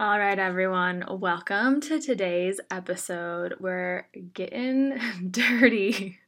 All 0.00 0.18
right, 0.18 0.38
everyone, 0.38 1.04
welcome 1.10 1.78
to 1.82 2.00
today's 2.00 2.58
episode. 2.70 3.56
We're 3.60 4.06
getting 4.32 4.98
dirty 5.30 6.18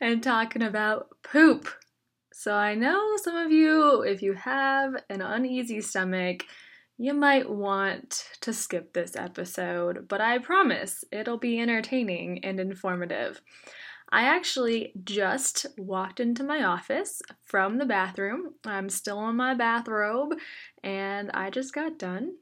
and 0.00 0.22
talking 0.22 0.62
about 0.62 1.08
poop. 1.24 1.68
So, 2.32 2.54
I 2.54 2.76
know 2.76 3.16
some 3.16 3.34
of 3.34 3.50
you, 3.50 4.02
if 4.02 4.22
you 4.22 4.34
have 4.34 4.94
an 5.10 5.20
uneasy 5.20 5.80
stomach, 5.80 6.44
you 6.96 7.12
might 7.12 7.50
want 7.50 8.24
to 8.42 8.52
skip 8.52 8.92
this 8.92 9.16
episode, 9.16 10.06
but 10.06 10.20
I 10.20 10.38
promise 10.38 11.02
it'll 11.10 11.38
be 11.38 11.58
entertaining 11.58 12.44
and 12.44 12.60
informative. 12.60 13.42
I 14.12 14.26
actually 14.26 14.92
just 15.02 15.66
walked 15.76 16.20
into 16.20 16.44
my 16.44 16.62
office 16.62 17.20
from 17.42 17.78
the 17.78 17.84
bathroom. 17.84 18.54
I'm 18.64 18.88
still 18.88 19.28
in 19.28 19.34
my 19.34 19.54
bathrobe 19.54 20.34
and 20.84 21.32
I 21.32 21.50
just 21.50 21.74
got 21.74 21.98
done 21.98 22.34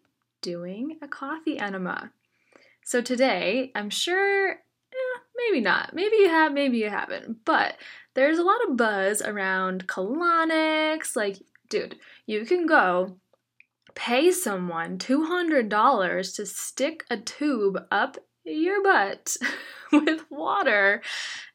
doing 0.42 0.98
a 1.02 1.08
coffee 1.08 1.58
enema. 1.58 2.12
So 2.84 3.00
today, 3.00 3.70
I'm 3.74 3.90
sure, 3.90 4.50
eh, 4.50 5.18
maybe 5.36 5.60
not. 5.60 5.94
Maybe 5.94 6.16
you 6.16 6.28
have, 6.28 6.52
maybe 6.52 6.78
you 6.78 6.90
haven't. 6.90 7.44
But 7.44 7.76
there's 8.14 8.38
a 8.38 8.44
lot 8.44 8.68
of 8.68 8.76
buzz 8.76 9.22
around 9.22 9.86
colonics. 9.86 11.14
Like, 11.14 11.38
dude, 11.68 11.96
you 12.26 12.44
can 12.44 12.66
go 12.66 13.16
pay 13.94 14.30
someone 14.30 14.98
$200 14.98 16.36
to 16.36 16.46
stick 16.46 17.04
a 17.10 17.16
tube 17.16 17.78
up 17.90 18.16
your 18.44 18.82
butt 18.82 19.36
with 19.92 20.24
water 20.30 21.02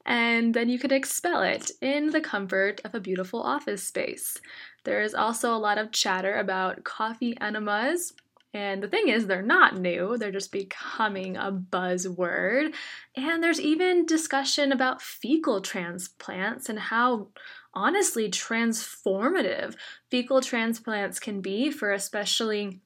and 0.06 0.54
then 0.54 0.70
you 0.70 0.78
can 0.78 0.92
expel 0.92 1.42
it 1.42 1.72
in 1.82 2.12
the 2.12 2.22
comfort 2.22 2.80
of 2.84 2.94
a 2.94 3.00
beautiful 3.00 3.42
office 3.42 3.84
space. 3.84 4.40
There 4.84 5.02
is 5.02 5.16
also 5.16 5.54
a 5.54 5.58
lot 5.58 5.80
of 5.80 5.92
chatter 5.92 6.36
about 6.36 6.84
coffee 6.84 7.36
enemas. 7.42 8.14
And 8.56 8.82
the 8.82 8.88
thing 8.88 9.10
is, 9.10 9.28
they're 9.28 9.42
not 9.42 9.78
new, 9.78 10.18
they're 10.18 10.32
just 10.32 10.54
becoming 10.54 11.36
a 11.36 11.52
buzzword. 11.52 12.74
And 13.14 13.44
there's 13.44 13.60
even 13.60 14.06
discussion 14.06 14.72
about 14.72 15.02
fecal 15.02 15.60
transplants 15.60 16.70
and 16.70 16.80
how 16.80 17.28
honestly 17.74 18.32
transformative 18.32 19.76
fecal 20.10 20.40
transplants 20.40 21.20
can 21.20 21.42
be 21.42 21.70
for 21.70 21.92
especially 21.92 22.80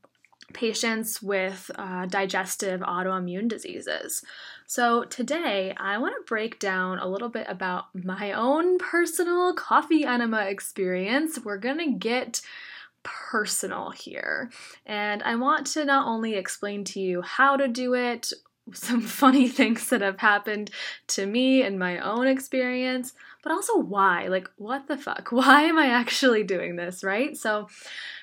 patients 0.54 1.22
with 1.22 1.70
uh, 1.76 2.08
digestive 2.08 2.82
autoimmune 2.82 3.48
diseases. 3.48 4.24
So, 4.66 5.04
today 5.04 5.76
I 5.78 6.00
want 6.00 6.16
to 6.16 6.28
break 6.28 6.58
down 6.58 6.98
a 6.98 7.08
little 7.08 7.30
bit 7.30 7.46
about 7.48 7.94
my 7.94 8.32
own 8.32 8.80
personal 8.80 9.54
coffee 9.54 10.04
enema 10.04 10.46
experience. 10.46 11.38
We're 11.38 11.58
going 11.58 11.78
to 11.78 11.92
get 11.92 12.42
personal 13.04 13.92
here. 13.92 14.52
And 14.86 15.24
I 15.24 15.36
want 15.36 15.68
to 15.68 15.86
not 15.86 16.08
only 16.08 16.36
explain 16.36 16.84
to 16.86 17.00
you 17.00 17.22
how 17.22 17.58
to 17.58 17.68
do 17.68 17.94
it, 17.94 18.32
some 18.74 19.02
funny 19.22 19.48
things 19.48 19.90
that 19.90 20.02
have 20.02 20.20
happened 20.20 20.72
to 21.08 21.26
me 21.26 21.64
in 21.64 21.78
my 21.78 22.00
own 22.00 22.28
experience, 22.28 23.14
but 23.44 23.52
also 23.52 23.78
why. 23.78 24.28
Like, 24.28 24.50
what 24.58 24.88
the 24.88 24.98
fuck? 24.98 25.30
Why 25.32 25.64
am 25.64 25.78
I 25.78 25.88
actually 25.88 26.44
doing 26.44 26.76
this, 26.76 27.04
right? 27.04 27.36
So, 27.38 27.68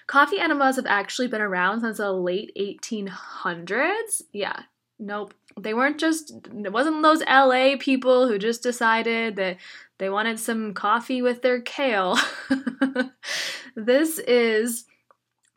coffee 0.07 0.39
enemas 0.39 0.77
have 0.77 0.87
actually 0.87 1.29
been 1.29 1.41
around 1.41 1.81
since 1.81 1.99
the 1.99 2.13
late 2.13 2.53
1800s. 2.59 4.23
Yeah, 4.33 4.63
nope. 4.99 5.35
They 5.59 5.73
weren't 5.73 5.99
just, 5.99 6.33
it 6.53 6.73
wasn't 6.73 7.03
those 7.03 7.23
LA 7.23 7.77
people 7.79 8.29
who 8.29 8.39
just 8.39 8.63
decided 8.63 9.37
that 9.37 9.57
they 9.99 10.11
wanted 10.11 10.39
some 10.39 10.75
coffee 10.75 11.23
with 11.23 11.41
their 11.41 11.63
kale. 11.63 12.19
this 13.87 14.19
is 14.19 14.85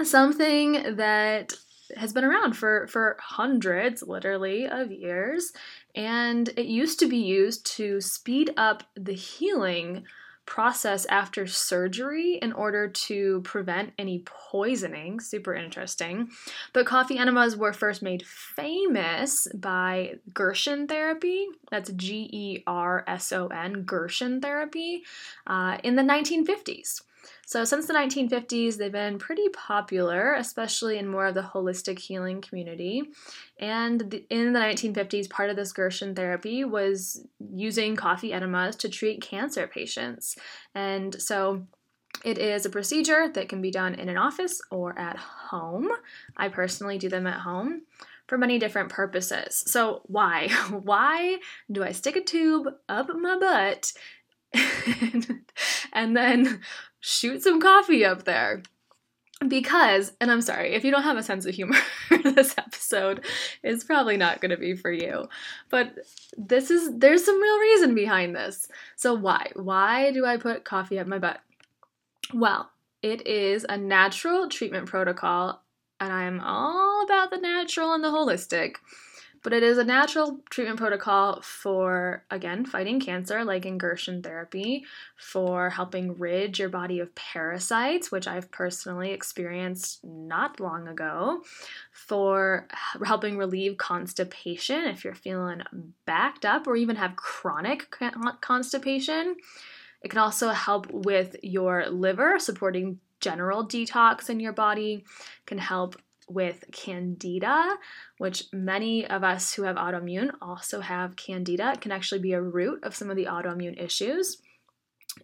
something 0.03 0.95
that 0.95 1.53
has 1.97 2.13
been 2.13 2.23
around 2.23 2.53
for, 2.53 2.87
for 2.87 3.17
hundreds, 3.19 4.03
literally, 4.03 4.67
of 4.67 4.91
years. 4.91 5.51
And 5.95 6.47
it 6.49 6.67
used 6.67 6.99
to 6.99 7.07
be 7.07 7.17
used 7.17 7.65
to 7.77 7.99
speed 7.99 8.53
up 8.55 8.83
the 8.95 9.13
healing 9.13 10.05
process 10.45 11.05
after 11.05 11.45
surgery 11.45 12.39
in 12.41 12.51
order 12.53 12.87
to 12.87 13.41
prevent 13.43 13.93
any 13.99 14.23
poisoning. 14.25 15.19
Super 15.19 15.53
interesting. 15.53 16.29
But 16.73 16.87
coffee 16.87 17.17
enemas 17.19 17.55
were 17.55 17.73
first 17.73 18.01
made 18.01 18.25
famous 18.25 19.47
by 19.53 20.15
Gerson 20.33 20.87
therapy. 20.87 21.45
That's 21.69 21.91
G 21.91 22.29
E 22.31 22.63
R 22.65 23.03
S 23.07 23.31
O 23.31 23.47
N, 23.47 23.83
Gerson 23.83 24.41
therapy, 24.41 25.03
uh, 25.45 25.77
in 25.83 25.95
the 25.95 26.03
1950s. 26.03 27.01
So, 27.45 27.65
since 27.65 27.87
the 27.87 27.93
1950s, 27.93 28.77
they've 28.77 28.91
been 28.91 29.17
pretty 29.17 29.49
popular, 29.49 30.33
especially 30.35 30.97
in 30.97 31.07
more 31.07 31.27
of 31.27 31.35
the 31.35 31.41
holistic 31.41 31.99
healing 31.99 32.41
community. 32.41 33.03
And 33.59 34.21
in 34.29 34.53
the 34.53 34.59
1950s, 34.59 35.29
part 35.29 35.49
of 35.49 35.55
this 35.55 35.73
Gerson 35.73 36.15
therapy 36.15 36.63
was 36.63 37.25
using 37.53 37.95
coffee 37.95 38.33
enemas 38.33 38.75
to 38.77 38.89
treat 38.89 39.21
cancer 39.21 39.67
patients. 39.67 40.35
And 40.75 41.19
so, 41.21 41.65
it 42.23 42.37
is 42.37 42.65
a 42.65 42.69
procedure 42.69 43.29
that 43.29 43.49
can 43.49 43.61
be 43.61 43.71
done 43.71 43.95
in 43.95 44.09
an 44.09 44.17
office 44.17 44.61
or 44.71 44.97
at 44.97 45.17
home. 45.17 45.89
I 46.35 46.49
personally 46.49 46.97
do 46.97 47.09
them 47.09 47.27
at 47.27 47.41
home 47.41 47.83
for 48.27 48.37
many 48.37 48.59
different 48.59 48.89
purposes. 48.89 49.63
So, 49.65 50.01
why? 50.05 50.49
Why 50.69 51.39
do 51.71 51.83
I 51.83 51.91
stick 51.91 52.15
a 52.15 52.21
tube 52.21 52.67
up 52.87 53.09
my 53.15 53.37
butt 53.37 53.91
and, 54.53 55.41
and 55.93 56.15
then 56.15 56.61
shoot 56.99 57.43
some 57.43 57.61
coffee 57.61 58.05
up 58.05 58.25
there. 58.25 58.63
Because, 59.47 60.11
and 60.19 60.29
I'm 60.29 60.41
sorry, 60.41 60.73
if 60.73 60.83
you 60.83 60.91
don't 60.91 61.03
have 61.03 61.15
a 61.15 61.23
sense 61.23 61.45
of 61.45 61.55
humor, 61.55 61.77
this 62.23 62.57
episode 62.57 63.23
is 63.63 63.85
probably 63.85 64.17
not 64.17 64.41
going 64.41 64.51
to 64.51 64.57
be 64.57 64.75
for 64.75 64.91
you. 64.91 65.29
But 65.69 65.95
this 66.37 66.69
is, 66.69 66.97
there's 66.97 67.23
some 67.23 67.41
real 67.41 67.59
reason 67.59 67.95
behind 67.95 68.35
this. 68.35 68.67
So, 68.97 69.13
why? 69.13 69.51
Why 69.55 70.11
do 70.11 70.25
I 70.25 70.35
put 70.35 70.65
coffee 70.65 70.99
up 70.99 71.07
my 71.07 71.19
butt? 71.19 71.39
Well, 72.33 72.69
it 73.01 73.25
is 73.25 73.65
a 73.69 73.77
natural 73.77 74.49
treatment 74.49 74.87
protocol, 74.87 75.63
and 76.01 76.11
I'm 76.11 76.41
all 76.41 77.03
about 77.05 77.31
the 77.31 77.37
natural 77.37 77.93
and 77.93 78.03
the 78.03 78.09
holistic 78.09 78.75
but 79.41 79.53
it 79.53 79.63
is 79.63 79.77
a 79.77 79.83
natural 79.83 80.39
treatment 80.49 80.79
protocol 80.79 81.41
for, 81.41 82.23
again, 82.29 82.65
fighting 82.65 82.99
cancer, 82.99 83.43
like 83.43 83.65
in 83.65 83.79
therapy, 84.21 84.85
for 85.17 85.69
helping 85.69 86.17
rid 86.17 86.59
your 86.59 86.69
body 86.69 86.99
of 86.99 87.13
parasites, 87.15 88.11
which 88.11 88.27
I've 88.27 88.51
personally 88.51 89.11
experienced 89.11 90.03
not 90.03 90.59
long 90.59 90.87
ago, 90.87 91.43
for 91.91 92.67
helping 93.03 93.37
relieve 93.37 93.77
constipation 93.77 94.85
if 94.85 95.03
you're 95.03 95.15
feeling 95.15 95.61
backed 96.05 96.45
up 96.45 96.67
or 96.67 96.75
even 96.75 96.95
have 96.95 97.15
chronic 97.15 97.87
constipation. 98.41 99.35
It 100.01 100.09
can 100.09 100.19
also 100.19 100.49
help 100.49 100.91
with 100.91 101.35
your 101.43 101.89
liver, 101.89 102.39
supporting 102.39 102.99
general 103.19 103.67
detox 103.67 104.29
in 104.29 104.39
your 104.39 104.53
body, 104.53 105.03
can 105.45 105.57
help 105.57 105.97
with 106.29 106.63
candida, 106.71 107.77
which 108.17 108.45
many 108.53 109.05
of 109.07 109.23
us 109.23 109.53
who 109.53 109.63
have 109.63 109.75
autoimmune 109.75 110.31
also 110.41 110.79
have 110.79 111.15
candida. 111.15 111.73
It 111.73 111.81
can 111.81 111.91
actually 111.91 112.21
be 112.21 112.33
a 112.33 112.41
root 112.41 112.83
of 112.83 112.95
some 112.95 113.09
of 113.09 113.15
the 113.15 113.25
autoimmune 113.25 113.81
issues. 113.81 114.41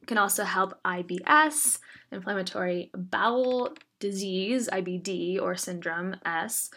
It 0.02 0.08
can 0.08 0.18
also 0.18 0.44
help 0.44 0.80
IBS, 0.84 1.80
inflammatory 2.12 2.92
bowel 2.94 3.76
disease, 4.00 4.70
IBD 4.72 5.42
or 5.42 5.56
syndrome 5.56 6.18
S, 6.26 6.70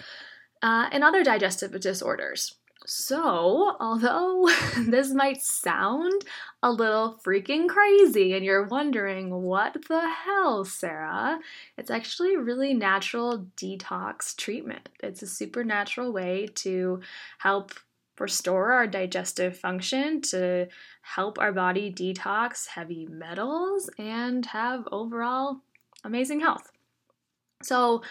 uh, 0.63 0.89
and 0.93 1.03
other 1.03 1.25
digestive 1.25 1.79
disorders. 1.81 2.55
So, 2.91 3.77
although 3.81 4.49
this 4.79 5.13
might 5.13 5.43
sound 5.43 6.25
a 6.63 6.73
little 6.73 7.21
freaking 7.23 7.69
crazy 7.69 8.33
and 8.33 8.43
you're 8.43 8.65
wondering, 8.65 9.43
what 9.43 9.77
the 9.89 10.09
hell, 10.09 10.65
Sarah? 10.65 11.39
It's 11.77 11.91
actually 11.91 12.33
a 12.33 12.41
really 12.41 12.73
natural 12.73 13.47
detox 13.59 14.35
treatment. 14.35 14.89
It's 15.03 15.21
a 15.21 15.27
supernatural 15.27 16.15
way 16.15 16.49
to 16.57 17.03
help 17.41 17.75
restore 18.19 18.73
our 18.73 18.87
digestive 18.87 19.59
function, 19.59 20.23
to 20.23 20.69
help 21.03 21.39
our 21.39 21.53
body 21.53 21.93
detox 21.93 22.69
heavy 22.69 23.07
metals, 23.07 23.91
and 23.99 24.47
have 24.47 24.89
overall 24.91 25.59
amazing 26.05 26.41
health. 26.41 26.73
So, 27.63 28.03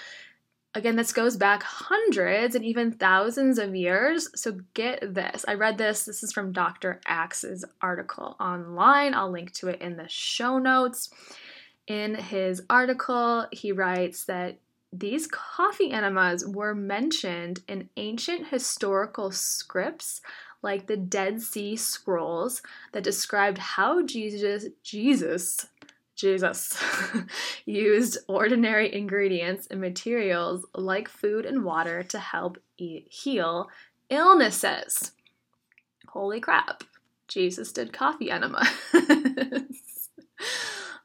Again, 0.77 0.95
this 0.95 1.11
goes 1.11 1.35
back 1.35 1.63
hundreds 1.63 2.53
and 2.53 2.63
even 2.63 2.91
thousands 2.91 3.57
of 3.57 3.75
years. 3.75 4.29
So 4.39 4.59
get 4.75 5.15
this. 5.15 5.43
I 5.47 5.55
read 5.55 5.79
this. 5.79 6.05
This 6.05 6.21
is 6.21 6.31
from 6.31 6.51
Dr. 6.51 7.01
Axe's 7.07 7.65
article 7.81 8.35
online. 8.39 9.15
I'll 9.15 9.31
link 9.31 9.53
to 9.53 9.69
it 9.69 9.81
in 9.81 9.97
the 9.97 10.07
show 10.07 10.59
notes. 10.59 11.09
In 11.87 12.13
his 12.13 12.61
article, 12.69 13.47
he 13.51 13.71
writes 13.71 14.25
that 14.25 14.59
these 14.93 15.25
coffee 15.25 15.89
enemas 15.89 16.45
were 16.45 16.75
mentioned 16.75 17.61
in 17.67 17.89
ancient 17.97 18.49
historical 18.49 19.31
scripts 19.31 20.21
like 20.61 20.85
the 20.85 20.95
Dead 20.95 21.41
Sea 21.41 21.75
Scrolls 21.75 22.61
that 22.91 23.03
described 23.03 23.57
how 23.57 24.05
Jesus 24.05 24.65
Jesus 24.83 25.65
Jesus 26.17 26.75
used 27.65 28.17
ordinary 28.27 28.93
ingredients 28.93 29.67
and 29.69 29.79
materials 29.79 30.65
like 30.73 31.07
food 31.07 31.45
and 31.45 31.63
water 31.63 32.03
to 32.03 32.19
help 32.19 32.57
eat, 32.77 33.07
heal 33.09 33.69
illnesses. 34.09 35.11
Holy 36.07 36.39
crap. 36.39 36.83
Jesus 37.27 37.71
did 37.71 37.93
coffee 37.93 38.31
enema. 38.31 38.67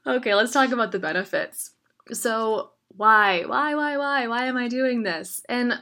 okay, 0.07 0.33
let's 0.33 0.51
talk 0.51 0.71
about 0.71 0.91
the 0.91 0.99
benefits. 0.99 1.71
So, 2.11 2.71
why? 2.87 3.43
Why, 3.45 3.75
why, 3.75 3.97
why? 3.97 4.27
Why 4.27 4.45
am 4.45 4.57
I 4.57 4.67
doing 4.67 5.03
this? 5.03 5.41
And 5.47 5.79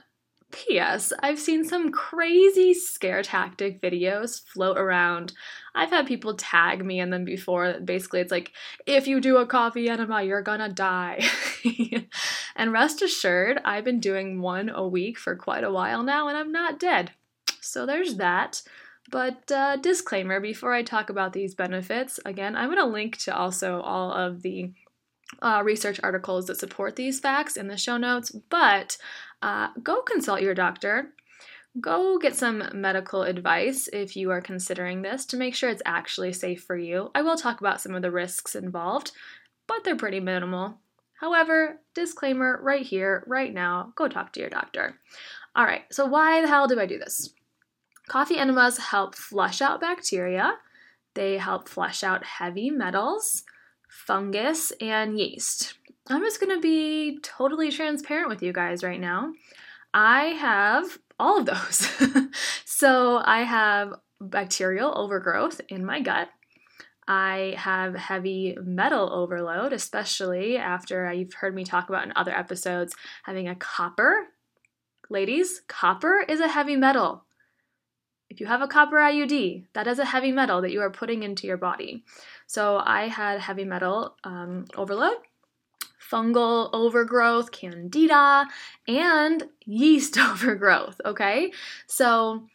P.S. 0.51 1.13
I've 1.21 1.39
seen 1.39 1.63
some 1.63 1.91
crazy 1.91 2.73
scare 2.73 3.23
tactic 3.23 3.81
videos 3.81 4.41
float 4.45 4.77
around. 4.77 5.33
I've 5.73 5.89
had 5.89 6.07
people 6.07 6.35
tag 6.35 6.85
me 6.85 6.99
in 6.99 7.09
them 7.09 7.25
before. 7.25 7.79
Basically, 7.83 8.19
it's 8.19 8.31
like, 8.31 8.51
if 8.85 9.07
you 9.07 9.19
do 9.19 9.37
a 9.37 9.45
coffee 9.45 9.89
enema, 9.89 10.23
you're 10.23 10.41
gonna 10.41 10.69
die. 10.69 11.23
and 12.55 12.71
rest 12.71 13.01
assured, 13.01 13.59
I've 13.63 13.85
been 13.85 13.99
doing 13.99 14.41
one 14.41 14.69
a 14.69 14.87
week 14.87 15.17
for 15.17 15.35
quite 15.35 15.63
a 15.63 15.71
while 15.71 16.03
now, 16.03 16.27
and 16.27 16.37
I'm 16.37 16.51
not 16.51 16.79
dead. 16.79 17.11
So 17.61 17.85
there's 17.85 18.15
that. 18.15 18.61
But 19.09 19.51
uh, 19.51 19.77
disclaimer 19.77 20.39
before 20.39 20.73
I 20.73 20.83
talk 20.83 21.09
about 21.09 21.33
these 21.33 21.55
benefits, 21.55 22.19
again, 22.25 22.55
I'm 22.55 22.73
to 22.75 22.85
link 22.85 23.17
to 23.23 23.35
also 23.35 23.81
all 23.81 24.11
of 24.11 24.41
the 24.41 24.71
uh, 25.41 25.61
research 25.63 25.99
articles 26.03 26.47
that 26.47 26.57
support 26.57 26.95
these 26.95 27.19
facts 27.19 27.57
in 27.57 27.67
the 27.67 27.77
show 27.77 27.97
notes, 27.97 28.31
but 28.49 28.97
uh, 29.41 29.69
go 29.83 30.01
consult 30.01 30.41
your 30.41 30.53
doctor. 30.53 31.13
Go 31.79 32.17
get 32.19 32.35
some 32.35 32.63
medical 32.73 33.23
advice 33.23 33.87
if 33.93 34.17
you 34.17 34.29
are 34.31 34.41
considering 34.41 35.01
this 35.01 35.25
to 35.27 35.37
make 35.37 35.55
sure 35.55 35.69
it's 35.69 35.81
actually 35.85 36.33
safe 36.33 36.63
for 36.63 36.75
you. 36.75 37.11
I 37.15 37.21
will 37.21 37.37
talk 37.37 37.61
about 37.61 37.79
some 37.79 37.95
of 37.95 38.01
the 38.01 38.11
risks 38.11 38.55
involved, 38.55 39.11
but 39.67 39.83
they're 39.83 39.95
pretty 39.95 40.19
minimal. 40.19 40.79
However, 41.13 41.79
disclaimer 41.93 42.59
right 42.61 42.85
here, 42.85 43.23
right 43.25 43.53
now, 43.53 43.93
go 43.95 44.07
talk 44.07 44.33
to 44.33 44.39
your 44.39 44.49
doctor. 44.49 44.95
All 45.55 45.63
right, 45.63 45.83
so 45.91 46.05
why 46.05 46.41
the 46.41 46.47
hell 46.47 46.67
do 46.67 46.79
I 46.79 46.85
do 46.85 46.97
this? 46.97 47.33
Coffee 48.07 48.37
enemas 48.37 48.77
help 48.77 49.15
flush 49.15 49.61
out 49.61 49.79
bacteria, 49.79 50.55
they 51.13 51.37
help 51.37 51.69
flush 51.69 52.03
out 52.03 52.25
heavy 52.25 52.69
metals, 52.69 53.43
fungus, 53.87 54.71
and 54.81 55.19
yeast. 55.19 55.75
I'm 56.07 56.21
just 56.21 56.39
going 56.39 56.55
to 56.55 56.61
be 56.61 57.19
totally 57.21 57.71
transparent 57.71 58.29
with 58.29 58.41
you 58.41 58.51
guys 58.53 58.83
right 58.83 58.99
now. 58.99 59.33
I 59.93 60.25
have 60.25 60.97
all 61.19 61.39
of 61.39 61.45
those. 61.45 61.89
so 62.65 63.21
I 63.23 63.43
have 63.43 63.93
bacterial 64.19 64.97
overgrowth 64.97 65.61
in 65.69 65.85
my 65.85 66.01
gut. 66.01 66.29
I 67.07 67.55
have 67.57 67.95
heavy 67.95 68.57
metal 68.63 69.11
overload, 69.11 69.73
especially 69.73 70.57
after 70.57 71.11
you've 71.11 71.33
heard 71.33 71.53
me 71.53 71.63
talk 71.63 71.89
about 71.89 72.05
in 72.05 72.13
other 72.15 72.31
episodes 72.31 72.95
having 73.23 73.47
a 73.47 73.55
copper. 73.55 74.27
Ladies, 75.09 75.61
copper 75.67 76.23
is 76.27 76.39
a 76.39 76.47
heavy 76.47 76.75
metal. 76.75 77.25
If 78.29 78.39
you 78.39 78.45
have 78.45 78.61
a 78.61 78.67
copper 78.67 78.95
IUD, 78.95 79.65
that 79.73 79.87
is 79.87 79.99
a 79.99 80.05
heavy 80.05 80.31
metal 80.31 80.61
that 80.61 80.71
you 80.71 80.79
are 80.79 80.89
putting 80.89 81.23
into 81.23 81.47
your 81.47 81.57
body. 81.57 82.05
So 82.47 82.81
I 82.81 83.09
had 83.09 83.41
heavy 83.41 83.65
metal 83.65 84.15
um, 84.23 84.65
overload, 84.77 85.17
fungal 86.09 86.69
overgrowth, 86.73 87.51
candida, 87.51 88.47
and 88.87 89.43
yeast 89.65 90.17
overgrowth. 90.17 90.99
Okay, 91.05 91.51
so 91.87 92.47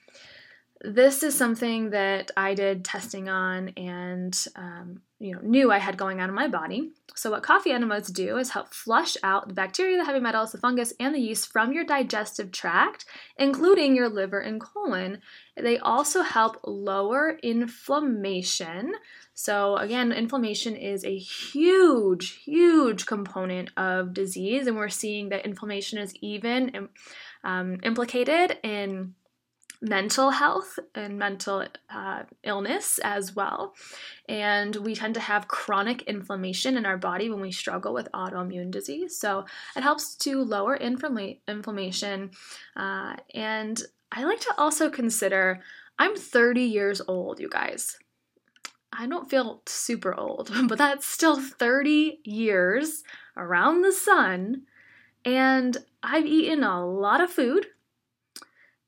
this 0.82 1.22
is 1.22 1.36
something 1.36 1.90
that 1.90 2.30
I 2.36 2.54
did 2.54 2.84
testing 2.84 3.28
on 3.28 3.70
and 3.70 4.46
um, 4.56 5.00
you 5.18 5.32
know 5.32 5.40
knew 5.42 5.72
I 5.72 5.78
had 5.78 5.96
going 5.96 6.20
on 6.20 6.28
in 6.28 6.34
my 6.34 6.48
body. 6.48 6.92
So 7.14 7.30
what 7.30 7.42
coffee 7.42 7.72
enemas 7.72 8.08
do 8.08 8.36
is 8.36 8.50
help 8.50 8.74
flush 8.74 9.16
out 9.22 9.48
the 9.48 9.54
bacteria, 9.54 9.96
the 9.96 10.04
heavy 10.04 10.20
metals, 10.20 10.52
the 10.52 10.58
fungus, 10.58 10.92
and 11.00 11.14
the 11.14 11.18
yeast 11.18 11.50
from 11.50 11.72
your 11.72 11.84
digestive 11.84 12.52
tract, 12.52 13.06
including 13.38 13.96
your 13.96 14.10
liver 14.10 14.38
and 14.38 14.60
colon. 14.60 15.22
They 15.56 15.78
also 15.78 16.20
help 16.22 16.60
lower 16.64 17.38
inflammation. 17.42 18.92
So 19.38 19.76
again, 19.76 20.12
inflammation 20.12 20.76
is 20.76 21.05
a 21.05 21.14
huge, 21.14 22.43
huge 22.43 23.05
component 23.05 23.71
of 23.76 24.14
disease, 24.14 24.66
and 24.66 24.78
we're 24.78 24.88
seeing 24.88 25.28
that 25.28 25.45
inflammation 25.45 25.99
is 25.99 26.14
even 26.23 26.88
um, 27.45 27.78
implicated 27.83 28.59
in 28.62 29.14
mental 29.83 30.31
health 30.31 30.78
and 30.95 31.19
mental 31.19 31.66
uh, 31.90 32.23
illness 32.45 32.99
as 33.05 33.37
well. 33.37 33.75
And 34.26 34.75
we 34.76 34.95
tend 34.95 35.12
to 35.14 35.21
have 35.21 35.49
chronic 35.49 36.00
inflammation 36.05 36.78
in 36.78 36.87
our 36.87 36.97
body 36.97 37.28
when 37.28 37.43
we 37.43 37.52
struggle 37.52 37.93
with 37.93 38.09
autoimmune 38.14 38.71
disease. 38.71 39.21
So 39.21 39.45
it 39.76 39.83
helps 39.83 40.14
to 40.16 40.43
lower 40.43 40.78
inflama- 40.78 41.40
inflammation. 41.47 42.31
Uh, 42.75 43.16
and 43.35 43.83
I 44.11 44.25
like 44.25 44.40
to 44.40 44.55
also 44.57 44.88
consider 44.88 45.61
I'm 45.99 46.16
30 46.16 46.62
years 46.62 47.02
old, 47.07 47.38
you 47.38 47.50
guys. 47.50 47.99
I 48.93 49.07
don't 49.07 49.28
feel 49.28 49.62
super 49.66 50.14
old, 50.14 50.50
but 50.69 50.78
that's 50.78 51.07
still 51.07 51.40
30 51.40 52.21
years 52.25 53.02
around 53.37 53.83
the 53.83 53.93
sun. 53.93 54.62
And 55.25 55.76
I've 56.02 56.26
eaten 56.26 56.62
a 56.62 56.87
lot 56.87 57.21
of 57.21 57.31
food 57.31 57.66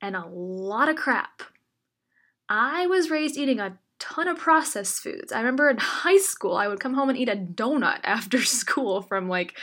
and 0.00 0.16
a 0.16 0.26
lot 0.26 0.88
of 0.88 0.96
crap. 0.96 1.42
I 2.48 2.86
was 2.86 3.10
raised 3.10 3.36
eating 3.36 3.60
a 3.60 3.78
ton 3.98 4.28
of 4.28 4.38
processed 4.38 5.02
foods. 5.02 5.32
I 5.32 5.38
remember 5.38 5.68
in 5.68 5.76
high 5.80 6.18
school, 6.18 6.56
I 6.56 6.68
would 6.68 6.80
come 6.80 6.94
home 6.94 7.08
and 7.08 7.18
eat 7.18 7.28
a 7.28 7.36
donut 7.36 8.00
after 8.04 8.42
school 8.42 9.02
from 9.02 9.28
like, 9.28 9.58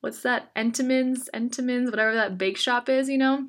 what's 0.00 0.22
that? 0.22 0.54
Entenmann's, 0.54 1.28
Entenmann's, 1.34 1.90
whatever 1.90 2.14
that 2.14 2.38
bake 2.38 2.56
shop 2.56 2.88
is, 2.88 3.08
you 3.08 3.18
know? 3.18 3.46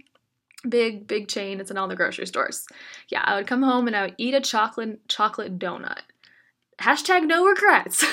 Big, 0.68 1.08
big 1.08 1.28
chain. 1.28 1.60
It's 1.60 1.72
in 1.72 1.78
all 1.78 1.88
the 1.88 1.96
grocery 1.96 2.28
stores. 2.28 2.68
Yeah, 3.10 3.24
I 3.26 3.36
would 3.36 3.48
come 3.48 3.64
home 3.64 3.88
and 3.88 3.96
I 3.96 4.04
would 4.04 4.16
eat 4.18 4.36
a 4.36 4.42
chocolate 4.42 5.08
chocolate 5.08 5.58
donut. 5.58 6.02
Hashtag 6.82 7.28
no 7.28 7.46
regrets. 7.46 8.04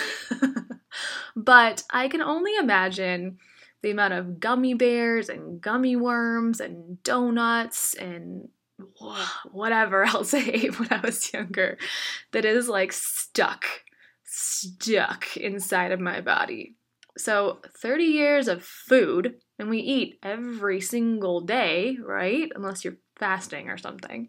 but 1.36 1.82
I 1.90 2.08
can 2.08 2.20
only 2.20 2.54
imagine 2.56 3.38
the 3.82 3.90
amount 3.90 4.14
of 4.14 4.40
gummy 4.40 4.74
bears 4.74 5.28
and 5.28 5.60
gummy 5.60 5.96
worms 5.96 6.60
and 6.60 7.02
donuts 7.02 7.94
and 7.94 8.48
whatever 9.50 10.04
else 10.06 10.34
I 10.34 10.38
ate 10.38 10.78
when 10.78 10.92
I 10.92 11.00
was 11.00 11.32
younger 11.32 11.78
that 12.32 12.44
is 12.44 12.68
like 12.68 12.92
stuck, 12.92 13.64
stuck 14.24 15.36
inside 15.36 15.92
of 15.92 16.00
my 16.00 16.20
body. 16.20 16.76
So, 17.16 17.58
30 17.78 18.04
years 18.04 18.46
of 18.46 18.62
food, 18.62 19.40
and 19.58 19.68
we 19.68 19.78
eat 19.78 20.20
every 20.22 20.80
single 20.80 21.40
day, 21.40 21.98
right? 22.00 22.48
Unless 22.54 22.84
you're 22.84 22.98
fasting 23.16 23.68
or 23.68 23.76
something. 23.76 24.28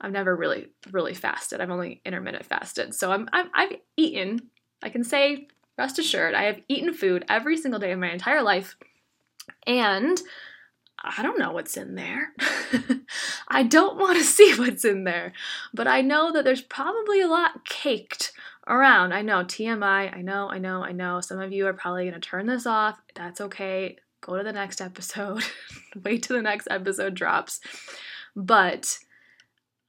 I've 0.00 0.12
never 0.12 0.34
really, 0.34 0.68
really 0.90 1.14
fasted. 1.14 1.60
I've 1.60 1.70
only 1.70 2.00
intermittent 2.04 2.46
fasted. 2.46 2.94
So, 2.94 3.12
I'm, 3.12 3.28
I'm, 3.32 3.50
I've 3.54 3.76
eaten, 3.96 4.50
I 4.82 4.88
can 4.88 5.04
say 5.04 5.48
rest 5.78 5.98
assured, 5.98 6.34
I 6.34 6.44
have 6.44 6.60
eaten 6.68 6.92
food 6.92 7.24
every 7.28 7.56
single 7.56 7.80
day 7.80 7.92
of 7.92 7.98
my 7.98 8.10
entire 8.10 8.42
life. 8.42 8.76
And 9.66 10.20
I 11.02 11.22
don't 11.22 11.38
know 11.38 11.52
what's 11.52 11.76
in 11.76 11.94
there. 11.94 12.32
I 13.48 13.62
don't 13.62 13.98
want 13.98 14.18
to 14.18 14.24
see 14.36 14.54
what's 14.58 14.84
in 14.84 15.04
there. 15.04 15.32
But 15.72 15.88
I 15.88 16.02
know 16.02 16.32
that 16.32 16.44
there's 16.44 16.60
probably 16.60 17.20
a 17.20 17.28
lot 17.28 17.64
caked 17.64 18.32
around. 18.66 19.12
I 19.12 19.22
know 19.22 19.44
TMI. 19.44 20.14
I 20.14 20.20
know, 20.22 20.50
I 20.50 20.58
know, 20.58 20.84
I 20.84 20.92
know. 20.92 21.20
Some 21.20 21.40
of 21.40 21.52
you 21.52 21.66
are 21.66 21.72
probably 21.72 22.04
going 22.04 22.14
to 22.14 22.20
turn 22.20 22.46
this 22.46 22.66
off. 22.66 23.00
That's 23.14 23.40
okay. 23.40 23.96
Go 24.20 24.36
to 24.36 24.44
the 24.44 24.52
next 24.52 24.80
episode. 24.82 25.42
Wait 26.04 26.22
till 26.22 26.36
the 26.36 26.42
next 26.42 26.68
episode 26.70 27.14
drops. 27.14 27.60
But 28.36 28.98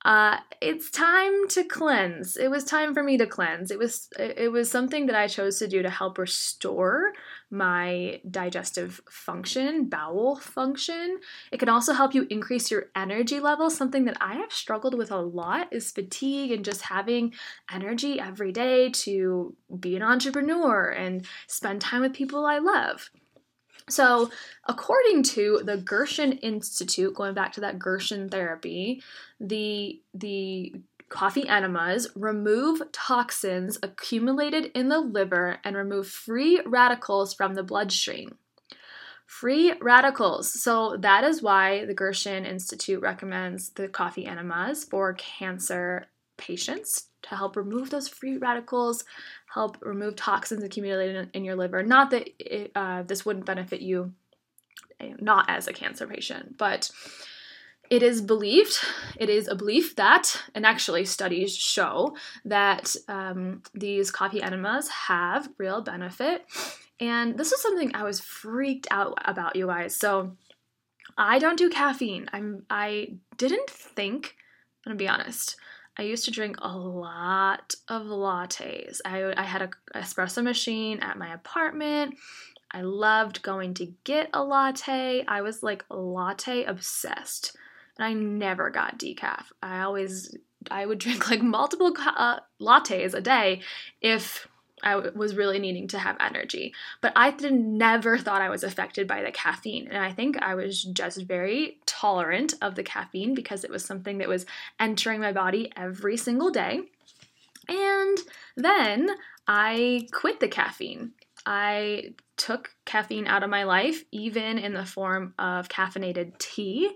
uh, 0.03 0.37
it's 0.61 0.89
time 0.89 1.47
to 1.49 1.63
cleanse. 1.63 2.35
It 2.35 2.49
was 2.49 2.63
time 2.63 2.93
for 2.93 3.03
me 3.03 3.17
to 3.17 3.27
cleanse. 3.27 3.69
It 3.69 3.77
was 3.77 4.09
it 4.17 4.51
was 4.51 4.71
something 4.71 5.05
that 5.05 5.15
I 5.15 5.27
chose 5.27 5.59
to 5.59 5.67
do 5.67 5.83
to 5.83 5.89
help 5.91 6.17
restore 6.17 7.13
my 7.51 8.19
digestive 8.29 8.99
function, 9.09 9.89
bowel 9.89 10.37
function. 10.37 11.19
It 11.51 11.59
can 11.59 11.69
also 11.69 11.93
help 11.93 12.15
you 12.15 12.25
increase 12.31 12.71
your 12.71 12.85
energy 12.95 13.39
level. 13.39 13.69
Something 13.69 14.05
that 14.05 14.17
I 14.19 14.35
have 14.35 14.51
struggled 14.51 14.95
with 14.95 15.11
a 15.11 15.17
lot 15.17 15.67
is 15.71 15.91
fatigue 15.91 16.51
and 16.51 16.65
just 16.65 16.81
having 16.81 17.33
energy 17.71 18.19
every 18.19 18.51
day 18.51 18.89
to 18.89 19.55
be 19.79 19.95
an 19.95 20.01
entrepreneur 20.01 20.89
and 20.89 21.27
spend 21.47 21.81
time 21.81 22.01
with 22.01 22.13
people 22.13 22.45
I 22.47 22.57
love. 22.57 23.11
So, 23.91 24.29
according 24.65 25.23
to 25.23 25.61
the 25.63 25.77
Gerson 25.77 26.33
Institute, 26.33 27.13
going 27.13 27.33
back 27.33 27.51
to 27.53 27.61
that 27.61 27.79
Gerson 27.79 28.29
therapy, 28.29 29.03
the 29.39 30.01
the 30.13 30.73
coffee 31.09 31.47
enemas 31.47 32.07
remove 32.15 32.81
toxins 32.93 33.77
accumulated 33.83 34.71
in 34.73 34.87
the 34.87 34.99
liver 34.99 35.59
and 35.63 35.75
remove 35.75 36.07
free 36.07 36.61
radicals 36.65 37.33
from 37.33 37.53
the 37.53 37.63
bloodstream. 37.63 38.37
Free 39.25 39.73
radicals. 39.81 40.61
So 40.61 40.97
that 40.97 41.23
is 41.23 41.41
why 41.41 41.85
the 41.85 41.93
Gerson 41.93 42.45
Institute 42.45 43.01
recommends 43.01 43.69
the 43.69 43.87
coffee 43.87 44.25
enemas 44.25 44.85
for 44.85 45.13
cancer 45.13 46.07
patients 46.37 47.09
to 47.23 47.35
help 47.35 47.55
remove 47.55 47.89
those 47.89 48.07
free 48.07 48.37
radicals, 48.37 49.03
help 49.53 49.77
remove 49.81 50.15
toxins 50.15 50.63
accumulated 50.63 51.29
in, 51.33 51.43
your 51.43 51.55
liver. 51.55 51.83
Not 51.83 52.11
that 52.11 52.29
it, 52.39 52.71
uh, 52.75 53.03
this 53.03 53.25
wouldn't 53.25 53.45
benefit 53.45 53.81
you, 53.81 54.13
eh, 54.99 55.13
not 55.19 55.49
as 55.49 55.67
a 55.67 55.73
cancer 55.73 56.07
patient, 56.07 56.57
but 56.57 56.89
it 57.89 58.01
is 58.01 58.21
believed, 58.21 58.77
it 59.17 59.29
is 59.29 59.49
a 59.49 59.55
belief 59.55 59.97
that, 59.97 60.41
and 60.55 60.65
actually 60.65 61.03
studies 61.03 61.53
show 61.53 62.15
that 62.45 62.95
um, 63.09 63.61
these 63.73 64.09
coffee 64.09 64.41
enemas 64.41 64.87
have 64.87 65.49
real 65.57 65.81
benefit. 65.81 66.45
And 67.01 67.37
this 67.37 67.51
is 67.51 67.61
something 67.61 67.91
I 67.93 68.03
was 68.03 68.21
freaked 68.21 68.87
out 68.91 69.17
about, 69.25 69.57
you 69.57 69.67
guys. 69.67 69.93
So 69.95 70.37
I 71.17 71.39
don't 71.39 71.57
do 71.57 71.69
caffeine. 71.69 72.29
I'm 72.31 72.63
I 72.69 73.15
didn't 73.37 73.69
think, 73.69 74.35
I'm 74.85 74.91
gonna 74.91 74.97
be 74.97 75.09
honest. 75.09 75.57
I 75.97 76.03
used 76.03 76.25
to 76.25 76.31
drink 76.31 76.57
a 76.59 76.75
lot 76.75 77.75
of 77.87 78.03
lattes. 78.03 79.01
I, 79.05 79.33
I 79.35 79.43
had 79.43 79.61
an 79.61 79.71
espresso 79.95 80.43
machine 80.43 80.99
at 80.99 81.17
my 81.17 81.33
apartment. 81.33 82.15
I 82.71 82.81
loved 82.81 83.41
going 83.41 83.73
to 83.75 83.93
get 84.03 84.29
a 84.33 84.43
latte. 84.43 85.25
I 85.27 85.41
was 85.41 85.61
like 85.61 85.83
latte 85.89 86.63
obsessed. 86.63 87.55
And 87.97 88.05
I 88.05 88.13
never 88.13 88.69
got 88.69 88.97
decaf. 88.97 89.45
I 89.61 89.81
always 89.81 90.35
I 90.69 90.85
would 90.85 90.99
drink 91.05 91.29
like 91.29 91.41
multiple 91.41 91.93
uh, 91.97 92.39
lattes 92.59 93.13
a 93.13 93.21
day 93.21 93.61
if 94.01 94.47
I 94.83 94.95
was 94.95 95.35
really 95.35 95.59
needing 95.59 95.87
to 95.89 95.99
have 95.99 96.17
energy. 96.19 96.73
But 97.01 97.13
I 97.15 97.31
never 97.31 98.17
thought 98.17 98.41
I 98.41 98.49
was 98.49 98.63
affected 98.63 99.07
by 99.07 99.21
the 99.21 99.31
caffeine. 99.31 99.87
And 99.87 100.03
I 100.03 100.11
think 100.11 100.41
I 100.41 100.55
was 100.55 100.83
just 100.83 101.21
very 101.23 101.79
tolerant 101.85 102.53
of 102.61 102.75
the 102.75 102.83
caffeine 102.83 103.33
because 103.33 103.63
it 103.63 103.71
was 103.71 103.85
something 103.85 104.17
that 104.19 104.27
was 104.27 104.45
entering 104.79 105.21
my 105.21 105.31
body 105.31 105.71
every 105.75 106.17
single 106.17 106.49
day. 106.49 106.81
And 107.67 108.17
then 108.57 109.09
I 109.47 110.07
quit 110.11 110.39
the 110.39 110.47
caffeine. 110.47 111.11
I 111.45 112.13
took 112.37 112.71
caffeine 112.85 113.27
out 113.27 113.43
of 113.43 113.49
my 113.49 113.63
life, 113.63 114.03
even 114.11 114.57
in 114.57 114.73
the 114.73 114.85
form 114.85 115.33
of 115.39 115.69
caffeinated 115.69 116.37
tea. 116.37 116.91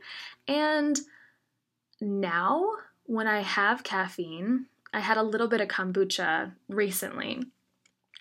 And 0.47 0.99
now, 2.01 2.69
when 3.05 3.27
I 3.27 3.41
have 3.41 3.83
caffeine, 3.83 4.65
I 4.93 4.99
had 4.99 5.17
a 5.17 5.23
little 5.23 5.47
bit 5.47 5.61
of 5.61 5.67
kombucha 5.67 6.53
recently. 6.69 7.43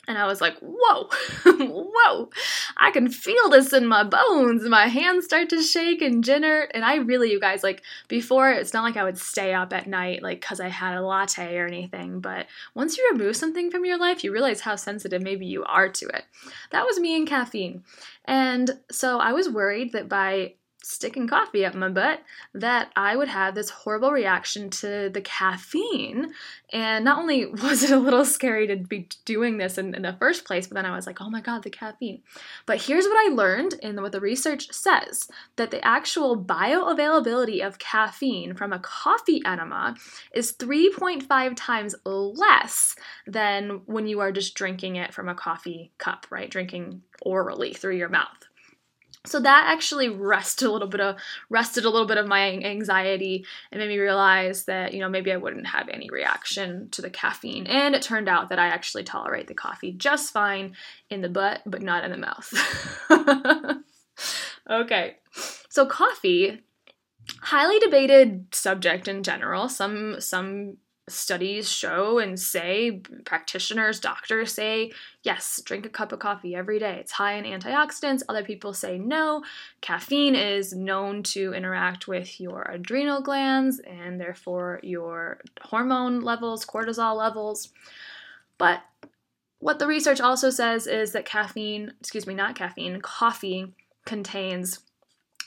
And 0.07 0.19
I 0.19 0.27
was 0.27 0.41
like, 0.41 0.57
whoa, 0.61 1.09
whoa, 1.45 2.31
I 2.77 2.91
can 2.91 3.09
feel 3.09 3.49
this 3.49 3.73
in 3.73 3.87
my 3.87 4.05
bones. 4.05 4.69
My 4.69 4.87
hands 4.87 5.25
start 5.25 5.49
to 5.51 5.63
shake 5.63 6.03
and 6.03 6.23
jitter. 6.23 6.67
And 6.73 6.85
I 6.85 6.97
really, 6.97 7.31
you 7.31 7.41
guys, 7.41 7.63
like 7.63 7.83
before, 8.09 8.51
it's 8.51 8.75
not 8.75 8.85
like 8.85 8.97
I 8.97 9.05
would 9.05 9.19
stay 9.19 9.55
up 9.55 9.73
at 9.73 9.87
night, 9.87 10.23
like 10.23 10.41
because 10.41 10.61
I 10.61 10.69
had 10.69 10.97
a 10.97 11.03
latte 11.03 11.57
or 11.57 11.67
anything. 11.67 12.21
But 12.21 12.47
once 12.75 12.99
you 12.99 13.09
remove 13.13 13.37
something 13.37 13.71
from 13.71 13.85
your 13.85 13.99
life, 13.99 14.25
you 14.25 14.33
realize 14.33 14.61
how 14.61 14.77
sensitive 14.77 15.23
maybe 15.23 15.47
you 15.47 15.65
are 15.65 15.89
to 15.89 16.07
it. 16.07 16.25
That 16.71 16.85
was 16.85 17.01
me 17.01 17.17
and 17.17 17.27
caffeine. 17.27 17.85
And 18.25 18.71
so 18.91 19.19
I 19.19 19.33
was 19.33 19.49
worried 19.49 19.93
that 19.93 20.09
by 20.09 20.55
sticking 20.85 21.27
coffee 21.27 21.65
up 21.65 21.75
my 21.75 21.89
butt 21.89 22.21
that 22.53 22.91
I 22.95 23.17
would 23.17 23.29
have 23.29 23.55
this 23.55 23.71
horrible 23.71 24.13
reaction 24.13 24.69
to 24.71 25.09
the 25.13 25.23
caffeine. 25.23 26.33
And 26.71 27.05
not 27.05 27.19
only 27.19 27.47
was 27.63 27.83
it 27.83 27.91
a 27.91 27.99
little 27.99 28.25
scary 28.25 28.67
to 28.67 28.77
be 28.77 29.09
doing 29.25 29.57
this 29.57 29.79
in, 29.79 29.95
in 29.95 30.03
the 30.03 30.13
first 30.13 30.45
place, 30.45 30.67
but 30.67 30.75
then 30.75 30.87
I 30.87 30.95
was 30.95 31.07
like, 31.07 31.21
oh 31.21 31.31
my 31.31 31.41
God, 31.41 31.63
the 31.63 31.71
caffeine. 31.71 32.23
But 32.67 32.83
here's 32.83 33.07
what 33.07 33.31
I 33.31 33.35
learned 33.35 33.77
and 33.83 34.01
what 34.03 34.13
the 34.13 34.21
research 34.21 34.71
says 34.73 35.29
that 35.57 35.71
the 35.71 35.85
actual 35.85 36.37
bioavailability 36.37 37.67
of 37.67 37.79
caffeine 37.79 38.55
from 38.55 38.73
a 38.73 38.79
coffee 38.79 39.41
enema 39.47 39.97
is 40.33 40.53
3.5 40.53 41.55
times 41.57 41.95
less 42.05 42.95
than 43.27 43.81
when 43.87 44.07
you 44.07 44.21
are 44.21 44.33
just 44.33 44.55
drinking 44.55 44.97
it 44.97 45.15
from 45.15 45.29
a 45.29 45.35
coffee 45.35 45.93
cup, 45.99 46.27
right? 46.31 46.51
Drinking 46.51 47.03
orally 47.23 47.73
through 47.73 47.97
your 47.97 48.09
mouth. 48.09 48.49
So 49.27 49.41
that 49.41 49.73
actually 49.73 50.11
rested 50.11 50.67
a 50.67 50.71
little 50.71 50.89
bit 50.89 51.01
of 51.01 51.17
rested 51.49 51.87
a 51.87 51.91
little 51.91 52.07
bit 52.07 52.19
of 52.19 52.27
my 52.27 52.53
anxiety 52.53 53.47
and 53.73 53.81
made 53.81 53.89
me 53.89 53.99
realize 53.99 54.65
that 54.65 54.93
you 54.93 55.01
know 55.01 55.09
maybe 55.09 55.33
I 55.33 55.39
wouldn't 55.39 55.67
have 55.67 55.89
any 55.89 56.11
reaction 56.11 56.91
to 56.91 57.01
the 57.01 57.09
caffeine. 57.09 57.67
And 57.67 57.95
it 57.95 58.03
turned 58.03 58.29
out 58.29 58.51
that 58.51 58.59
I 58.59 58.67
actually 58.67 59.05
tolerate 59.05 59.47
the 59.47 59.55
coffee 59.55 59.93
just 59.93 60.33
fine 60.33 60.75
in 61.09 61.23
the 61.23 61.31
butt, 61.31 61.63
but 61.65 61.81
not 61.81 62.05
in 62.05 62.11
the 62.11 62.19
mouth. 62.19 63.83
okay, 64.71 65.17
so 65.71 65.87
coffee, 65.87 66.63
highly 67.41 67.79
debated 67.79 68.55
subject 68.55 69.09
in 69.09 69.23
general. 69.23 69.71
Some 69.71 70.21
some 70.21 70.77
studies 71.09 71.71
show 71.71 72.19
and 72.19 72.39
say, 72.39 73.03
practitioners, 73.25 74.01
doctors 74.01 74.53
say, 74.53 74.91
yes, 75.23 75.61
drink 75.65 75.85
a 75.85 75.91
cup 75.91 76.13
of 76.13 76.19
coffee 76.19 76.55
every 76.55 76.79
day. 76.79 76.97
It's 77.01 77.13
high 77.13 77.35
in 77.35 77.45
antioxidants. 77.45 78.23
Other 78.29 78.43
people 78.43 78.73
say 78.73 78.99
no. 78.99 79.43
Caffeine 79.81 80.35
is 80.35 80.73
known 80.73 81.23
to 81.25 81.53
interact 81.53 82.09
with 82.09 82.41
your 82.41 82.63
adrenal 82.63 83.21
glands 83.21 83.81
and 83.81 84.19
therefore 84.21 84.81
your 84.83 85.41
hormone 85.61 86.23
levels, 86.23 86.65
cortisol 86.65 87.17
levels. 87.17 87.71
But 88.57 88.81
what 89.59 89.79
the 89.79 89.87
research 89.87 90.21
also 90.21 90.51
says 90.51 90.87
is 90.87 91.13
that 91.13 91.27
caffeine, 91.27 91.93
excuse 92.01 92.27
me, 92.27 92.35
not 92.35 92.55
caffeine, 92.55 93.01
coffee 93.01 93.75
contains 94.07 94.81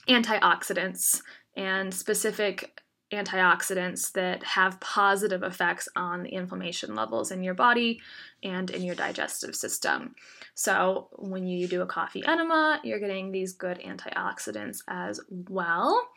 antioxidants 0.07 1.21
and 1.55 1.93
specific 1.93 2.81
antioxidants 3.11 4.11
that 4.11 4.43
have 4.43 4.79
positive 4.79 5.41
effects 5.43 5.87
on 5.95 6.23
the 6.23 6.29
inflammation 6.29 6.93
levels 6.93 7.31
in 7.31 7.41
your 7.41 7.53
body 7.53 8.01
and 8.43 8.69
in 8.69 8.83
your 8.83 8.95
digestive 8.95 9.55
system. 9.55 10.13
So, 10.55 11.07
when 11.13 11.47
you 11.47 11.67
do 11.67 11.81
a 11.81 11.85
coffee 11.85 12.23
enema, 12.25 12.81
you're 12.83 12.99
getting 12.99 13.31
these 13.31 13.53
good 13.53 13.79
antioxidants 13.79 14.79
as 14.87 15.21
well. 15.29 16.09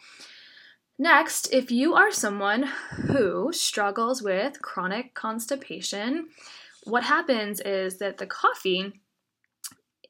Next, 0.99 1.53
if 1.53 1.71
you 1.71 1.95
are 1.95 2.11
someone 2.11 2.65
who 3.07 3.53
struggles 3.53 4.23
with 4.23 4.61
chronic 4.61 5.15
constipation, 5.15 6.29
what 6.85 7.05
happens 7.05 7.61
is 7.61 7.99
that 7.99 8.19
the 8.19 8.27
coffee, 8.27 8.93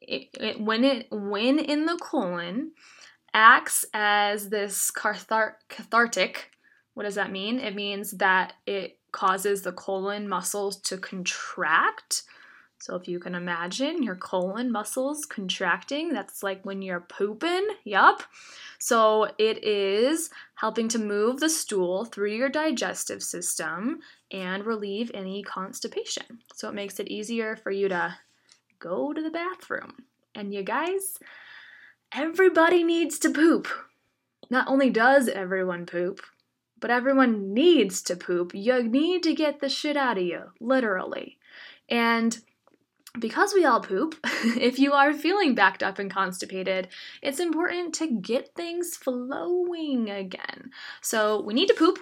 it, 0.01 0.27
it, 0.33 0.59
when 0.59 0.83
it 0.83 1.07
when 1.11 1.59
in 1.59 1.85
the 1.85 1.97
colon, 1.97 2.71
acts 3.33 3.85
as 3.93 4.49
this 4.49 4.91
cathart- 4.91 5.57
cathartic 5.69 6.50
what 6.93 7.03
does 7.03 7.15
that 7.15 7.31
mean? 7.31 7.59
It 7.59 7.75
means 7.75 8.11
that 8.11 8.53
it 8.65 8.97
causes 9.11 9.61
the 9.61 9.71
colon 9.71 10.27
muscles 10.27 10.77
to 10.81 10.97
contract. 10.97 12.23
So 12.79 12.95
if 12.95 13.07
you 13.07 13.19
can 13.19 13.35
imagine 13.35 14.01
your 14.01 14.15
colon 14.15 14.71
muscles 14.71 15.25
contracting, 15.25 16.13
that's 16.13 16.41
like 16.41 16.65
when 16.65 16.81
you're 16.81 17.01
pooping. 17.01 17.67
Yup. 17.83 18.23
So 18.79 19.29
it 19.37 19.63
is 19.63 20.31
helping 20.55 20.87
to 20.89 20.97
move 20.97 21.39
the 21.39 21.49
stool 21.49 22.05
through 22.05 22.31
your 22.31 22.49
digestive 22.49 23.21
system 23.21 23.99
and 24.31 24.65
relieve 24.65 25.11
any 25.13 25.43
constipation. 25.43 26.39
So 26.55 26.69
it 26.69 26.73
makes 26.73 26.99
it 26.99 27.07
easier 27.07 27.55
for 27.55 27.69
you 27.69 27.87
to 27.89 28.15
go 28.79 29.13
to 29.13 29.21
the 29.21 29.29
bathroom. 29.29 30.05
And 30.33 30.51
you 30.53 30.63
guys, 30.63 31.19
everybody 32.11 32.83
needs 32.83 33.19
to 33.19 33.29
poop. 33.29 33.67
Not 34.49 34.67
only 34.67 34.89
does 34.89 35.27
everyone 35.27 35.85
poop, 35.85 36.21
but 36.81 36.91
everyone 36.91 37.53
needs 37.53 38.01
to 38.03 38.15
poop. 38.17 38.53
You 38.53 38.83
need 38.83 39.23
to 39.23 39.33
get 39.33 39.59
the 39.59 39.69
shit 39.69 39.95
out 39.95 40.17
of 40.17 40.23
you, 40.23 40.51
literally. 40.59 41.37
And 41.87 42.37
because 43.19 43.53
we 43.53 43.65
all 43.65 43.81
poop, 43.81 44.15
if 44.23 44.79
you 44.79 44.93
are 44.93 45.13
feeling 45.13 45.55
backed 45.55 45.83
up 45.83 45.99
and 45.99 46.11
constipated, 46.11 46.89
it's 47.21 47.39
important 47.39 47.93
to 47.95 48.07
get 48.07 48.55
things 48.55 48.95
flowing 48.95 50.09
again. 50.09 50.71
So 51.01 51.41
we 51.41 51.53
need 51.53 51.67
to 51.67 51.73
poop. 51.73 51.99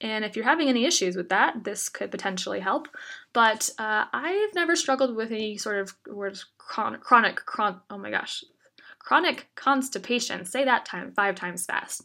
And 0.00 0.24
if 0.24 0.36
you're 0.36 0.44
having 0.44 0.68
any 0.68 0.84
issues 0.84 1.16
with 1.16 1.30
that, 1.30 1.64
this 1.64 1.88
could 1.88 2.10
potentially 2.10 2.60
help. 2.60 2.88
But 3.32 3.70
uh, 3.78 4.04
I've 4.12 4.54
never 4.54 4.76
struggled 4.76 5.16
with 5.16 5.30
any 5.30 5.56
sort 5.56 5.78
of 5.78 5.94
words 6.06 6.46
chronic, 6.58 7.00
chronic, 7.00 7.36
chron- 7.36 7.80
oh 7.90 7.98
my 7.98 8.10
gosh, 8.10 8.44
chronic 9.06 9.48
constipation. 9.54 10.44
Say 10.44 10.64
that 10.64 10.84
time 10.84 11.12
five 11.12 11.36
times 11.36 11.64
fast. 11.64 12.02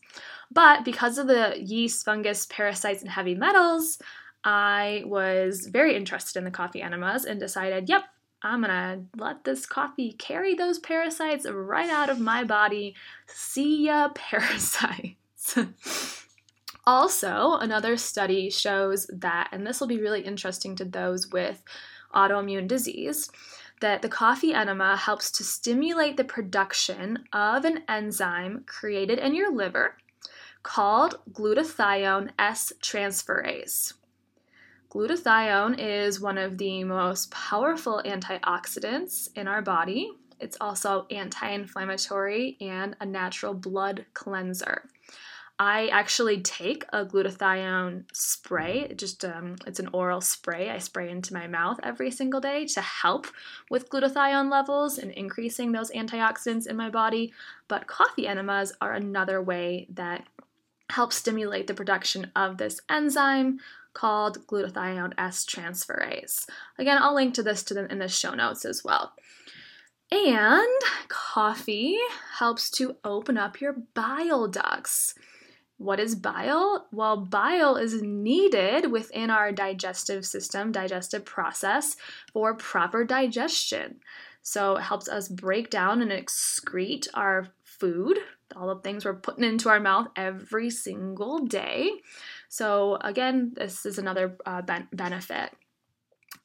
But 0.52 0.86
because 0.86 1.18
of 1.18 1.26
the 1.26 1.56
yeast, 1.60 2.06
fungus, 2.06 2.46
parasites, 2.46 3.02
and 3.02 3.10
heavy 3.10 3.34
metals, 3.34 3.98
I 4.44 5.02
was 5.06 5.66
very 5.66 5.96
interested 5.96 6.38
in 6.38 6.46
the 6.46 6.52
coffee 6.52 6.82
enemas 6.82 7.26
and 7.26 7.40
decided, 7.40 7.90
yep, 7.90 8.04
I'm 8.44 8.62
gonna 8.62 9.04
let 9.18 9.44
this 9.44 9.66
coffee 9.66 10.14
carry 10.14 10.54
those 10.54 10.78
parasites 10.78 11.50
right 11.50 11.90
out 11.90 12.10
of 12.10 12.20
my 12.20 12.44
body. 12.44 12.96
See 13.28 13.86
ya, 13.86 14.10
parasites. 14.16 15.58
also, 16.86 17.56
another 17.56 17.98
study 17.98 18.52
shows 18.52 19.10
that, 19.12 19.50
and 19.52 19.66
this 19.66 19.80
will 19.80 19.88
be 19.88 20.00
really 20.00 20.22
interesting 20.22 20.76
to 20.76 20.86
those 20.86 21.32
with 21.32 21.64
autoimmune 22.14 22.68
disease, 22.68 23.32
that 23.82 24.02
the 24.02 24.10
coffee 24.10 24.54
enema 24.54 24.96
helps 24.96 25.30
to 25.32 25.44
stimulate 25.44 26.16
the 26.16 26.24
production 26.24 27.26
of 27.34 27.66
an 27.66 27.84
enzyme 27.90 28.64
created 28.66 29.20
in 29.20 29.36
your 29.36 29.54
liver 29.54 29.98
called 30.64 31.20
glutathione 31.32 32.30
S 32.40 32.72
transferase. 32.82 33.94
Glutathione 34.90 35.76
is 35.80 36.20
one 36.20 36.38
of 36.38 36.58
the 36.58 36.84
most 36.84 37.32
powerful 37.32 38.02
antioxidants 38.06 39.30
in 39.36 39.48
our 39.48 39.62
body. 39.62 40.12
It's 40.40 40.58
also 40.60 41.08
anti 41.10 41.50
inflammatory 41.50 42.58
and 42.62 42.96
a 43.00 43.06
natural 43.06 43.54
blood 43.54 44.06
cleanser. 44.14 44.90
I 45.62 45.90
actually 45.90 46.42
take 46.42 46.86
a 46.92 47.06
glutathione 47.06 48.06
spray. 48.14 48.92
just 48.96 49.24
um, 49.24 49.58
it's 49.68 49.80
an 49.80 49.90
oral 49.94 50.20
spray 50.20 50.72
I 50.72 50.80
spray 50.80 51.08
into 51.12 51.36
my 51.36 51.46
mouth 51.46 51.80
every 51.84 52.10
single 52.10 52.42
day 52.42 52.66
to 52.66 52.82
help 52.82 53.28
with 53.70 53.88
glutathione 53.88 54.50
levels 54.50 54.98
and 54.98 55.12
increasing 55.12 55.72
those 55.72 55.92
antioxidants 55.92 56.66
in 56.66 56.76
my 56.78 56.90
body. 56.90 57.32
But 57.68 57.86
coffee 57.86 58.26
enemas 58.26 58.74
are 58.82 58.94
another 58.94 59.40
way 59.40 59.86
that 59.92 60.26
help 60.90 61.14
stimulate 61.14 61.68
the 61.68 61.76
production 61.76 62.32
of 62.36 62.58
this 62.58 62.82
enzyme 62.90 63.60
called 63.94 64.48
glutathione 64.48 65.14
S 65.20 65.46
transferase. 65.46 66.48
Again, 66.80 66.98
I'll 67.00 67.14
link 67.14 67.36
to 67.36 67.44
this 67.44 67.62
to 67.66 67.76
them 67.76 67.86
in 67.92 68.00
the 68.00 68.08
show 68.08 68.34
notes 68.34 68.66
as 68.66 68.84
well. 68.84 69.14
And 70.12 70.82
coffee 71.08 72.00
helps 72.40 72.72
to 72.72 72.96
open 73.04 73.38
up 73.38 73.62
your 73.62 73.76
bile 73.94 74.48
ducts. 74.48 75.14
What 75.82 76.00
is 76.00 76.14
bile? 76.14 76.86
Well, 76.92 77.18
bile 77.18 77.76
is 77.76 78.04
needed 78.04 78.92
within 78.92 79.32
our 79.32 79.52
digestive 79.52 80.28
system, 80.28 80.72
digestive 80.72 81.26
process 81.26 81.98
for 82.32 82.54
proper 82.54 83.04
digestion. 83.04 84.00
So 84.44 84.76
it 84.76 84.84
helps 84.84 85.10
us 85.10 85.28
break 85.28 85.72
down 85.72 86.04
and 86.04 86.12
excrete 86.12 87.08
our 87.16 87.48
food, 87.64 88.20
all 88.56 88.68
the 88.68 88.82
things 88.82 89.06
we're 89.06 89.16
putting 89.16 89.44
into 89.44 89.70
our 89.70 89.80
mouth 89.80 90.10
every 90.16 90.70
single 90.70 91.40
day. 91.40 91.90
So, 92.48 92.98
again, 93.02 93.54
this 93.56 93.84
is 93.88 93.98
another 93.98 94.38
uh, 94.46 94.62
ben- 94.62 94.88
benefit. 94.94 95.50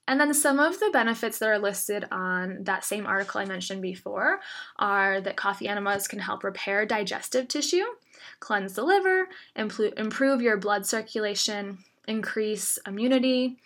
And 0.08 0.20
then 0.20 0.32
some 0.34 0.60
of 0.60 0.78
the 0.78 0.90
benefits 0.92 1.38
that 1.38 1.48
are 1.48 1.58
listed 1.58 2.06
on 2.12 2.62
that 2.62 2.84
same 2.84 3.06
article 3.06 3.40
I 3.40 3.44
mentioned 3.44 3.82
before 3.82 4.40
are 4.78 5.20
that 5.20 5.36
coffee 5.36 5.68
enemas 5.68 6.06
can 6.06 6.20
help 6.20 6.44
repair 6.44 6.86
digestive 6.86 7.48
tissue, 7.48 7.84
cleanse 8.38 8.74
the 8.74 8.84
liver, 8.84 9.28
improve 9.56 10.40
your 10.40 10.58
blood 10.58 10.86
circulation, 10.86 11.78
increase 12.06 12.78
immunity, 12.86 13.56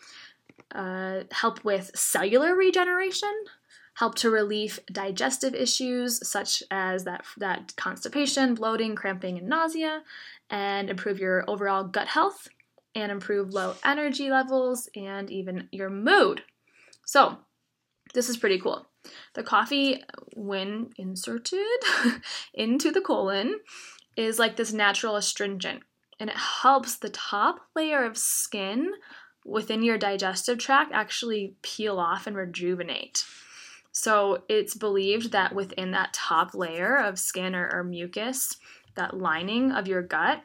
uh, 0.75 1.25
help 1.31 1.63
with 1.63 1.91
cellular 1.95 2.55
regeneration, 2.55 3.33
help 3.95 4.15
to 4.15 4.31
relieve 4.31 4.81
digestive 4.91 5.55
issues 5.55 6.27
such 6.27 6.63
as 6.71 7.05
that, 7.05 7.25
that 7.37 7.75
constipation, 7.77 8.55
bloating, 8.55 8.95
cramping, 8.95 9.37
and 9.37 9.49
nausea, 9.49 10.03
and 10.49 10.89
improve 10.89 11.19
your 11.19 11.45
overall 11.49 11.85
gut 11.85 12.09
health 12.09 12.49
and 12.95 13.13
improve 13.13 13.53
low 13.53 13.75
energy 13.85 14.31
levels 14.31 14.89
and 14.97 15.31
even 15.31 15.69
your 15.73 15.91
mood. 15.91 16.43
So, 17.07 17.39
this 18.15 18.29
is 18.29 18.37
pretty 18.37 18.59
cool. 18.59 18.87
The 19.35 19.43
coffee, 19.43 20.03
when 20.35 20.91
inserted 20.97 21.61
into 22.55 22.91
the 22.91 23.01
colon, 23.01 23.61
is 24.17 24.39
like 24.39 24.57
this 24.57 24.73
natural 24.73 25.17
astringent 25.17 25.83
and 26.19 26.29
it 26.29 26.37
helps 26.37 26.97
the 26.97 27.09
top 27.09 27.61
layer 27.75 28.05
of 28.05 28.19
skin 28.19 28.93
within 29.45 29.83
your 29.83 29.97
digestive 29.97 30.59
tract 30.59 30.93
actually 30.93 31.55
peel 31.63 31.99
off 31.99 32.27
and 32.27 32.37
rejuvenate. 32.37 33.25
So 33.93 34.45
it's 34.49 34.75
believed 34.75 35.33
that 35.33 35.55
within 35.55 35.93
that 35.93 36.13
top 36.13 36.55
layer 36.55 36.97
of 36.97 37.19
skin 37.19 37.55
or, 37.55 37.71
or 37.73 37.83
mucus, 37.83 38.57
that 38.97 39.17
lining 39.17 39.73
of 39.73 39.89
your 39.89 40.03
gut, 40.03 40.43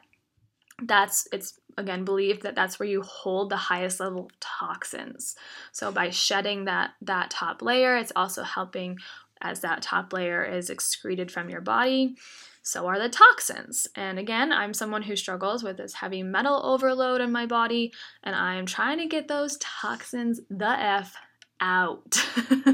that's 0.82 1.28
it's 1.32 1.58
again 1.76 2.04
believed 2.04 2.42
that 2.42 2.54
that's 2.54 2.78
where 2.78 2.88
you 2.88 3.02
hold 3.02 3.50
the 3.50 3.56
highest 3.56 4.00
level 4.00 4.26
of 4.26 4.40
toxins. 4.40 5.36
So 5.72 5.92
by 5.92 6.10
shedding 6.10 6.64
that 6.64 6.92
that 7.02 7.30
top 7.30 7.62
layer, 7.62 7.96
it's 7.96 8.12
also 8.16 8.42
helping 8.42 8.98
as 9.40 9.60
that 9.60 9.82
top 9.82 10.12
layer 10.12 10.44
is 10.44 10.70
excreted 10.70 11.30
from 11.30 11.50
your 11.50 11.60
body. 11.60 12.16
So 12.62 12.88
are 12.88 12.98
the 12.98 13.08
toxins. 13.08 13.86
And 13.94 14.18
again, 14.18 14.50
I'm 14.50 14.74
someone 14.74 15.02
who 15.02 15.14
struggles 15.14 15.62
with 15.62 15.76
this 15.76 15.94
heavy 15.94 16.24
metal 16.24 16.60
overload 16.64 17.20
in 17.20 17.30
my 17.30 17.46
body, 17.46 17.92
and 18.24 18.34
I'm 18.34 18.66
trying 18.66 18.98
to 18.98 19.06
get 19.06 19.28
those 19.28 19.56
toxins 19.58 20.40
the 20.50 20.68
F 20.68 21.16
out. 21.60 22.26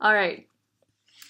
All 0.00 0.14
right. 0.14 0.46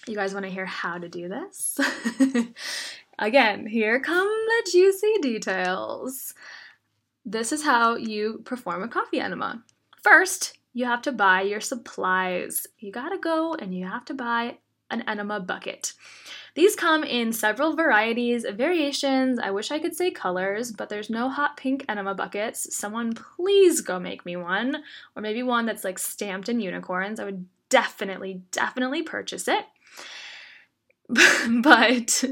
You 0.07 0.15
guys 0.15 0.35
want 0.35 0.45
to 0.45 0.53
hear 0.53 0.67
how 0.67 0.99
to 0.99 1.09
do 1.09 1.29
this? 1.29 1.79
Again, 3.19 3.67
here 3.67 4.01
come 4.01 4.29
the 4.29 4.71
juicy 4.71 5.15
details. 5.21 6.35
This 7.25 7.53
is 7.53 7.65
how 7.65 7.97
you 7.97 8.43
perform 8.45 8.83
a 8.83 8.89
coffee 8.89 9.21
enema. 9.21 9.63
First, 10.03 10.59
you 10.73 10.87
have 10.87 11.03
to 11.03 11.13
buy 11.13 11.43
your 11.43 11.61
supplies. 11.61 12.67
You 12.79 12.93
gotta 12.93 13.19
go 13.19 13.55
and 13.55 13.75
you 13.75 13.87
have 13.87 14.05
to 14.07 14.15
buy 14.15 14.59
an 14.91 15.05
enema 15.07 15.41
bucket. 15.41 15.93
These 16.55 16.75
come 16.75 17.05
in 17.05 17.33
several 17.33 17.77
varieties, 17.77 18.45
variations. 18.55 19.39
I 19.39 19.51
wish 19.51 19.71
I 19.71 19.79
could 19.79 19.95
say 19.95 20.11
colors, 20.11 20.73
but 20.73 20.89
there's 20.89 21.11
no 21.11 21.29
hot 21.29 21.57
pink 21.57 21.85
enema 21.89 22.15
buckets. 22.15 22.75
Someone 22.75 23.13
please 23.15 23.81
go 23.81 24.01
make 24.01 24.27
me 24.27 24.37
one, 24.37 24.83
or 25.15 25.23
maybe 25.23 25.43
one 25.43 25.67
that's 25.67 25.85
like 25.85 25.99
stamped 25.99 26.49
in 26.49 26.61
unicorns. 26.61 27.21
I 27.21 27.25
would 27.25 27.47
definitely, 27.69 28.43
definitely 28.51 29.03
purchase 29.03 29.47
it. 29.47 29.65
but 31.63 32.25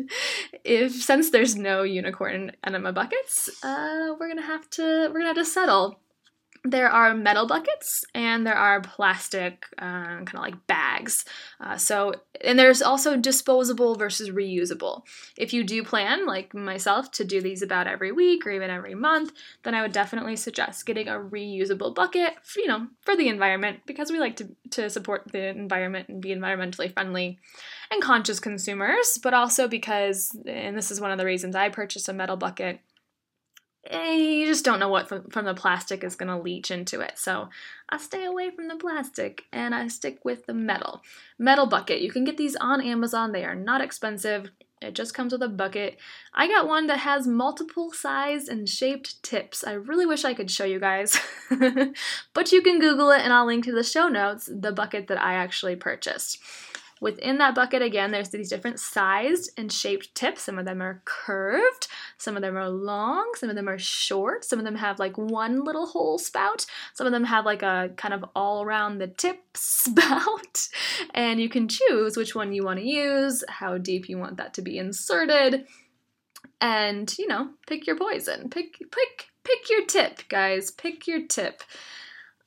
if 0.64 0.92
since 0.92 1.30
there's 1.30 1.56
no 1.56 1.82
unicorn 1.82 2.52
enema 2.64 2.92
buckets, 2.92 3.50
uh, 3.64 4.14
we're 4.18 4.28
gonna 4.28 4.42
have 4.42 4.68
to 4.70 5.08
we're 5.08 5.20
gonna 5.20 5.26
have 5.26 5.36
to 5.36 5.44
settle 5.44 6.00
there 6.64 6.88
are 6.88 7.14
metal 7.14 7.46
buckets 7.46 8.04
and 8.14 8.46
there 8.46 8.56
are 8.56 8.80
plastic 8.80 9.66
um, 9.78 10.24
kind 10.24 10.34
of 10.34 10.40
like 10.40 10.66
bags. 10.66 11.24
Uh, 11.60 11.76
so 11.76 12.14
and 12.44 12.58
there's 12.58 12.82
also 12.82 13.16
disposable 13.16 13.96
versus 13.96 14.30
reusable. 14.30 15.02
If 15.36 15.52
you 15.52 15.64
do 15.64 15.82
plan 15.82 16.26
like 16.26 16.54
myself 16.54 17.10
to 17.12 17.24
do 17.24 17.40
these 17.40 17.62
about 17.62 17.86
every 17.86 18.12
week 18.12 18.46
or 18.46 18.50
even 18.50 18.70
every 18.70 18.94
month 18.94 19.32
then 19.62 19.74
i 19.74 19.82
would 19.82 19.92
definitely 19.92 20.36
suggest 20.36 20.86
getting 20.86 21.08
a 21.08 21.12
reusable 21.12 21.94
bucket 21.94 22.34
for, 22.42 22.60
you 22.60 22.66
know 22.66 22.86
for 23.02 23.16
the 23.16 23.28
environment 23.28 23.80
because 23.86 24.10
we 24.10 24.18
like 24.18 24.36
to, 24.36 24.48
to 24.70 24.90
support 24.90 25.22
the 25.32 25.48
environment 25.48 26.08
and 26.08 26.20
be 26.20 26.30
environmentally 26.34 26.92
friendly 26.92 27.38
and 27.90 28.02
conscious 28.02 28.40
consumers 28.40 29.18
but 29.22 29.34
also 29.34 29.68
because 29.68 30.36
and 30.46 30.76
this 30.76 30.90
is 30.90 31.00
one 31.00 31.10
of 31.10 31.18
the 31.18 31.24
reasons 31.24 31.54
i 31.54 31.68
purchased 31.68 32.08
a 32.08 32.12
metal 32.12 32.36
bucket 32.36 32.80
Eh, 33.90 34.12
you 34.12 34.46
just 34.46 34.64
don't 34.64 34.78
know 34.78 34.88
what 34.88 35.08
from, 35.08 35.28
from 35.30 35.46
the 35.46 35.54
plastic 35.54 36.04
is 36.04 36.14
going 36.14 36.28
to 36.28 36.42
leach 36.42 36.70
into 36.70 37.00
it. 37.00 37.12
So 37.16 37.48
I 37.88 37.96
stay 37.96 38.24
away 38.24 38.50
from 38.50 38.68
the 38.68 38.76
plastic 38.76 39.44
and 39.50 39.74
I 39.74 39.88
stick 39.88 40.24
with 40.24 40.44
the 40.46 40.52
metal. 40.52 41.02
Metal 41.38 41.66
bucket. 41.66 42.02
You 42.02 42.12
can 42.12 42.24
get 42.24 42.36
these 42.36 42.56
on 42.56 42.82
Amazon. 42.82 43.32
They 43.32 43.44
are 43.44 43.54
not 43.54 43.80
expensive. 43.80 44.50
It 44.80 44.94
just 44.94 45.14
comes 45.14 45.32
with 45.32 45.42
a 45.42 45.48
bucket. 45.48 45.98
I 46.34 46.46
got 46.46 46.68
one 46.68 46.86
that 46.86 46.98
has 46.98 47.26
multiple 47.26 47.90
sized 47.92 48.48
and 48.48 48.68
shaped 48.68 49.22
tips. 49.22 49.64
I 49.64 49.72
really 49.72 50.06
wish 50.06 50.24
I 50.24 50.34
could 50.34 50.50
show 50.50 50.64
you 50.64 50.78
guys, 50.78 51.18
but 52.34 52.52
you 52.52 52.62
can 52.62 52.78
Google 52.78 53.10
it 53.10 53.22
and 53.22 53.32
I'll 53.32 53.46
link 53.46 53.64
to 53.64 53.72
the 53.72 53.82
show 53.82 54.08
notes 54.08 54.48
the 54.52 54.70
bucket 54.70 55.08
that 55.08 55.20
I 55.20 55.34
actually 55.34 55.76
purchased. 55.76 56.38
Within 57.00 57.38
that 57.38 57.54
bucket, 57.54 57.82
again, 57.82 58.10
there's 58.10 58.30
these 58.30 58.50
different 58.50 58.80
sized 58.80 59.50
and 59.56 59.72
shaped 59.72 60.14
tips. 60.14 60.42
Some 60.42 60.58
of 60.58 60.64
them 60.64 60.82
are 60.82 61.02
curved, 61.04 61.88
some 62.16 62.36
of 62.36 62.42
them 62.42 62.56
are 62.56 62.68
long, 62.68 63.32
some 63.36 63.50
of 63.50 63.56
them 63.56 63.68
are 63.68 63.78
short, 63.78 64.44
some 64.44 64.58
of 64.58 64.64
them 64.64 64.74
have 64.74 64.98
like 64.98 65.16
one 65.16 65.64
little 65.64 65.86
hole 65.86 66.18
spout, 66.18 66.66
some 66.94 67.06
of 67.06 67.12
them 67.12 67.24
have 67.24 67.44
like 67.44 67.62
a 67.62 67.90
kind 67.96 68.14
of 68.14 68.24
all 68.34 68.62
around 68.62 68.98
the 68.98 69.06
tip 69.06 69.40
spout. 69.54 70.68
And 71.14 71.40
you 71.40 71.48
can 71.48 71.68
choose 71.68 72.16
which 72.16 72.34
one 72.34 72.52
you 72.52 72.64
want 72.64 72.80
to 72.80 72.86
use, 72.86 73.44
how 73.48 73.78
deep 73.78 74.08
you 74.08 74.18
want 74.18 74.36
that 74.38 74.54
to 74.54 74.62
be 74.62 74.78
inserted, 74.78 75.66
and 76.60 77.16
you 77.18 77.28
know, 77.28 77.50
pick 77.66 77.86
your 77.86 77.96
poison. 77.96 78.50
Pick 78.50 78.78
pick 78.78 79.28
pick 79.44 79.70
your 79.70 79.86
tip, 79.86 80.28
guys. 80.28 80.70
Pick 80.70 81.06
your 81.06 81.26
tip. 81.26 81.62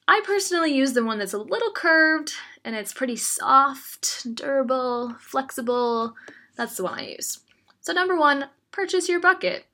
I 0.07 0.21
personally 0.25 0.73
use 0.73 0.93
the 0.93 1.05
one 1.05 1.19
that's 1.19 1.33
a 1.33 1.37
little 1.37 1.71
curved 1.71 2.33
and 2.63 2.75
it's 2.75 2.93
pretty 2.93 3.15
soft, 3.15 4.35
durable, 4.35 5.15
flexible. 5.19 6.15
That's 6.55 6.77
the 6.77 6.83
one 6.83 6.99
I 6.99 7.09
use. 7.11 7.39
So, 7.81 7.93
number 7.93 8.15
one, 8.15 8.49
purchase 8.71 9.09
your 9.09 9.19
bucket. 9.19 9.65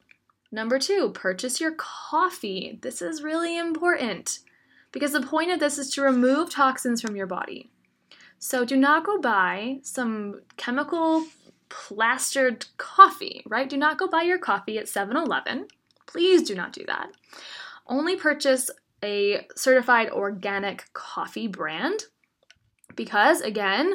Number 0.52 0.80
two, 0.80 1.10
purchase 1.10 1.60
your 1.60 1.74
coffee. 1.74 2.80
This 2.82 3.02
is 3.02 3.22
really 3.22 3.58
important 3.58 4.40
because 4.92 5.12
the 5.12 5.22
point 5.22 5.52
of 5.52 5.60
this 5.60 5.78
is 5.78 5.90
to 5.92 6.02
remove 6.02 6.50
toxins 6.50 7.02
from 7.02 7.16
your 7.16 7.28
body. 7.28 7.70
So, 8.40 8.64
do 8.64 8.78
not 8.78 9.06
go 9.06 9.20
buy 9.20 9.80
some 9.82 10.42
chemical 10.56 11.26
plastered 11.70 12.66
coffee, 12.78 13.44
right? 13.46 13.70
Do 13.70 13.78
not 13.78 13.98
go 13.98 14.08
buy 14.08 14.22
your 14.22 14.38
coffee 14.38 14.78
at 14.78 14.88
7 14.88 15.18
Eleven. 15.18 15.68
Please 16.06 16.44
do 16.44 16.56
not 16.56 16.72
do 16.72 16.86
that. 16.88 17.10
Only 17.86 18.16
purchase 18.16 18.72
a 19.04 19.46
certified 19.56 20.10
organic 20.10 20.86
coffee 20.94 21.48
brand 21.48 22.06
because, 22.98 23.40
again, 23.40 23.94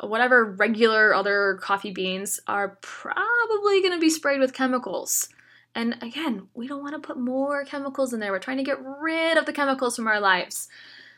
whatever 0.00 0.44
regular 0.44 1.14
other 1.14 1.58
coffee 1.60 1.92
beans 1.92 2.40
are 2.46 2.78
probably 2.80 3.80
going 3.80 3.92
to 3.92 4.00
be 4.00 4.10
sprayed 4.10 4.40
with 4.40 4.54
chemicals. 4.54 5.28
And 5.74 5.96
again, 6.02 6.48
we 6.54 6.68
don't 6.68 6.82
want 6.82 6.94
to 6.94 7.06
put 7.06 7.18
more 7.18 7.64
chemicals 7.64 8.12
in 8.12 8.20
there. 8.20 8.30
We're 8.30 8.38
trying 8.38 8.58
to 8.58 8.62
get 8.62 8.78
rid 8.84 9.36
of 9.36 9.46
the 9.46 9.52
chemicals 9.52 9.96
from 9.96 10.06
our 10.06 10.20
lives. 10.20 10.68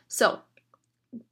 So, 0.07 0.41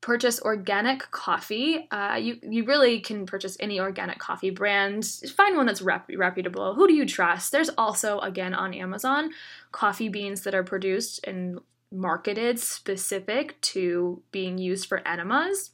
purchase 0.01 0.41
organic 0.41 1.12
coffee. 1.12 1.88
Uh, 1.91 2.15
you 2.15 2.39
you 2.43 2.65
really 2.65 2.99
can 2.99 3.25
purchase 3.25 3.58
any 3.60 3.79
organic 3.79 4.19
coffee 4.19 4.49
brand. 4.49 5.05
Find 5.36 5.58
one 5.58 5.65
that's 5.65 5.81
rep- 5.81 6.10
reputable. 6.15 6.75
Who 6.75 6.88
do 6.88 6.93
you 6.93 7.05
trust? 7.05 7.51
There's 7.51 7.69
also 7.77 8.19
again 8.19 8.53
on 8.53 8.73
Amazon 8.73 9.31
coffee 9.71 10.10
beans 10.10 10.41
that 10.41 10.55
are 10.55 10.63
produced 10.63 11.25
and 11.25 11.60
marketed 11.91 12.60
specific 12.60 13.60
to 13.62 14.21
being 14.31 14.58
used 14.58 14.88
for 14.88 15.05
enemas 15.08 15.71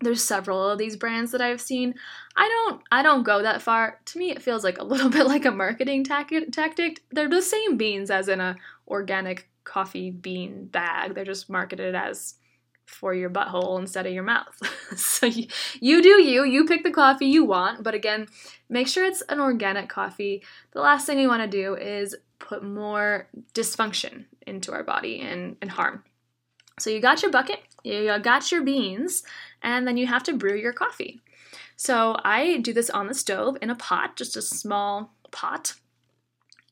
there's 0.00 0.24
several 0.24 0.70
of 0.70 0.78
these 0.78 0.96
brands 0.96 1.32
that 1.32 1.40
I've 1.40 1.60
seen. 1.60 1.94
I 2.36 2.48
don't 2.48 2.82
I 2.90 3.02
don't 3.02 3.22
go 3.22 3.42
that 3.42 3.62
far. 3.62 4.00
To 4.06 4.18
me 4.18 4.30
it 4.30 4.42
feels 4.42 4.64
like 4.64 4.78
a 4.78 4.84
little 4.92 5.10
bit 5.10 5.26
like 5.26 5.44
a 5.44 5.50
marketing 5.50 6.04
tactic. 6.04 7.02
They're 7.10 7.28
the 7.28 7.42
same 7.42 7.76
beans 7.76 8.10
as 8.10 8.28
in 8.28 8.40
a 8.40 8.56
organic 8.88 9.48
coffee 9.64 10.10
bean 10.10 10.66
bag. 10.66 11.14
They're 11.14 11.24
just 11.24 11.50
marketed 11.50 11.94
as 11.94 12.34
for 12.86 13.14
your 13.14 13.30
butthole 13.30 13.78
instead 13.78 14.06
of 14.06 14.12
your 14.12 14.24
mouth. 14.24 14.60
so 14.96 15.26
you, 15.26 15.46
you 15.80 16.02
do 16.02 16.22
you, 16.22 16.44
you 16.44 16.64
pick 16.64 16.82
the 16.82 16.90
coffee 16.90 17.26
you 17.26 17.44
want, 17.44 17.84
but 17.84 17.94
again, 17.94 18.26
make 18.68 18.88
sure 18.88 19.04
it's 19.04 19.22
an 19.28 19.38
organic 19.38 19.88
coffee. 19.88 20.42
The 20.72 20.80
last 20.80 21.06
thing 21.06 21.18
we 21.18 21.26
want 21.26 21.42
to 21.42 21.48
do 21.48 21.76
is 21.76 22.16
put 22.40 22.64
more 22.64 23.28
dysfunction 23.54 24.24
into 24.46 24.72
our 24.72 24.82
body 24.82 25.20
and, 25.20 25.56
and 25.60 25.70
harm. 25.70 26.02
So 26.80 26.90
you 26.90 27.00
got 27.00 27.22
your 27.22 27.30
bucket, 27.30 27.60
you 27.84 28.18
got 28.18 28.50
your 28.50 28.62
beans, 28.62 29.22
and 29.62 29.86
then 29.86 29.96
you 29.96 30.06
have 30.06 30.22
to 30.24 30.36
brew 30.36 30.56
your 30.56 30.72
coffee. 30.72 31.20
So 31.76 32.16
I 32.24 32.58
do 32.58 32.72
this 32.72 32.90
on 32.90 33.06
the 33.06 33.14
stove 33.14 33.56
in 33.62 33.70
a 33.70 33.74
pot, 33.74 34.16
just 34.16 34.36
a 34.36 34.42
small 34.42 35.14
pot. 35.30 35.74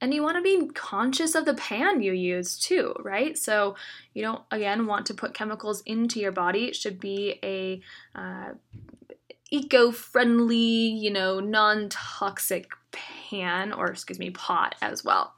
And 0.01 0.15
you 0.15 0.23
want 0.23 0.37
to 0.37 0.43
be 0.43 0.69
conscious 0.75 1.35
of 1.35 1.45
the 1.45 1.55
pan 1.55 2.03
you 2.03 2.13
use 2.13 2.57
too, 2.57 2.95
right? 3.01 3.37
So 3.37 3.75
you 4.15 4.23
don't, 4.23 4.43
again, 4.51 4.87
want 4.87 5.07
to 5.07 5.15
put 5.15 5.35
chemicals 5.35 5.83
into 5.87 6.21
your 6.21 6.31
body. 6.31 6.67
It 6.67 6.77
should 6.77 7.01
be 7.01 7.41
a 7.43 7.81
uh, 8.15 8.53
eco-friendly, 9.51 10.57
you 10.57 11.11
know, 11.11 11.41
non-toxic 11.41 12.71
pan 12.93 13.73
or 13.73 13.87
excuse 13.91 14.19
me, 14.19 14.31
pot 14.31 14.77
as 14.81 15.05
well. 15.05 15.35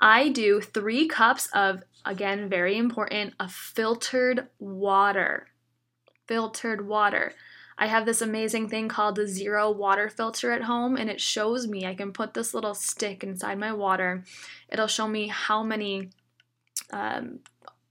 I 0.00 0.28
do 0.28 0.60
three 0.60 1.06
cups 1.06 1.48
of, 1.54 1.82
again, 2.04 2.48
very 2.48 2.76
important, 2.76 3.34
a 3.40 3.48
filtered 3.48 4.48
water 4.58 5.48
filtered 6.32 6.86
water. 6.86 7.34
I 7.76 7.86
have 7.86 8.06
this 8.06 8.22
amazing 8.22 8.68
thing 8.68 8.88
called 8.88 9.16
the 9.16 9.26
zero 9.26 9.70
water 9.70 10.08
filter 10.08 10.52
at 10.52 10.62
home, 10.62 10.96
and 10.96 11.10
it 11.10 11.20
shows 11.20 11.66
me 11.66 11.84
I 11.84 11.94
can 11.94 12.12
put 12.12 12.32
this 12.32 12.54
little 12.54 12.74
stick 12.74 13.22
inside 13.22 13.58
my 13.58 13.72
water. 13.72 14.24
It'll 14.70 14.86
show 14.86 15.08
me 15.08 15.28
how 15.28 15.62
many 15.62 16.08
um, 16.90 17.40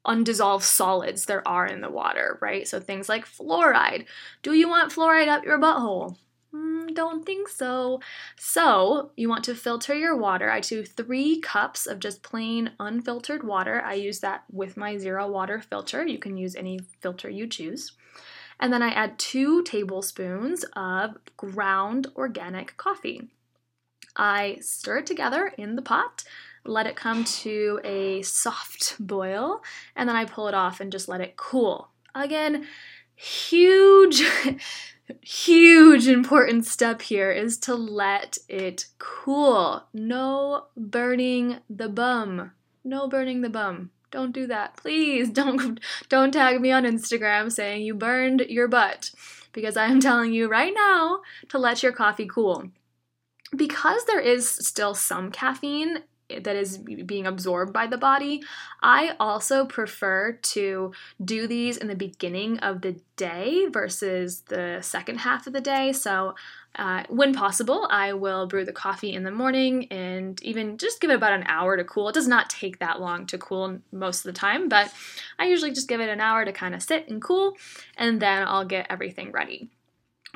undissolved 0.05 0.63
solids 0.63 1.25
there 1.25 1.47
are 1.47 1.65
in 1.65 1.81
the 1.81 1.89
water, 1.89 2.39
right? 2.41 2.67
So 2.67 2.79
things 2.79 3.09
like 3.09 3.25
fluoride. 3.25 4.05
Do 4.43 4.53
you 4.53 4.69
want 4.69 4.91
fluoride 4.91 5.27
up 5.27 5.43
your 5.43 5.59
butthole? 5.59 6.17
Mm, 6.53 6.93
don't 6.93 7.25
think 7.25 7.47
so. 7.47 8.01
So, 8.37 9.11
you 9.15 9.29
want 9.29 9.43
to 9.45 9.55
filter 9.55 9.93
your 9.93 10.17
water. 10.17 10.49
I 10.49 10.59
do 10.59 10.83
three 10.83 11.39
cups 11.39 11.87
of 11.87 11.99
just 11.99 12.23
plain 12.23 12.71
unfiltered 12.79 13.43
water. 13.43 13.81
I 13.81 13.93
use 13.93 14.19
that 14.19 14.43
with 14.51 14.75
my 14.75 14.97
zero 14.97 15.29
water 15.29 15.61
filter. 15.61 16.05
You 16.05 16.19
can 16.19 16.37
use 16.37 16.55
any 16.55 16.79
filter 16.99 17.29
you 17.29 17.47
choose. 17.47 17.93
And 18.59 18.71
then 18.71 18.83
I 18.83 18.89
add 18.89 19.17
two 19.17 19.63
tablespoons 19.63 20.65
of 20.75 21.17
ground 21.37 22.07
organic 22.15 22.77
coffee. 22.77 23.29
I 24.15 24.57
stir 24.61 24.99
it 24.99 25.05
together 25.05 25.53
in 25.57 25.75
the 25.75 25.81
pot, 25.81 26.23
let 26.65 26.85
it 26.85 26.95
come 26.95 27.23
to 27.23 27.79
a 27.83 28.21
soft 28.21 28.95
boil, 28.99 29.63
and 29.95 30.07
then 30.07 30.15
I 30.15 30.25
pull 30.25 30.47
it 30.47 30.53
off 30.53 30.79
and 30.79 30.91
just 30.91 31.07
let 31.07 31.21
it 31.21 31.37
cool. 31.37 31.89
Again, 32.13 32.67
huge, 33.15 34.23
huge 35.21 36.07
important 36.07 36.65
step 36.65 37.01
here 37.01 37.31
is 37.31 37.57
to 37.59 37.75
let 37.75 38.37
it 38.47 38.87
cool. 38.99 39.83
No 39.93 40.65
burning 40.75 41.59
the 41.69 41.89
bum. 41.89 42.51
No 42.83 43.07
burning 43.07 43.41
the 43.41 43.49
bum. 43.49 43.91
Don't 44.11 44.33
do 44.33 44.45
that. 44.47 44.77
Please 44.77 45.29
don't 45.41 45.79
don't 46.09 46.31
tag 46.31 46.61
me 46.61 46.71
on 46.71 46.83
Instagram 46.83 47.51
saying 47.51 47.83
you 47.83 47.95
burned 47.95 48.41
your 48.41 48.67
butt 48.67 49.11
because 49.53 49.77
I 49.77 49.85
am 49.85 49.99
telling 49.99 50.33
you 50.33 50.47
right 50.47 50.73
now 50.75 51.21
to 51.49 51.57
let 51.57 51.83
your 51.83 51.91
coffee 51.91 52.27
cool. 52.27 52.69
Because 53.55 54.05
there 54.05 54.19
is 54.19 54.49
still 54.49 54.95
some 54.95 55.29
caffeine 55.31 56.03
that 56.39 56.55
is 56.55 56.77
being 56.77 57.27
absorbed 57.27 57.73
by 57.73 57.87
the 57.87 57.97
body. 57.97 58.41
I 58.81 59.15
also 59.19 59.65
prefer 59.65 60.33
to 60.33 60.93
do 61.23 61.47
these 61.47 61.77
in 61.77 61.87
the 61.87 61.95
beginning 61.95 62.59
of 62.59 62.81
the 62.81 62.99
day 63.15 63.67
versus 63.69 64.41
the 64.41 64.79
second 64.81 65.19
half 65.19 65.47
of 65.47 65.53
the 65.53 65.61
day. 65.61 65.91
So, 65.93 66.35
uh, 66.75 67.03
when 67.09 67.33
possible, 67.33 67.85
I 67.91 68.13
will 68.13 68.47
brew 68.47 68.63
the 68.63 68.71
coffee 68.71 69.13
in 69.13 69.23
the 69.23 69.31
morning 69.31 69.91
and 69.91 70.41
even 70.41 70.77
just 70.77 71.01
give 71.01 71.09
it 71.09 71.15
about 71.15 71.33
an 71.33 71.43
hour 71.47 71.75
to 71.75 71.83
cool. 71.83 72.07
It 72.07 72.15
does 72.15 72.29
not 72.29 72.49
take 72.49 72.79
that 72.79 73.01
long 73.01 73.25
to 73.27 73.37
cool 73.37 73.79
most 73.91 74.19
of 74.19 74.33
the 74.33 74.39
time, 74.39 74.69
but 74.69 74.91
I 75.37 75.47
usually 75.47 75.73
just 75.73 75.89
give 75.89 75.99
it 75.99 76.09
an 76.09 76.21
hour 76.21 76.45
to 76.45 76.53
kind 76.53 76.73
of 76.73 76.81
sit 76.81 77.09
and 77.09 77.21
cool, 77.21 77.57
and 77.97 78.21
then 78.21 78.47
I'll 78.47 78.65
get 78.65 78.87
everything 78.89 79.31
ready. 79.31 79.69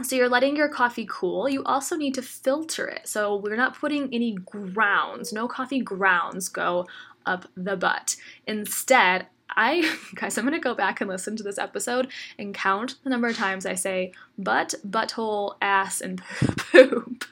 So 0.03 0.15
you're 0.15 0.29
letting 0.29 0.57
your 0.57 0.67
coffee 0.67 1.07
cool. 1.09 1.47
You 1.47 1.63
also 1.63 1.95
need 1.95 2.13
to 2.15 2.21
filter 2.21 2.87
it. 2.87 3.07
So 3.07 3.37
we're 3.37 3.55
not 3.55 3.79
putting 3.79 4.13
any 4.13 4.33
grounds, 4.33 5.31
no 5.31 5.47
coffee 5.47 5.79
grounds 5.79 6.49
go 6.49 6.85
up 7.25 7.47
the 7.55 7.77
butt. 7.77 8.17
Instead, 8.45 9.27
I, 9.49 9.97
guys, 10.15 10.37
I'm 10.37 10.43
gonna 10.43 10.59
go 10.59 10.75
back 10.75 11.01
and 11.01 11.09
listen 11.09 11.35
to 11.37 11.43
this 11.43 11.57
episode 11.57 12.09
and 12.37 12.53
count 12.53 12.95
the 13.03 13.09
number 13.09 13.27
of 13.27 13.37
times 13.37 13.65
I 13.65 13.75
say 13.75 14.11
butt, 14.37 14.75
butthole, 14.87 15.55
ass, 15.61 16.01
and 16.01 16.21
poop. 16.57 17.25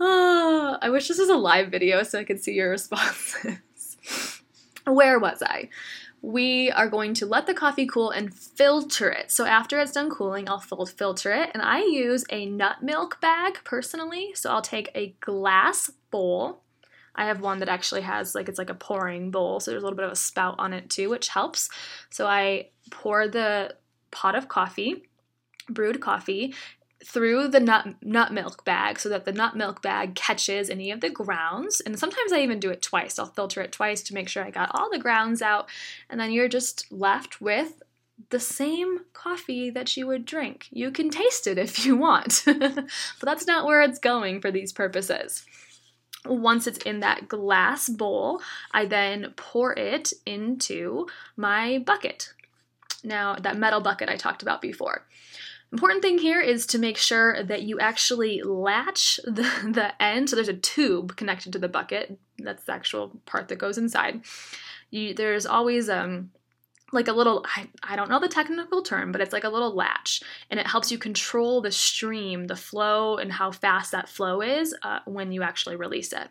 oh, 0.00 0.78
I 0.82 0.90
wish 0.90 1.08
this 1.08 1.18
was 1.18 1.28
a 1.28 1.36
live 1.36 1.70
video 1.70 2.02
so 2.02 2.18
I 2.18 2.24
could 2.24 2.40
see 2.40 2.54
your 2.54 2.70
responses. 2.70 3.58
Where 4.84 5.18
was 5.18 5.42
I? 5.42 5.68
We 6.20 6.70
are 6.72 6.88
going 6.88 7.14
to 7.14 7.26
let 7.26 7.46
the 7.46 7.54
coffee 7.54 7.86
cool 7.86 8.10
and 8.10 8.34
filter 8.34 9.10
it. 9.10 9.30
So 9.30 9.44
after 9.44 9.78
it's 9.78 9.92
done 9.92 10.10
cooling, 10.10 10.48
I'll 10.48 10.58
filter 10.58 11.32
it. 11.32 11.50
And 11.54 11.62
I 11.62 11.80
use 11.80 12.24
a 12.30 12.46
nut 12.46 12.82
milk 12.82 13.20
bag 13.20 13.60
personally. 13.64 14.32
So 14.34 14.50
I'll 14.50 14.62
take 14.62 14.90
a 14.94 15.14
glass 15.20 15.90
bowl. 16.10 16.62
I 17.14 17.26
have 17.26 17.40
one 17.40 17.58
that 17.58 17.68
actually 17.68 18.02
has 18.02 18.34
like 18.34 18.48
it's 18.48 18.58
like 18.58 18.70
a 18.70 18.74
pouring 18.74 19.32
bowl, 19.32 19.58
so 19.58 19.70
there's 19.70 19.82
a 19.82 19.86
little 19.86 19.96
bit 19.96 20.06
of 20.06 20.12
a 20.12 20.16
spout 20.16 20.54
on 20.58 20.72
it 20.72 20.88
too, 20.88 21.10
which 21.10 21.28
helps. 21.28 21.68
So 22.10 22.26
I 22.26 22.68
pour 22.90 23.26
the 23.26 23.74
pot 24.12 24.36
of 24.36 24.48
coffee, 24.48 25.08
brewed 25.68 26.00
coffee, 26.00 26.54
through 27.04 27.48
the 27.48 27.60
nut 27.60 27.94
nut 28.02 28.32
milk 28.32 28.64
bag 28.64 28.98
so 28.98 29.08
that 29.08 29.24
the 29.24 29.32
nut 29.32 29.56
milk 29.56 29.82
bag 29.82 30.14
catches 30.14 30.68
any 30.68 30.90
of 30.90 31.00
the 31.00 31.10
grounds. 31.10 31.80
And 31.80 31.98
sometimes 31.98 32.32
I 32.32 32.40
even 32.40 32.60
do 32.60 32.70
it 32.70 32.82
twice. 32.82 33.18
I'll 33.18 33.26
filter 33.26 33.60
it 33.60 33.72
twice 33.72 34.02
to 34.04 34.14
make 34.14 34.28
sure 34.28 34.44
I 34.44 34.50
got 34.50 34.70
all 34.74 34.90
the 34.90 34.98
grounds 34.98 35.40
out. 35.40 35.68
And 36.10 36.20
then 36.20 36.32
you're 36.32 36.48
just 36.48 36.90
left 36.90 37.40
with 37.40 37.82
the 38.30 38.40
same 38.40 39.00
coffee 39.12 39.70
that 39.70 39.96
you 39.96 40.06
would 40.06 40.24
drink. 40.24 40.66
You 40.70 40.90
can 40.90 41.10
taste 41.10 41.46
it 41.46 41.56
if 41.56 41.84
you 41.86 41.96
want, 41.96 42.42
but 42.46 42.86
that's 43.22 43.46
not 43.46 43.64
where 43.64 43.80
it's 43.82 43.98
going 43.98 44.40
for 44.40 44.50
these 44.50 44.72
purposes. 44.72 45.44
Once 46.26 46.66
it's 46.66 46.78
in 46.78 47.00
that 47.00 47.28
glass 47.28 47.88
bowl, 47.88 48.42
I 48.72 48.86
then 48.86 49.32
pour 49.36 49.72
it 49.78 50.12
into 50.26 51.06
my 51.36 51.78
bucket. 51.78 52.32
Now, 53.04 53.36
that 53.36 53.56
metal 53.56 53.80
bucket 53.80 54.08
I 54.08 54.16
talked 54.16 54.42
about 54.42 54.60
before. 54.60 55.04
Important 55.70 56.00
thing 56.00 56.18
here 56.18 56.40
is 56.40 56.66
to 56.66 56.78
make 56.78 56.96
sure 56.96 57.42
that 57.42 57.62
you 57.62 57.78
actually 57.78 58.42
latch 58.42 59.20
the, 59.24 59.42
the 59.72 60.02
end. 60.02 60.30
So 60.30 60.36
there's 60.36 60.48
a 60.48 60.54
tube 60.54 61.16
connected 61.16 61.52
to 61.52 61.58
the 61.58 61.68
bucket. 61.68 62.18
That's 62.38 62.64
the 62.64 62.72
actual 62.72 63.20
part 63.26 63.48
that 63.48 63.56
goes 63.56 63.76
inside. 63.76 64.22
You, 64.90 65.12
there's 65.12 65.44
always 65.44 65.90
um, 65.90 66.30
like 66.90 67.08
a 67.08 67.12
little, 67.12 67.44
I, 67.54 67.68
I 67.82 67.96
don't 67.96 68.08
know 68.08 68.18
the 68.18 68.28
technical 68.28 68.82
term, 68.82 69.12
but 69.12 69.20
it's 69.20 69.34
like 69.34 69.44
a 69.44 69.50
little 69.50 69.74
latch. 69.74 70.22
And 70.50 70.58
it 70.58 70.66
helps 70.66 70.90
you 70.90 70.96
control 70.96 71.60
the 71.60 71.70
stream, 71.70 72.46
the 72.46 72.56
flow, 72.56 73.18
and 73.18 73.30
how 73.30 73.50
fast 73.50 73.92
that 73.92 74.08
flow 74.08 74.40
is 74.40 74.74
uh, 74.82 75.00
when 75.04 75.32
you 75.32 75.42
actually 75.42 75.76
release 75.76 76.14
it. 76.14 76.28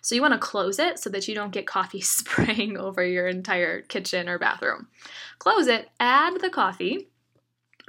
So 0.00 0.16
you 0.16 0.22
want 0.22 0.34
to 0.34 0.40
close 0.40 0.80
it 0.80 0.98
so 0.98 1.08
that 1.10 1.28
you 1.28 1.36
don't 1.36 1.52
get 1.52 1.68
coffee 1.68 2.00
spraying 2.02 2.76
over 2.76 3.04
your 3.04 3.28
entire 3.28 3.82
kitchen 3.82 4.28
or 4.28 4.40
bathroom. 4.40 4.88
Close 5.38 5.68
it, 5.68 5.88
add 6.00 6.40
the 6.40 6.50
coffee 6.50 7.11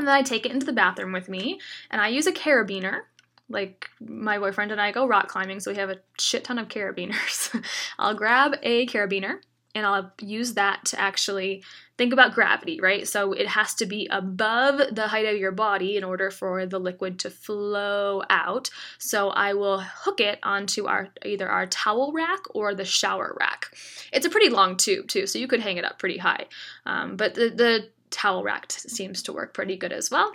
and 0.03 0.09
then 0.09 0.15
I 0.15 0.21
take 0.21 0.45
it 0.45 0.51
into 0.51 0.65
the 0.65 0.73
bathroom 0.73 1.13
with 1.13 1.29
me 1.29 1.61
and 1.89 2.01
I 2.01 2.09
use 2.09 2.27
a 2.27 2.33
carabiner. 2.33 3.03
Like 3.47 3.89
my 4.01 4.37
boyfriend 4.37 4.73
and 4.73 4.81
I 4.81 4.91
go 4.91 5.07
rock 5.07 5.29
climbing, 5.29 5.61
so 5.61 5.71
we 5.71 5.77
have 5.77 5.89
a 5.89 5.99
shit 6.19 6.43
ton 6.43 6.59
of 6.59 6.67
carabiners. 6.67 7.63
I'll 7.97 8.13
grab 8.13 8.55
a 8.61 8.85
carabiner 8.87 9.37
and 9.73 9.85
I'll 9.85 10.11
use 10.19 10.55
that 10.55 10.83
to 10.85 10.99
actually 10.99 11.63
think 11.97 12.11
about 12.11 12.33
gravity, 12.33 12.81
right? 12.81 13.07
So 13.07 13.31
it 13.33 13.47
has 13.47 13.75
to 13.75 13.85
be 13.85 14.07
above 14.11 14.93
the 14.93 15.07
height 15.07 15.25
of 15.25 15.37
your 15.37 15.51
body 15.51 15.95
in 15.95 16.03
order 16.03 16.31
for 16.31 16.65
the 16.65 16.79
liquid 16.79 17.19
to 17.19 17.29
flow 17.29 18.23
out. 18.29 18.69
So 18.97 19.29
I 19.29 19.53
will 19.53 19.79
hook 19.79 20.19
it 20.19 20.39
onto 20.43 20.87
our 20.87 21.09
either 21.23 21.47
our 21.47 21.67
towel 21.67 22.11
rack 22.11 22.39
or 22.53 22.75
the 22.75 22.85
shower 22.85 23.37
rack. 23.39 23.67
It's 24.11 24.25
a 24.25 24.29
pretty 24.29 24.49
long 24.49 24.75
tube 24.75 25.07
too, 25.07 25.27
so 25.27 25.39
you 25.39 25.47
could 25.47 25.61
hang 25.61 25.77
it 25.77 25.85
up 25.85 25.97
pretty 25.97 26.17
high. 26.17 26.47
Um, 26.85 27.15
but 27.15 27.35
the, 27.35 27.49
the 27.49 27.89
towel 28.13 28.43
rack 28.43 28.71
seems 28.71 29.21
to 29.23 29.33
work 29.33 29.53
pretty 29.53 29.75
good 29.75 29.91
as 29.91 30.09
well. 30.09 30.31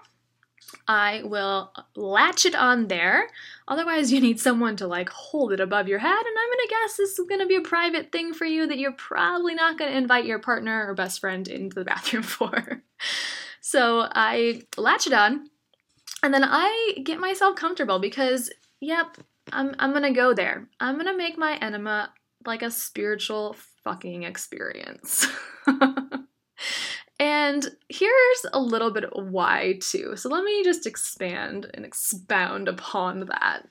I 0.86 1.22
will 1.24 1.72
latch 1.96 2.44
it 2.44 2.54
on 2.54 2.88
there. 2.88 3.28
Otherwise, 3.66 4.12
you 4.12 4.20
need 4.20 4.38
someone 4.40 4.76
to 4.76 4.86
like 4.86 5.08
hold 5.08 5.52
it 5.52 5.60
above 5.60 5.88
your 5.88 5.98
head. 5.98 6.08
And 6.08 6.36
I'm 6.38 6.50
gonna 6.50 6.68
guess 6.68 6.96
this 6.96 7.18
is 7.18 7.26
gonna 7.26 7.46
be 7.46 7.56
a 7.56 7.62
private 7.62 8.12
thing 8.12 8.34
for 8.34 8.44
you 8.44 8.66
that 8.66 8.78
you're 8.78 8.92
probably 8.92 9.54
not 9.54 9.78
gonna 9.78 9.92
invite 9.92 10.26
your 10.26 10.38
partner 10.38 10.86
or 10.86 10.94
best 10.94 11.20
friend 11.20 11.48
into 11.48 11.74
the 11.74 11.84
bathroom 11.86 12.22
for. 12.22 12.82
so 13.60 14.08
I 14.12 14.62
latch 14.76 15.06
it 15.06 15.12
on 15.12 15.48
and 16.22 16.34
then 16.34 16.44
I 16.44 16.98
get 17.02 17.20
myself 17.20 17.56
comfortable 17.56 17.98
because, 17.98 18.50
yep, 18.80 19.16
I'm, 19.52 19.74
I'm 19.78 19.92
gonna 19.92 20.12
go 20.12 20.34
there. 20.34 20.68
I'm 20.80 20.96
gonna 20.96 21.16
make 21.16 21.38
my 21.38 21.56
enema 21.56 22.12
like 22.44 22.62
a 22.62 22.70
spiritual 22.70 23.56
fucking 23.84 24.24
experience. 24.24 25.26
And 27.18 27.68
here's 27.88 28.46
a 28.52 28.60
little 28.60 28.92
bit 28.92 29.04
of 29.04 29.30
why, 29.30 29.78
too. 29.80 30.14
So 30.16 30.28
let 30.28 30.44
me 30.44 30.62
just 30.62 30.86
expand 30.86 31.68
and 31.74 31.84
expound 31.84 32.68
upon 32.68 33.26
that. 33.26 33.68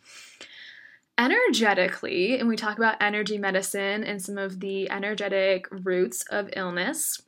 Energetically, 1.17 2.37
and 2.37 2.47
we 2.47 2.55
talk 2.55 2.77
about 2.77 3.01
energy 3.01 3.37
medicine 3.37 4.03
and 4.03 4.21
some 4.21 4.37
of 4.37 4.59
the 4.59 4.89
energetic 4.91 5.67
roots 5.71 6.23
of 6.29 6.49
illness. 6.55 7.21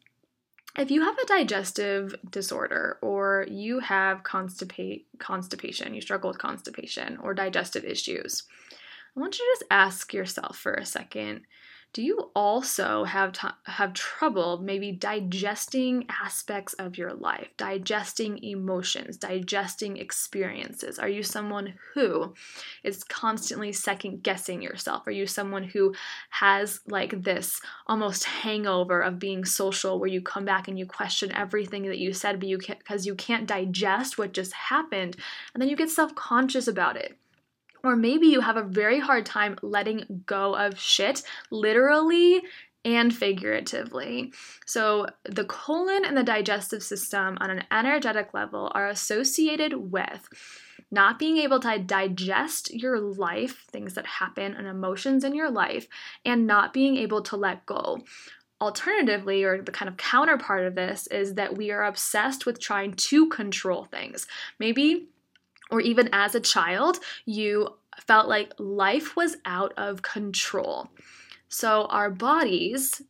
If 0.78 0.92
you 0.92 1.02
have 1.02 1.18
a 1.18 1.26
digestive 1.26 2.14
disorder 2.30 3.00
or 3.02 3.46
you 3.50 3.80
have 3.80 4.24
constipate, 4.24 5.06
constipation, 5.18 5.96
you 5.96 6.02
struggle 6.02 6.30
with 6.30 6.38
constipation 6.38 7.18
or 7.18 7.34
digestive 7.34 7.84
issues, 7.84 8.44
I 9.16 9.20
want 9.20 9.40
you 9.40 9.46
to 9.46 9.60
just 9.60 9.72
ask 9.72 10.14
yourself 10.14 10.58
for 10.58 10.74
a 10.74 10.86
second 10.86 11.42
do 11.92 12.04
you 12.04 12.30
also 12.36 13.04
have 13.04 13.32
t- 13.32 13.48
have 13.66 13.94
trouble 13.94 14.60
maybe 14.60 14.92
digesting 14.92 16.06
aspects 16.24 16.74
of 16.74 17.00
your 17.00 17.14
life, 17.14 17.48
digesting 17.58 18.44
emotions, 18.44 19.18
digesting 19.18 19.98
experiences? 19.98 21.00
Are 21.00 21.10
you 21.10 21.24
someone 21.24 21.74
who 21.96 22.36
is 22.84 23.04
constantly 23.04 23.72
second 23.74 24.22
guessing 24.22 24.62
yourself? 24.62 25.08
Are 25.08 25.12
you 25.12 25.26
someone 25.26 25.64
who 25.64 25.96
has 26.30 26.80
like 26.86 27.24
this 27.24 27.60
almost 27.88 28.24
hangover 28.24 29.02
of 29.02 29.18
being 29.18 29.44
social 29.44 30.00
where 30.00 30.10
you 30.10 30.22
come 30.22 30.46
back 30.46 30.68
and 30.68 30.78
you 30.78 30.86
question 30.86 31.32
everything 31.32 31.88
that 31.88 31.98
you 31.98 32.14
said 32.14 32.40
but 32.40 32.48
you 32.48 32.60
because 32.60 33.08
you 33.08 33.16
can't 33.16 33.48
digest 33.48 34.18
what 34.18 34.34
just 34.34 34.54
happened 34.54 35.16
and 35.54 35.62
then 35.62 35.70
you 35.70 35.76
get 35.76 35.90
self-conscious 35.90 36.68
about 36.68 36.98
it? 36.98 37.18
Or 37.84 37.96
maybe 37.96 38.28
you 38.28 38.42
have 38.42 38.58
a 38.58 38.64
very 38.64 39.00
hard 39.00 39.26
time 39.26 39.58
letting 39.62 40.24
go 40.26 40.56
of 40.56 40.80
shit, 40.80 41.24
literally 41.52 42.42
and 42.86 43.14
figuratively. 43.14 44.34
So, 44.66 45.08
the 45.26 45.46
colon 45.46 46.06
and 46.06 46.16
the 46.16 46.24
digestive 46.24 46.82
system 46.82 47.38
on 47.42 47.50
an 47.50 47.64
energetic 47.72 48.34
level 48.34 48.72
are 48.74 48.88
associated 48.88 49.74
with 49.74 50.30
not 50.92 51.20
being 51.20 51.38
able 51.38 51.60
to 51.60 51.80
digest 51.80 52.74
your 52.74 53.00
life, 53.00 53.66
things 53.70 53.94
that 53.94 54.06
happen, 54.06 54.56
and 54.56 54.68
emotions 54.68 55.24
in 55.24 55.36
your 55.36 55.52
life, 55.52 55.88
and 56.26 56.48
not 56.48 56.74
being 56.74 56.98
able 56.98 57.22
to 57.24 57.38
let 57.38 57.66
go. 57.66 58.00
Alternatively, 58.62 59.44
or 59.44 59.62
the 59.62 59.72
kind 59.72 59.88
of 59.88 59.98
counterpart 59.98 60.66
of 60.66 60.76
this, 60.76 61.08
is 61.08 61.36
that 61.36 61.58
we 61.58 61.72
are 61.72 61.86
obsessed 61.86 62.46
with 62.46 62.60
trying 62.60 62.94
to 62.94 63.30
control 63.30 63.86
things. 63.86 64.28
Maybe, 64.58 65.10
or 65.70 65.82
even 65.82 66.10
as 66.12 66.36
a 66.36 66.40
child, 66.40 67.00
you 67.26 67.76
felt 68.06 68.28
like 68.28 68.54
life 68.58 69.16
was 69.16 69.38
out 69.46 69.74
of 69.78 70.02
control. 70.02 70.90
So 71.48 71.86
our 71.86 72.10
bodies 72.10 73.02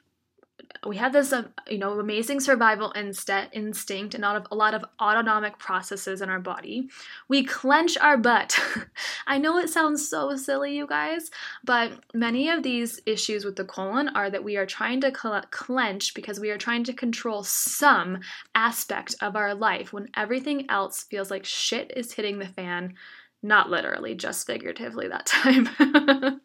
we 0.86 0.98
have 0.98 1.14
this 1.14 1.34
uh, 1.34 1.44
you 1.68 1.78
know 1.78 2.00
amazing 2.00 2.40
survival 2.40 2.92
instinct 2.96 3.56
instinct 3.56 4.16
and 4.16 4.24
a 4.24 4.44
lot 4.56 4.74
of 4.74 4.86
autonomic 5.02 5.58
processes 5.60 6.22
in 6.22 6.30
our 6.30 6.40
body. 6.40 6.90
We 7.28 7.44
clench 7.44 7.98
our 7.98 8.18
butt. 8.18 8.60
I 9.28 9.38
know 9.38 9.58
it 9.58 9.70
sounds 9.70 10.08
so 10.08 10.36
silly 10.36 10.76
you 10.76 10.88
guys 10.88 11.30
but 11.64 11.92
many 12.14 12.50
of 12.50 12.64
these 12.64 13.02
issues 13.06 13.46
with 13.46 13.56
the 13.56 13.66
colon 13.66 14.10
are 14.10 14.30
that 14.30 14.44
we 14.44 14.58
are 14.58 14.66
trying 14.66 15.02
to 15.02 15.14
cl- 15.16 15.44
clench 15.52 16.14
because 16.14 16.40
we 16.40 16.52
are 16.52 16.58
trying 16.58 16.84
to 16.86 16.94
control 16.94 17.44
some 17.44 18.20
aspect 18.56 19.16
of 19.22 19.36
our 19.36 19.54
life 19.54 19.94
when 19.94 20.10
everything 20.16 20.70
else 20.70 21.04
feels 21.04 21.32
like 21.32 21.46
shit 21.46 21.92
is 21.96 22.14
hitting 22.14 22.40
the 22.40 22.48
fan 22.48 22.94
not 23.42 23.70
literally 23.70 24.16
just 24.16 24.46
figuratively 24.46 25.08
that 25.08 25.26
time 25.26 25.70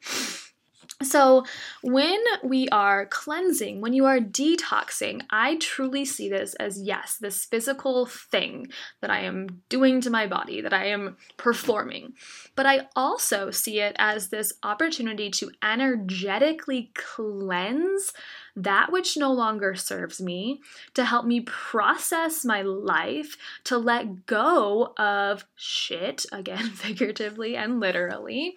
So, 1.03 1.44
when 1.83 2.23
we 2.42 2.68
are 2.68 3.07
cleansing, 3.07 3.81
when 3.81 3.92
you 3.92 4.05
are 4.07 4.18
detoxing, 4.18 5.23
I 5.31 5.57
truly 5.57 6.05
see 6.05 6.29
this 6.29 6.55
as 6.55 6.81
yes, 6.81 7.16
this 7.20 7.44
physical 7.44 8.07
thing 8.07 8.68
that 9.01 9.11
I 9.11 9.20
am 9.20 9.62
doing 9.68 10.01
to 10.03 10.11
my 10.11 10.27
body, 10.27 10.61
that 10.61 10.73
I 10.73 10.87
am 10.87 11.16
performing. 11.37 12.14
But 12.57 12.66
I 12.66 12.88
also 12.97 13.51
see 13.51 13.81
it 13.81 13.97
as 13.99 14.29
this 14.29 14.53
opportunity 14.62 15.31
to 15.33 15.51
energetically 15.62 16.90
cleanse 16.94 18.12
that 18.56 18.92
which 18.92 19.16
no 19.16 19.32
longer 19.32 19.74
serves 19.74 20.20
me, 20.20 20.60
to 20.94 21.04
help 21.04 21.26
me 21.26 21.40
process 21.40 22.44
my 22.44 22.62
life, 22.62 23.36
to 23.64 23.76
let 23.76 24.26
go 24.26 24.94
of 24.96 25.44
shit, 25.56 26.24
again, 26.32 26.70
figuratively 26.70 27.56
and 27.56 27.80
literally, 27.80 28.54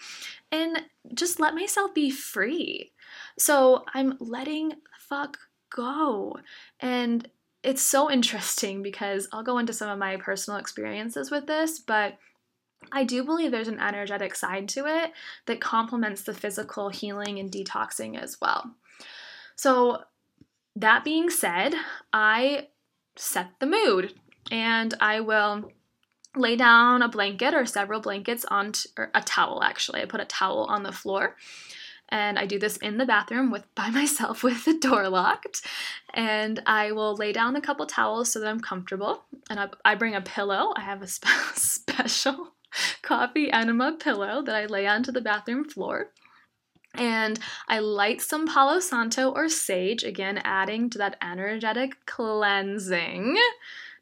and 0.51 0.83
just 1.13 1.39
let 1.39 1.55
myself 1.55 1.93
be 1.93 2.09
free. 2.09 2.91
So 3.37 3.83
I'm 3.93 4.17
letting 4.19 4.73
fuck 4.99 5.37
go. 5.69 6.37
And 6.79 7.27
it's 7.63 7.81
so 7.81 8.09
interesting 8.09 8.81
because 8.81 9.27
I'll 9.31 9.43
go 9.43 9.57
into 9.57 9.73
some 9.73 9.89
of 9.89 9.99
my 9.99 10.17
personal 10.17 10.59
experiences 10.59 11.31
with 11.31 11.47
this, 11.47 11.79
but 11.79 12.17
I 12.91 13.03
do 13.03 13.23
believe 13.23 13.51
there's 13.51 13.67
an 13.67 13.79
energetic 13.79 14.35
side 14.35 14.69
to 14.69 14.85
it 14.85 15.11
that 15.47 15.59
complements 15.59 16.21
the 16.21 16.33
physical 16.33 16.89
healing 16.89 17.39
and 17.39 17.51
detoxing 17.51 18.21
as 18.21 18.37
well. 18.41 18.75
So, 19.57 20.03
that 20.75 21.03
being 21.03 21.29
said, 21.29 21.73
I 22.13 22.67
set 23.15 23.59
the 23.59 23.65
mood 23.65 24.13
and 24.51 24.93
I 24.99 25.19
will 25.19 25.71
lay 26.35 26.55
down 26.55 27.01
a 27.01 27.09
blanket 27.09 27.53
or 27.53 27.65
several 27.65 27.99
blankets 27.99 28.45
on 28.45 28.73
a 29.13 29.21
towel 29.21 29.63
actually. 29.63 30.01
I 30.01 30.05
put 30.05 30.21
a 30.21 30.25
towel 30.25 30.65
on 30.69 30.83
the 30.83 30.91
floor 30.91 31.35
and 32.09 32.39
I 32.39 32.45
do 32.45 32.59
this 32.59 32.77
in 32.77 32.97
the 32.97 33.05
bathroom 33.05 33.51
with 33.51 33.63
by 33.75 33.89
myself 34.01 34.43
with 34.43 34.65
the 34.65 34.77
door 34.77 35.09
locked. 35.09 35.65
And 36.13 36.61
I 36.65 36.91
will 36.91 37.15
lay 37.15 37.31
down 37.33 37.55
a 37.55 37.61
couple 37.61 37.85
towels 37.85 38.31
so 38.31 38.39
that 38.39 38.47
I'm 38.47 38.59
comfortable. 38.59 39.23
And 39.49 39.59
I, 39.59 39.69
I 39.83 39.95
bring 39.95 40.15
a 40.15 40.21
pillow. 40.21 40.73
I 40.75 40.81
have 40.81 41.01
a 41.01 41.07
spe- 41.07 41.27
special 41.55 42.53
coffee 43.01 43.51
enema 43.51 43.93
pillow 43.93 44.41
that 44.43 44.55
I 44.55 44.65
lay 44.65 44.87
onto 44.87 45.11
the 45.11 45.21
bathroom 45.21 45.65
floor. 45.65 46.11
And 46.97 47.39
I 47.67 47.79
light 47.79 48.21
some 48.21 48.47
Palo 48.47 48.79
Santo 48.79 49.31
or 49.31 49.49
sage, 49.49 50.03
again, 50.03 50.39
adding 50.43 50.89
to 50.91 50.97
that 50.97 51.17
energetic 51.21 52.05
cleansing. 52.05 53.37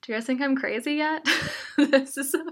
Do 0.02 0.12
you 0.12 0.18
guys 0.18 0.26
think 0.26 0.42
I'm 0.42 0.56
crazy 0.56 0.94
yet? 0.94 1.28
this 1.78 2.16
is 2.16 2.34
a, 2.36 2.44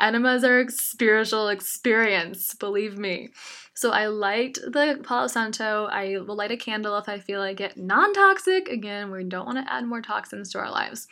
enemas 0.00 0.42
are 0.42 0.60
a 0.60 0.70
spiritual 0.70 1.48
experience, 1.48 2.54
believe 2.54 2.98
me. 2.98 3.30
So 3.72 3.92
I 3.92 4.08
light 4.08 4.54
the 4.54 5.00
Palo 5.04 5.28
Santo. 5.28 5.84
I 5.84 6.18
will 6.18 6.34
light 6.34 6.50
a 6.50 6.56
candle 6.56 6.98
if 6.98 7.08
I 7.08 7.20
feel 7.20 7.38
like 7.38 7.60
it. 7.60 7.76
Non 7.76 8.12
toxic, 8.12 8.68
again, 8.68 9.12
we 9.12 9.22
don't 9.22 9.46
want 9.46 9.64
to 9.64 9.72
add 9.72 9.86
more 9.86 10.02
toxins 10.02 10.50
to 10.50 10.58
our 10.58 10.70
lives. 10.70 11.06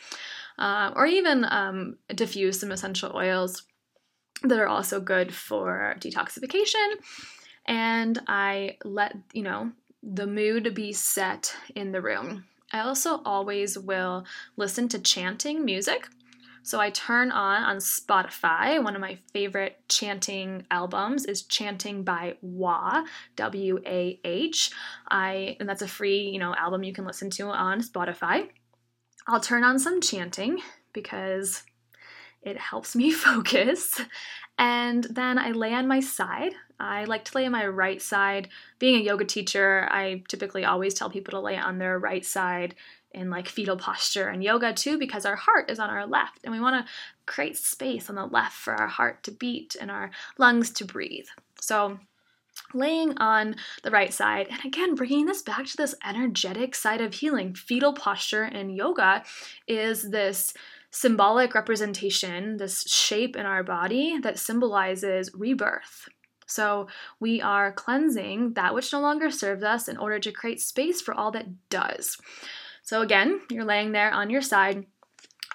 Uh, 0.59 0.91
or 0.93 1.05
even 1.05 1.45
um, 1.49 1.97
diffuse 2.13 2.59
some 2.59 2.73
essential 2.73 3.15
oils 3.15 3.63
that 4.43 4.59
are 4.59 4.67
also 4.67 4.99
good 4.99 5.33
for 5.33 5.95
detoxification. 5.99 6.95
And 7.67 8.19
I 8.27 8.77
let, 8.83 9.15
you 9.33 9.43
know, 9.43 9.71
the 10.01 10.27
mood 10.27 10.73
be 10.73 10.93
set 10.93 11.53
in 11.75 11.91
the 11.91 12.01
room. 12.01 12.45
I 12.71 12.79
also 12.79 13.21
always 13.25 13.77
will 13.77 14.25
listen 14.55 14.87
to 14.89 14.99
chanting 14.99 15.65
music. 15.65 16.07
So 16.63 16.81
I 16.81 16.89
turn 16.89 17.31
on 17.31 17.63
on 17.63 17.77
Spotify. 17.77 18.83
One 18.83 18.93
of 18.93 18.99
my 18.99 19.17
favorite 19.31 19.79
chanting 19.87 20.65
albums 20.69 21.23
is 21.23 21.43
Chanting 21.43 22.03
by 22.03 22.35
Wah, 22.41 23.05
W 23.37 23.79
A 23.85 24.19
H. 24.25 24.71
I 25.09 25.55
and 25.61 25.69
that's 25.69 25.81
a 25.81 25.87
free, 25.87 26.29
you 26.29 26.39
know, 26.39 26.53
album 26.55 26.83
you 26.83 26.91
can 26.91 27.05
listen 27.05 27.29
to 27.31 27.45
on 27.45 27.79
Spotify. 27.79 28.49
I'll 29.27 29.39
turn 29.39 29.63
on 29.63 29.79
some 29.79 30.01
chanting 30.01 30.59
because 30.91 31.63
it 32.41 32.57
helps 32.57 32.97
me 32.97 33.11
focus. 33.27 34.01
And 34.57 35.05
then 35.05 35.37
I 35.37 35.51
lay 35.51 35.73
on 35.73 35.87
my 35.87 36.01
side. 36.01 36.53
I 36.79 37.05
like 37.05 37.25
to 37.25 37.37
lay 37.37 37.45
on 37.45 37.51
my 37.51 37.65
right 37.67 38.01
side. 38.01 38.49
Being 38.79 38.95
a 38.95 39.03
yoga 39.03 39.25
teacher, 39.25 39.87
I 39.89 40.23
typically 40.27 40.65
always 40.65 40.93
tell 40.93 41.09
people 41.09 41.31
to 41.31 41.39
lay 41.39 41.57
on 41.57 41.77
their 41.77 41.97
right 41.97 42.25
side 42.25 42.75
in 43.11 43.29
like 43.29 43.47
fetal 43.47 43.77
posture 43.77 44.27
and 44.27 44.43
yoga 44.43 44.73
too 44.73 44.97
because 44.97 45.25
our 45.25 45.35
heart 45.35 45.71
is 45.71 45.79
on 45.79 45.89
our 45.89 46.05
left 46.05 46.39
and 46.43 46.53
we 46.53 46.59
want 46.59 46.85
to 46.85 46.91
create 47.25 47.57
space 47.57 48.09
on 48.09 48.15
the 48.15 48.25
left 48.25 48.53
for 48.53 48.73
our 48.73 48.87
heart 48.87 49.23
to 49.23 49.31
beat 49.31 49.75
and 49.79 49.89
our 49.89 50.11
lungs 50.37 50.69
to 50.71 50.85
breathe. 50.85 51.27
So 51.59 51.99
laying 52.73 53.17
on 53.17 53.55
the 53.83 53.91
right 53.91 54.13
side 54.13 54.47
and 54.49 54.63
again 54.65 54.95
bringing 54.95 55.25
this 55.25 55.41
back 55.41 55.65
to 55.65 55.77
this 55.77 55.95
energetic 56.05 56.75
side 56.75 57.01
of 57.01 57.13
healing 57.13 57.53
fetal 57.53 57.93
posture 57.93 58.45
in 58.45 58.69
yoga 58.69 59.23
is 59.67 60.09
this 60.09 60.53
symbolic 60.91 61.53
representation, 61.53 62.57
this 62.57 62.83
shape 62.83 63.35
in 63.35 63.45
our 63.45 63.63
body 63.63 64.17
that 64.19 64.39
symbolizes 64.39 65.29
rebirth. 65.33 66.09
So 66.47 66.87
we 67.19 67.41
are 67.41 67.71
cleansing 67.71 68.53
that 68.53 68.73
which 68.73 68.91
no 68.91 68.99
longer 68.99 69.29
serves 69.29 69.63
us 69.63 69.87
in 69.87 69.97
order 69.97 70.17
to 70.19 70.31
create 70.31 70.61
space 70.61 71.01
for 71.01 71.13
all 71.13 71.29
that 71.31 71.69
does. 71.69 72.17
So 72.81 73.01
again, 73.01 73.41
you're 73.51 73.65
laying 73.65 73.91
there 73.91 74.11
on 74.11 74.29
your 74.29 74.41
side. 74.41 74.85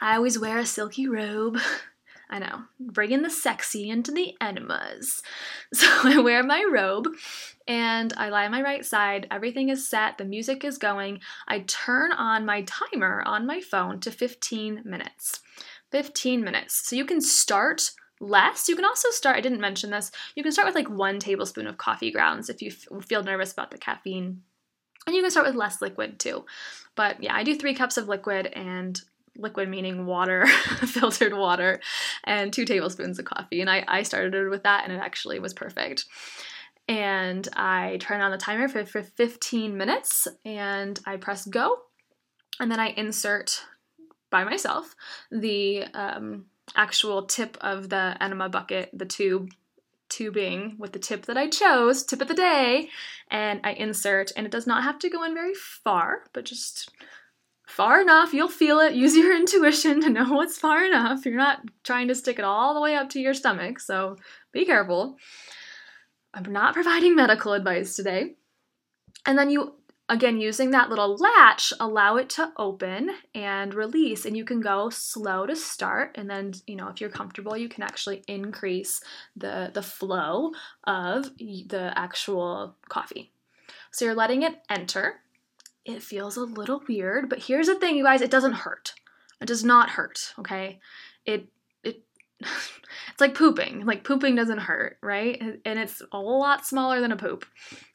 I 0.01 0.17
always 0.17 0.39
wear 0.39 0.59
a 0.59 0.67
silky 0.67 1.09
robe. 1.09 1.59
I 2.31 2.39
know, 2.39 2.63
bringing 2.81 3.21
the 3.21 3.29
sexy 3.29 3.91
into 3.91 4.11
the 4.11 4.35
enemas. 4.41 5.23
So 5.75 5.87
I 6.05 6.19
wear 6.19 6.43
my 6.43 6.67
robe 6.71 7.09
and 7.67 8.13
I 8.17 8.29
lie 8.29 8.47
on 8.47 8.51
my 8.53 8.63
right 8.63 8.85
side. 8.85 9.27
Everything 9.31 9.69
is 9.69 9.89
set, 9.89 10.19
the 10.19 10.25
music 10.25 10.65
is 10.65 10.79
going. 10.79 11.21
I 11.49 11.61
turn 11.61 12.13
on 12.13 12.47
my 12.47 12.63
timer 12.63 13.23
on 13.25 13.47
my 13.47 13.61
phone 13.61 14.01
to 14.01 14.11
15 14.11 14.83
minutes. 14.85 15.41
15 15.91 16.43
minutes. 16.43 16.89
So 16.89 16.97
you 16.97 17.05
can 17.05 17.21
start 17.21 17.93
less. 18.23 18.69
You 18.69 18.77
can 18.77 18.85
also 18.85 19.11
start, 19.11 19.37
I 19.37 19.41
didn't 19.41 19.61
mention 19.61 19.91
this, 19.91 20.11
you 20.35 20.43
can 20.43 20.53
start 20.53 20.67
with 20.67 20.75
like 20.75 20.89
one 20.89 21.19
tablespoon 21.19 21.67
of 21.67 21.77
coffee 21.77 22.11
grounds 22.11 22.49
if 22.49 22.63
you 22.63 22.71
f- 22.71 23.05
feel 23.05 23.23
nervous 23.23 23.53
about 23.53 23.71
the 23.71 23.79
caffeine. 23.79 24.43
And 25.07 25.17
you 25.17 25.23
can 25.23 25.31
start 25.31 25.47
with 25.47 25.57
less 25.57 25.83
liquid 25.83 26.21
too. 26.21 26.45
But 26.95 27.23
yeah, 27.23 27.35
I 27.35 27.43
do 27.43 27.57
three 27.57 27.75
cups 27.75 27.97
of 27.97 28.09
liquid 28.09 28.47
and 28.47 29.01
liquid 29.37 29.69
meaning 29.69 30.07
water, 30.07 30.47
filtered 30.87 31.35
water, 31.35 31.81
and 32.25 32.53
two 32.53 32.65
tablespoons 32.65 33.19
of 33.19 33.25
coffee. 33.25 33.61
And 33.61 33.69
I, 33.69 33.85
I 33.89 34.03
started 34.05 34.49
with 34.49 34.63
that 34.63 34.85
and 34.85 34.93
it 34.93 35.01
actually 35.01 35.39
was 35.41 35.53
perfect 35.53 36.05
and 36.89 37.49
I 37.55 37.99
turn 38.01 38.21
on 38.21 38.31
the 38.31 38.39
timer 38.39 38.69
for, 38.69 38.85
for 38.85 39.03
15 39.03 39.77
minutes 39.77 40.29
and 40.45 40.99
I 41.07 41.17
press 41.17 41.47
go 41.47 41.79
and 42.61 42.71
then 42.71 42.81
I 42.81 42.89
insert 42.89 43.65
by 44.31 44.45
myself 44.45 44.95
the 45.31 45.85
um, 45.95 46.47
actual 46.77 47.25
tip 47.27 47.57
of 47.61 47.89
the 47.89 48.17
enema 48.21 48.49
bucket, 48.49 48.91
the 48.93 49.07
tube 49.07 49.51
tubing 50.09 50.77
with 50.79 50.93
the 50.93 50.99
tip 50.99 51.25
that 51.27 51.39
I 51.39 51.49
chose, 51.49 52.05
tip 52.05 52.21
of 52.21 52.29
the 52.29 52.35
day, 52.35 52.91
and 53.31 53.61
I 53.65 53.73
insert 53.73 54.31
and 54.37 54.47
it 54.47 54.53
does 54.53 54.67
not 54.67 54.83
have 54.83 54.99
to 55.01 55.11
go 55.11 55.25
in 55.25 55.35
very 55.35 55.55
far, 55.55 56.25
but 56.33 56.45
just 56.45 56.91
far 57.67 58.01
enough. 58.03 58.35
You'll 58.35 58.49
feel 58.49 58.79
it. 58.81 58.95
Use 58.95 59.17
your 59.17 59.35
intuition 59.41 60.01
to 60.03 60.11
know 60.11 60.33
what's 60.33 60.59
far 60.59 60.85
enough. 60.85 61.25
You're 61.25 61.37
not 61.37 61.61
trying 61.83 62.09
to 62.09 62.15
stick 62.15 62.39
it 62.39 62.45
all 62.45 62.75
the 62.75 62.81
way 62.81 62.95
up 62.95 63.09
to 63.11 63.21
your 63.21 63.35
stomach, 63.35 63.81
so 63.81 64.17
be 64.53 64.65
careful. 64.65 65.17
I'm 66.35 66.53
not 66.53 66.75
providing 66.75 67.15
medical 67.15 67.53
advice 67.53 67.97
today. 67.97 68.35
And 69.27 69.39
then 69.39 69.51
you 69.51 69.75
again, 70.13 70.39
using 70.39 70.71
that 70.71 70.91
little 70.91 71.17
latch, 71.17 71.73
allow 71.81 72.17
it 72.17 72.29
to 72.29 72.53
open 72.59 73.11
and 73.35 73.73
release. 73.73 74.27
And 74.27 74.37
you 74.37 74.45
can 74.45 74.61
go 74.61 74.91
slow 74.91 75.47
to 75.47 75.57
start. 75.57 76.13
And 76.17 76.29
then, 76.29 76.53
you 76.67 76.77
know, 76.77 76.89
if 76.89 77.01
you're 77.01 77.11
comfortable, 77.11 77.57
you 77.57 77.69
can 77.69 77.83
actually 77.83 78.23
increase 78.29 79.01
the, 79.35 79.71
the 79.73 79.83
flow 79.83 80.53
of 80.85 81.35
the 81.39 81.93
actual 81.97 82.77
coffee. 82.91 83.33
So 83.91 84.05
you're 84.05 84.15
letting 84.15 84.43
it 84.43 84.61
enter. 84.69 85.21
It 85.87 86.03
feels 86.03 86.37
a 86.37 86.45
little 86.45 86.83
weird, 86.87 87.31
but 87.31 87.45
here's 87.45 87.67
the 87.67 87.75
thing, 87.75 87.97
you 87.97 88.05
guys, 88.05 88.21
it 88.21 88.31
doesn't 88.31 88.53
hurt. 88.53 88.93
It 89.41 89.47
does 89.47 89.65
not 89.65 89.91
hurt, 89.91 90.35
okay? 90.39 90.79
It 91.25 91.49
it's 93.13 93.21
like 93.21 93.35
pooping. 93.35 93.85
Like 93.87 94.05
pooping 94.05 94.35
doesn't 94.35 94.59
hurt, 94.59 94.99
right? 95.03 95.41
And 95.65 95.79
it's 95.79 96.03
a 96.13 96.19
lot 96.19 96.67
smaller 96.67 97.01
than 97.01 97.13
a 97.13 97.17
poop. 97.17 97.45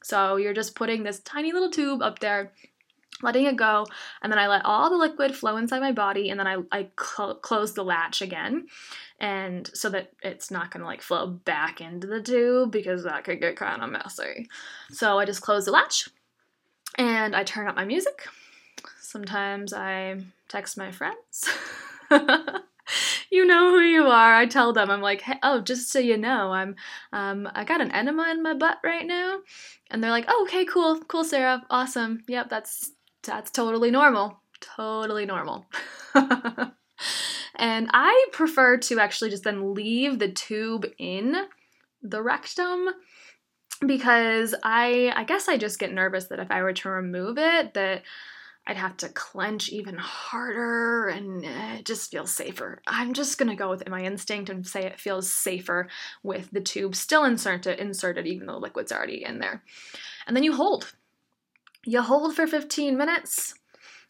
So 0.02 0.36
you're 0.36 0.54
just 0.54 0.74
putting 0.74 1.02
this 1.02 1.20
tiny 1.20 1.52
little 1.52 1.70
tube 1.70 2.02
up 2.02 2.18
there 2.18 2.52
letting 3.22 3.46
it 3.46 3.56
go 3.56 3.86
and 4.22 4.30
then 4.30 4.38
i 4.38 4.46
let 4.46 4.64
all 4.64 4.90
the 4.90 4.96
liquid 4.96 5.34
flow 5.34 5.56
inside 5.56 5.80
my 5.80 5.92
body 5.92 6.30
and 6.30 6.38
then 6.38 6.46
i, 6.46 6.56
I 6.70 6.88
cl- 6.98 7.36
close 7.36 7.74
the 7.74 7.84
latch 7.84 8.22
again 8.22 8.66
and 9.20 9.68
so 9.74 9.90
that 9.90 10.12
it's 10.22 10.50
not 10.50 10.70
to 10.72 10.78
like 10.84 11.02
flow 11.02 11.26
back 11.26 11.80
into 11.80 12.06
the 12.06 12.22
tube 12.22 12.70
because 12.70 13.04
that 13.04 13.24
could 13.24 13.40
get 13.40 13.56
kind 13.56 13.82
of 13.82 13.90
messy 13.90 14.48
so 14.90 15.18
i 15.18 15.24
just 15.24 15.42
close 15.42 15.64
the 15.64 15.72
latch 15.72 16.08
and 16.96 17.34
i 17.34 17.42
turn 17.42 17.66
up 17.66 17.76
my 17.76 17.84
music 17.84 18.28
sometimes 19.00 19.72
i 19.72 20.16
text 20.48 20.76
my 20.76 20.92
friends 20.92 21.48
you 23.30 23.44
know 23.44 23.70
who 23.70 23.80
you 23.80 24.06
are. 24.06 24.34
I 24.34 24.46
tell 24.46 24.72
them, 24.72 24.90
I'm 24.90 25.00
like, 25.00 25.22
hey, 25.22 25.38
oh, 25.42 25.60
just 25.60 25.90
so 25.90 25.98
you 25.98 26.16
know, 26.16 26.52
I'm, 26.52 26.76
um, 27.12 27.48
I 27.54 27.64
got 27.64 27.80
an 27.80 27.90
enema 27.92 28.28
in 28.30 28.42
my 28.42 28.54
butt 28.54 28.78
right 28.84 29.06
now, 29.06 29.40
and 29.90 30.02
they're 30.02 30.10
like, 30.10 30.26
oh, 30.28 30.46
okay, 30.48 30.64
cool, 30.64 31.00
cool, 31.08 31.24
Sarah, 31.24 31.64
awesome, 31.70 32.22
yep, 32.28 32.48
that's 32.48 32.92
that's 33.22 33.50
totally 33.50 33.90
normal, 33.90 34.40
totally 34.60 35.26
normal. 35.26 35.66
and 36.14 37.90
I 37.92 38.26
prefer 38.32 38.78
to 38.78 39.00
actually 39.00 39.30
just 39.30 39.44
then 39.44 39.74
leave 39.74 40.18
the 40.18 40.30
tube 40.30 40.86
in 40.98 41.36
the 42.02 42.22
rectum 42.22 42.88
because 43.86 44.54
I 44.62 45.12
I 45.14 45.24
guess 45.24 45.48
I 45.48 45.56
just 45.56 45.78
get 45.78 45.92
nervous 45.92 46.26
that 46.26 46.40
if 46.40 46.50
I 46.50 46.62
were 46.62 46.72
to 46.72 46.88
remove 46.88 47.38
it 47.38 47.74
that 47.74 48.02
I'd 48.68 48.76
have 48.76 48.98
to 48.98 49.08
clench 49.08 49.70
even 49.70 49.96
harder 49.96 51.08
and 51.08 51.42
it 51.42 51.86
just 51.86 52.10
feels 52.10 52.30
safer. 52.30 52.82
I'm 52.86 53.14
just 53.14 53.38
gonna 53.38 53.56
go 53.56 53.70
with 53.70 53.88
my 53.88 54.02
instinct 54.02 54.50
and 54.50 54.66
say 54.66 54.84
it 54.84 55.00
feels 55.00 55.32
safer 55.32 55.88
with 56.22 56.50
the 56.50 56.60
tube 56.60 56.94
still 56.94 57.24
inserted, 57.24 57.78
inserted 57.78 58.26
even 58.26 58.46
though 58.46 58.52
the 58.52 58.58
liquid's 58.58 58.92
already 58.92 59.24
in 59.24 59.38
there. 59.38 59.62
And 60.26 60.36
then 60.36 60.44
you 60.44 60.52
hold. 60.52 60.92
You 61.86 62.02
hold 62.02 62.36
for 62.36 62.46
15 62.46 62.98
minutes. 62.98 63.54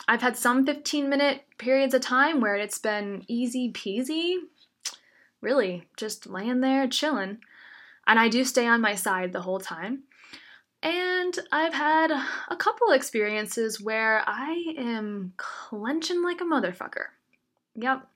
I've 0.09 0.22
had 0.22 0.36
some 0.36 0.66
15 0.66 1.09
minute 1.09 1.42
periods 1.59 1.94
of 1.94 2.00
time 2.00 2.40
where 2.40 2.56
it's 2.56 2.80
been 2.80 3.24
easy 3.28 3.70
peasy, 3.70 4.38
really 5.40 5.86
just 5.96 6.26
laying 6.26 6.62
there 6.62 6.88
chilling. 6.88 7.38
And 8.09 8.18
I 8.18 8.28
do 8.28 8.42
stay 8.42 8.66
on 8.66 8.80
my 8.80 8.96
side 8.96 9.32
the 9.32 9.42
whole 9.42 9.61
time. 9.61 10.02
And 10.82 11.36
I've 11.50 11.74
had 11.74 12.12
a 12.48 12.56
couple 12.56 12.92
experiences 12.92 13.80
where 13.80 14.22
I 14.26 14.74
am 14.78 15.32
clenching 15.36 16.22
like 16.22 16.40
a 16.40 16.44
motherfucker. 16.44 17.06
Yep. 17.74 18.06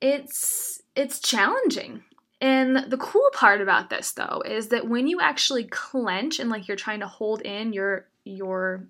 It's 0.00 0.82
it's 0.94 1.20
challenging. 1.20 2.02
And 2.40 2.90
the 2.90 2.96
cool 2.96 3.28
part 3.32 3.60
about 3.60 3.90
this 3.90 4.12
though 4.12 4.42
is 4.44 4.68
that 4.68 4.88
when 4.88 5.06
you 5.06 5.20
actually 5.20 5.64
clench 5.64 6.38
and 6.38 6.50
like 6.50 6.68
you're 6.68 6.76
trying 6.76 7.00
to 7.00 7.06
hold 7.06 7.42
in 7.42 7.72
your 7.72 8.06
your 8.24 8.86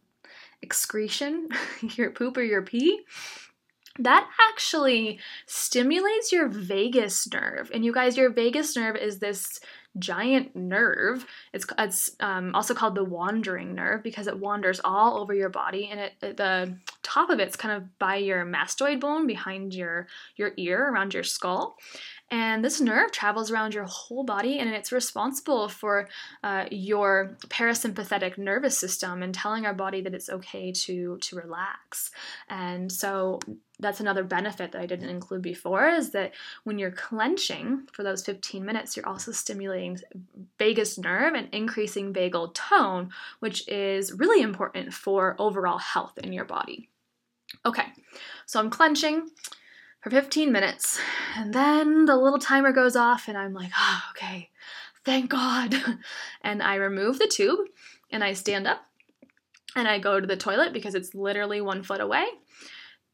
excretion, 0.63 1.49
your 1.97 2.11
poop 2.11 2.37
or 2.37 2.43
your 2.43 2.63
pee, 2.63 3.05
that 3.99 4.29
actually 4.51 5.19
stimulates 5.47 6.33
your 6.33 6.49
vagus 6.49 7.31
nerve. 7.33 7.71
And 7.73 7.85
you 7.85 7.93
guys, 7.93 8.17
your 8.17 8.31
vagus 8.31 8.77
nerve 8.77 8.97
is 8.97 9.19
this 9.19 9.61
giant 9.99 10.55
nerve. 10.55 11.27
It's, 11.53 11.67
it's 11.79 12.11
um, 12.21 12.55
also 12.55 12.75
called 12.75 12.95
the 12.95 13.05
wandering 13.05 13.75
nerve 13.75 14.03
because 14.03 14.27
it 14.27 14.39
wanders 14.39 14.81
all 14.85 15.19
over 15.19 15.35
your 15.35 15.49
body, 15.49 15.89
and 15.91 16.01
it, 16.01 16.13
it, 16.23 16.37
the 16.37 16.77
top 17.03 17.31
of 17.31 17.41
it's 17.41 17.57
kind 17.57 17.75
of 17.75 17.99
by 17.99 18.17
your 18.17 18.45
mastoid 18.45 19.01
bone 19.01 19.27
behind 19.27 19.75
your 19.75 20.07
your 20.37 20.53
ear 20.57 20.91
around 20.91 21.15
your 21.15 21.23
skull. 21.23 21.77
And 22.31 22.65
this 22.65 22.81
nerve 22.81 23.13
travels 23.13 23.53
around 23.53 23.73
your 23.73 23.85
whole 23.85 24.25
body 24.25 24.59
and 24.59 24.69
it's 24.71 24.91
responsible 24.91 25.69
for 25.69 26.09
uh, 26.43 26.65
your 26.73 27.37
parasympathetic 27.47 28.37
nervous 28.37 28.77
system 28.77 29.23
and 29.23 29.33
telling 29.33 29.65
our 29.65 29.75
body 29.75 30.01
that 30.01 30.15
it's 30.15 30.29
okay 30.29 30.73
to, 30.73 31.19
to 31.19 31.37
relax. 31.37 32.11
And 32.49 32.91
so 32.91 33.39
that's 33.79 34.01
another 34.01 34.25
benefit 34.25 34.73
that 34.73 34.81
I 34.81 34.87
didn't 34.87 35.11
include 35.11 35.43
before 35.43 35.89
is 35.89 36.11
that 36.11 36.33
when 36.65 36.79
you're 36.79 36.91
clenching 36.91 37.87
for 37.93 38.03
those 38.03 38.25
15 38.25 38.65
minutes, 38.65 38.97
you're 38.97 39.09
also 39.09 39.33
stimulating 39.33 39.99
vagus 40.59 40.97
nerve 40.97 41.35
and 41.35 41.49
increasing 41.53 42.13
vagal 42.13 42.55
tone, 42.55 43.11
which 43.41 43.69
is 43.69 44.13
really 44.13 44.43
important 44.43 44.95
for 44.95 45.37
overall 45.39 45.79
health 45.79 46.19
in 46.19 46.33
your 46.33 46.47
body. 46.47 46.89
Okay, 47.65 47.87
so 48.47 48.59
I'm 48.59 48.71
clenching 48.71 49.29
for 50.01 50.11
15 50.11 50.51
minutes. 50.51 50.99
And 51.37 51.53
then 51.53 52.07
the 52.07 52.17
little 52.17 52.39
timer 52.39 52.73
goes 52.73 52.97
off, 52.97 53.29
and 53.29 53.37
I'm 53.37 53.53
like, 53.53 53.71
oh, 53.79 54.03
okay, 54.13 54.51
thank 55.05 55.31
God. 55.31 55.75
And 56.43 56.63
I 56.63 56.77
remove 56.77 57.19
the 57.19 57.27
tube 57.27 57.59
and 58.13 58.23
I 58.23 58.33
stand 58.33 58.69
up 58.69 58.87
and 59.75 59.89
I 59.89 59.99
go 59.99 60.21
to 60.21 60.27
the 60.27 60.37
toilet 60.37 60.73
because 60.73 60.95
it's 60.95 61.13
literally 61.13 61.61
one 61.61 61.83
foot 61.83 62.01
away. 62.01 62.25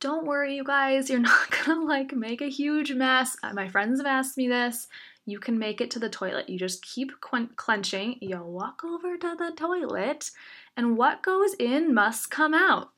Don't 0.03 0.27
worry, 0.27 0.57
you 0.57 0.65
guys, 0.65 1.09
you're 1.09 1.21
not 1.33 1.57
gonna 1.65 1.85
like 1.85 2.13
make 2.13 2.43
a 2.43 2.51
huge 2.51 2.93
mess. 2.93 3.37
Uh, 3.41 3.53
my 3.53 3.69
friends 3.69 4.01
have 4.01 4.07
asked 4.07 4.37
me 4.37 4.49
this. 4.49 4.89
You 5.27 5.39
can 5.39 5.57
make 5.57 5.81
it 5.81 5.93
to 5.93 6.01
the 6.01 6.09
toilet. 6.09 6.49
You 6.49 6.59
just 6.59 6.85
keep 6.85 7.13
clenching, 7.21 8.17
You'll 8.21 8.51
walk 8.51 8.83
over 8.85 9.17
to 9.17 9.37
the 9.39 9.53
toilet, 9.57 10.33
and 10.77 10.99
what 10.99 11.23
goes 11.23 11.55
in 11.55 11.95
must 11.95 12.33
come 12.33 12.53
out. 12.53 12.89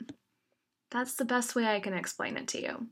That's 0.90 1.14
the 1.14 1.26
best 1.26 1.54
way 1.54 1.66
I 1.66 1.78
can 1.78 1.92
explain 1.92 2.38
it 2.38 2.48
to 2.48 2.62
you. 2.62 2.86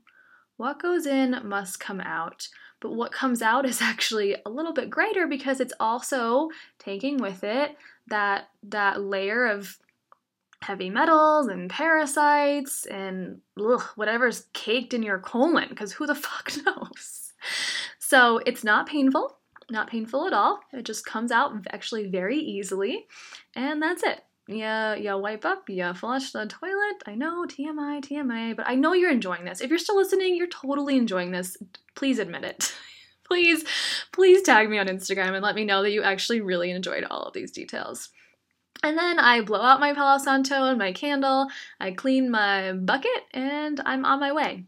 What 0.57 0.79
goes 0.79 1.07
in 1.07 1.35
must 1.43 1.79
come 1.79 1.99
out, 1.99 2.47
but 2.81 2.93
what 2.93 3.11
comes 3.11 3.41
out 3.41 3.65
is 3.65 3.81
actually 3.81 4.35
a 4.45 4.49
little 4.51 4.73
bit 4.73 4.91
greater 4.91 5.25
because 5.25 5.59
it's 5.59 5.73
also 5.79 6.49
taking 6.77 7.17
with 7.17 7.43
it 7.43 7.75
that 8.09 8.49
that 8.61 9.01
layer 9.01 9.47
of 9.47 9.79
heavy 10.63 10.89
metals 10.89 11.47
and 11.47 11.69
parasites 11.69 12.85
and 12.85 13.41
ugh, 13.59 13.83
whatever's 13.95 14.45
caked 14.53 14.93
in 14.93 15.03
your 15.03 15.19
colon 15.19 15.69
because 15.69 15.93
who 15.93 16.07
the 16.07 16.15
fuck 16.27 16.51
knows. 16.65 17.33
So 17.99 18.39
it's 18.45 18.63
not 18.63 18.87
painful, 18.87 19.37
not 19.69 19.89
painful 19.89 20.27
at 20.27 20.33
all. 20.33 20.61
It 20.71 20.83
just 20.83 21.05
comes 21.05 21.31
out 21.31 21.53
actually 21.71 22.07
very 22.07 22.39
easily, 22.39 23.05
and 23.55 23.81
that's 23.81 24.03
it 24.03 24.21
yeah, 24.47 24.95
yeah, 24.95 25.13
wipe 25.13 25.45
up, 25.45 25.69
yeah, 25.69 25.93
flush 25.93 26.31
the 26.31 26.45
toilet. 26.45 27.03
I 27.05 27.15
know, 27.15 27.45
TMI, 27.45 28.01
TMI, 28.01 28.55
but 28.55 28.67
I 28.67 28.75
know 28.75 28.93
you're 28.93 29.11
enjoying 29.11 29.45
this. 29.45 29.61
If 29.61 29.69
you're 29.69 29.79
still 29.79 29.95
listening, 29.95 30.35
you're 30.35 30.47
totally 30.47 30.97
enjoying 30.97 31.31
this. 31.31 31.57
Please 31.95 32.19
admit 32.19 32.43
it. 32.43 32.73
please, 33.23 33.63
please 34.11 34.41
tag 34.41 34.69
me 34.69 34.79
on 34.79 34.87
Instagram 34.87 35.33
and 35.33 35.43
let 35.43 35.55
me 35.55 35.63
know 35.63 35.81
that 35.81 35.91
you 35.91 36.03
actually 36.03 36.41
really 36.41 36.71
enjoyed 36.71 37.05
all 37.05 37.23
of 37.23 37.33
these 37.33 37.51
details. 37.51 38.09
And 38.81 38.97
then 38.97 39.19
I 39.19 39.41
blow 39.41 39.61
out 39.61 39.79
my 39.79 39.93
Palo 39.93 40.17
Santo 40.17 40.65
and 40.65 40.77
my 40.77 40.91
candle, 40.91 41.47
I 41.79 41.91
clean 41.91 42.29
my 42.29 42.73
bucket, 42.73 43.23
and 43.31 43.81
I'm 43.85 44.03
on 44.03 44.19
my 44.19 44.31
way. 44.31 44.65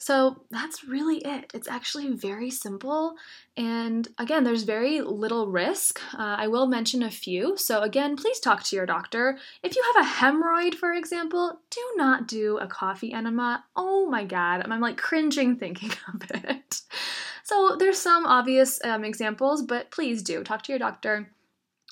So 0.00 0.42
that's 0.50 0.84
really 0.84 1.18
it. 1.18 1.50
It's 1.52 1.68
actually 1.68 2.12
very 2.12 2.50
simple. 2.50 3.16
And 3.56 4.06
again, 4.16 4.44
there's 4.44 4.62
very 4.62 5.00
little 5.00 5.48
risk. 5.48 6.00
Uh, 6.14 6.36
I 6.38 6.46
will 6.46 6.68
mention 6.68 7.02
a 7.02 7.10
few. 7.10 7.56
So, 7.56 7.82
again, 7.82 8.14
please 8.14 8.38
talk 8.38 8.62
to 8.64 8.76
your 8.76 8.86
doctor. 8.86 9.38
If 9.64 9.74
you 9.74 9.82
have 9.92 10.04
a 10.04 10.08
hemorrhoid, 10.08 10.76
for 10.76 10.92
example, 10.92 11.60
do 11.70 11.80
not 11.96 12.28
do 12.28 12.58
a 12.58 12.68
coffee 12.68 13.12
enema. 13.12 13.64
Oh 13.74 14.08
my 14.08 14.24
God, 14.24 14.64
I'm 14.64 14.80
like 14.80 14.96
cringing 14.98 15.56
thinking 15.56 15.90
of 16.14 16.22
it. 16.30 16.82
So, 17.42 17.76
there's 17.76 17.98
some 17.98 18.24
obvious 18.24 18.78
um, 18.84 19.04
examples, 19.04 19.62
but 19.62 19.90
please 19.90 20.22
do 20.22 20.44
talk 20.44 20.62
to 20.62 20.72
your 20.72 20.78
doctor. 20.78 21.28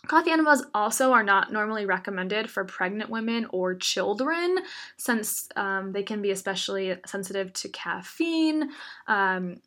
Coffee 0.06 0.30
enemas 0.30 0.64
also 0.74 1.12
are 1.12 1.22
not 1.22 1.52
normally 1.52 1.86
recommended 1.86 2.48
for 2.50 2.64
pregnant 2.64 3.10
women 3.10 3.46
or 3.50 3.74
children 3.74 4.58
since 4.96 5.48
um, 5.56 5.92
they 5.92 6.02
can 6.02 6.22
be 6.22 6.30
especially 6.30 6.96
sensitive 7.06 7.52
to 7.54 7.68
caffeine. 7.68 8.70
Um, 9.06 9.60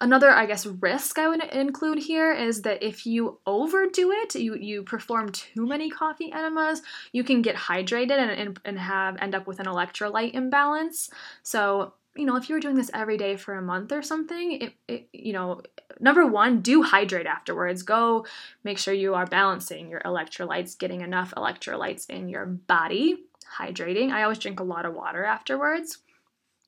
another, 0.00 0.30
I 0.30 0.46
guess, 0.46 0.66
risk 0.66 1.18
I 1.18 1.28
would 1.28 1.42
include 1.44 1.98
here 1.98 2.32
is 2.32 2.62
that 2.62 2.82
if 2.82 3.06
you 3.06 3.38
overdo 3.46 4.10
it, 4.10 4.34
you, 4.34 4.56
you 4.56 4.82
perform 4.82 5.30
too 5.30 5.66
many 5.66 5.90
coffee 5.90 6.32
enemas, 6.32 6.82
you 7.12 7.22
can 7.22 7.42
get 7.42 7.56
hydrated 7.56 8.18
and, 8.18 8.30
and, 8.30 8.60
and 8.64 8.78
have 8.78 9.16
end 9.20 9.34
up 9.34 9.46
with 9.46 9.60
an 9.60 9.66
electrolyte 9.66 10.34
imbalance. 10.34 11.10
So 11.42 11.94
you 12.14 12.26
know, 12.26 12.36
if 12.36 12.48
you 12.48 12.54
were 12.54 12.60
doing 12.60 12.74
this 12.74 12.90
every 12.92 13.16
day 13.16 13.36
for 13.36 13.54
a 13.54 13.62
month 13.62 13.90
or 13.90 14.02
something, 14.02 14.52
it, 14.52 14.72
it, 14.86 15.08
you 15.12 15.32
know, 15.32 15.62
number 15.98 16.26
one, 16.26 16.60
do 16.60 16.82
hydrate 16.82 17.26
afterwards. 17.26 17.82
Go 17.82 18.26
make 18.64 18.78
sure 18.78 18.92
you 18.92 19.14
are 19.14 19.26
balancing 19.26 19.88
your 19.88 20.00
electrolytes, 20.00 20.76
getting 20.78 21.00
enough 21.00 21.32
electrolytes 21.36 22.10
in 22.10 22.28
your 22.28 22.44
body. 22.46 23.24
hydrating. 23.58 24.10
I 24.10 24.22
always 24.22 24.38
drink 24.38 24.60
a 24.60 24.64
lot 24.64 24.86
of 24.86 24.94
water 24.94 25.24
afterwards. 25.24 25.98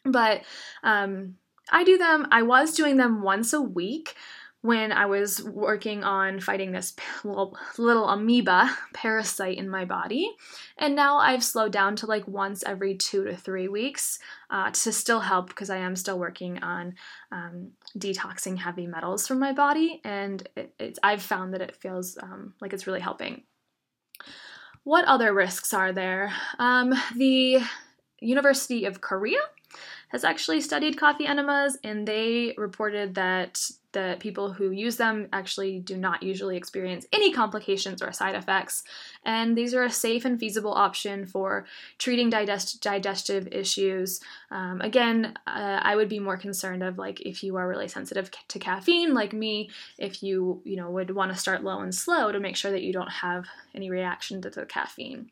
But 0.05 0.43
um, 0.83 1.37
I 1.71 1.85
do 1.85 1.97
them, 1.97 2.27
I 2.31 2.43
was 2.43 2.75
doing 2.75 2.97
them 2.97 3.23
once 3.23 3.53
a 3.53 3.61
week 3.61 4.15
when 4.65 4.93
I 4.93 5.05
was 5.05 5.45
working 5.45 6.05
on 6.05 6.41
fighting 6.41 6.73
this 6.73 6.95
little, 7.25 7.55
little 7.77 8.09
amoeba 8.09 8.75
parasite 8.95 9.59
in 9.59 9.69
my 9.69 9.85
body. 9.85 10.35
And 10.79 10.97
now 10.97 11.19
I've 11.19 11.45
slowed 11.45 11.71
down 11.71 11.97
to 11.97 12.07
like 12.07 12.27
once 12.27 12.65
every 12.65 12.95
two 12.95 13.25
to 13.25 13.37
three 13.37 13.69
weeks 13.69 14.19
uh, 14.49 14.71
to 14.71 14.91
still 14.91 15.21
help 15.21 15.49
because 15.49 15.69
I 15.69 15.77
am 15.77 15.95
still 15.97 16.19
working 16.19 16.63
on 16.63 16.95
um, 17.31 17.73
detoxing 17.99 18.57
heavy 18.57 18.87
metals 18.87 19.29
from 19.29 19.39
my 19.39 19.53
body. 19.53 20.01
And 20.03 20.49
it, 20.57 20.99
I've 21.03 21.23
found 21.23 21.53
that 21.53 21.61
it 21.61 21.77
feels 21.77 22.17
um, 22.23 22.55
like 22.63 22.73
it's 22.73 22.87
really 22.87 23.01
helping. 23.01 23.43
What 24.85 25.05
other 25.05 25.35
risks 25.35 25.75
are 25.75 25.93
there? 25.93 26.33
Um, 26.59 26.95
the 27.15 27.61
University 28.19 28.87
of 28.87 29.03
Korea 29.03 29.41
has 30.09 30.25
actually 30.25 30.63
studied 30.63 30.97
coffee 30.97 31.27
enemas, 31.27 31.77
and 31.85 32.09
they 32.09 32.55
reported 32.57 33.17
that 33.17 33.61
the 33.95 34.17
people 34.21 34.53
who 34.53 34.71
use 34.71 34.97
them 34.97 35.29
actually 35.33 35.81
do 35.81 35.97
not 35.97 36.23
usually 36.23 36.57
experience 36.57 37.07
any 37.13 37.33
complications 37.33 38.03
or 38.03 38.13
side 38.13 38.35
effects. 38.35 38.85
And 39.25 39.57
these 39.57 39.73
are 39.73 39.85
a 39.85 39.91
safe 39.91 40.27
and 40.27 40.39
feasible 40.39 40.75
option 40.75 41.25
for 41.25 41.65
treating 41.99 42.29
digest- 42.29 42.83
digestive 42.83 43.49
issues. 43.51 44.21
Um, 44.51 44.83
again, 44.83 45.35
uh, 45.47 45.81
I 45.83 45.97
would 45.97 46.11
be 46.11 46.19
more 46.19 46.37
concerned 46.37 46.83
of 46.83 46.99
like 46.99 47.23
if 47.23 47.43
you 47.43 47.57
are 47.57 47.67
really 47.67 47.89
sensitive 47.89 48.31
to 48.49 48.59
caffeine, 48.59 49.15
like 49.15 49.33
me, 49.33 49.71
if 49.97 50.23
you 50.23 50.61
you 50.65 50.77
know 50.77 50.91
would 50.91 51.11
want 51.11 51.33
to 51.33 51.39
start 51.39 51.65
low 51.65 51.81
and 51.81 51.95
slow 51.95 52.31
to 52.31 52.41
make 52.41 52.57
sure 52.57 52.71
that 52.71 52.83
you 52.83 52.93
don't 52.93 53.11
have 53.11 53.47
any 53.75 53.91
reaction 53.91 54.43
to 54.43 54.51
the 54.51 54.67
caffeine. 54.67 55.31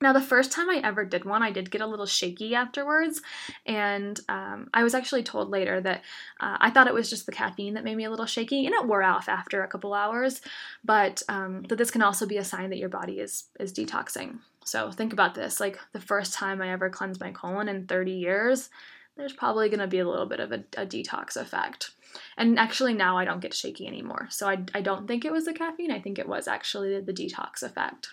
Now, 0.00 0.12
the 0.12 0.20
first 0.20 0.50
time 0.52 0.68
I 0.68 0.80
ever 0.82 1.04
did 1.04 1.24
one, 1.24 1.42
I 1.42 1.50
did 1.50 1.70
get 1.70 1.80
a 1.80 1.86
little 1.86 2.06
shaky 2.06 2.54
afterwards, 2.54 3.22
and 3.64 4.18
um, 4.28 4.68
I 4.74 4.82
was 4.82 4.94
actually 4.94 5.22
told 5.22 5.50
later 5.50 5.80
that 5.80 6.02
uh, 6.40 6.56
I 6.60 6.70
thought 6.70 6.88
it 6.88 6.94
was 6.94 7.08
just 7.08 7.26
the 7.26 7.32
caffeine 7.32 7.74
that 7.74 7.84
made 7.84 7.96
me 7.96 8.04
a 8.04 8.10
little 8.10 8.26
shaky, 8.26 8.66
and 8.66 8.74
it 8.74 8.86
wore 8.86 9.02
off 9.02 9.28
after 9.28 9.62
a 9.62 9.68
couple 9.68 9.94
hours. 9.94 10.40
But 10.84 11.22
um, 11.28 11.62
that 11.68 11.78
this 11.78 11.90
can 11.90 12.02
also 12.02 12.26
be 12.26 12.38
a 12.38 12.44
sign 12.44 12.70
that 12.70 12.78
your 12.78 12.88
body 12.88 13.20
is 13.20 13.44
is 13.60 13.72
detoxing. 13.72 14.38
So 14.64 14.90
think 14.90 15.12
about 15.12 15.34
this: 15.34 15.60
like 15.60 15.78
the 15.92 16.00
first 16.00 16.34
time 16.34 16.60
I 16.60 16.72
ever 16.72 16.90
cleansed 16.90 17.20
my 17.20 17.30
colon 17.30 17.68
in 17.68 17.86
30 17.86 18.12
years, 18.12 18.70
there's 19.16 19.32
probably 19.32 19.68
going 19.68 19.80
to 19.80 19.86
be 19.86 20.00
a 20.00 20.08
little 20.08 20.26
bit 20.26 20.40
of 20.40 20.52
a, 20.52 20.64
a, 20.76 20.86
detox 20.86 21.36
effect. 21.36 21.92
And 22.36 22.58
actually, 22.58 22.94
now 22.94 23.16
I 23.16 23.24
don't 23.24 23.40
get 23.40 23.54
shaky 23.54 23.86
anymore. 23.86 24.26
So 24.30 24.48
I, 24.48 24.64
I 24.74 24.80
don't 24.80 25.06
think 25.06 25.24
it 25.24 25.32
was 25.32 25.44
the 25.44 25.52
caffeine. 25.52 25.90
I 25.90 26.00
think 26.00 26.18
it 26.18 26.28
was 26.28 26.48
actually 26.48 27.00
the 27.00 27.12
detox 27.12 27.62
effect. 27.62 28.08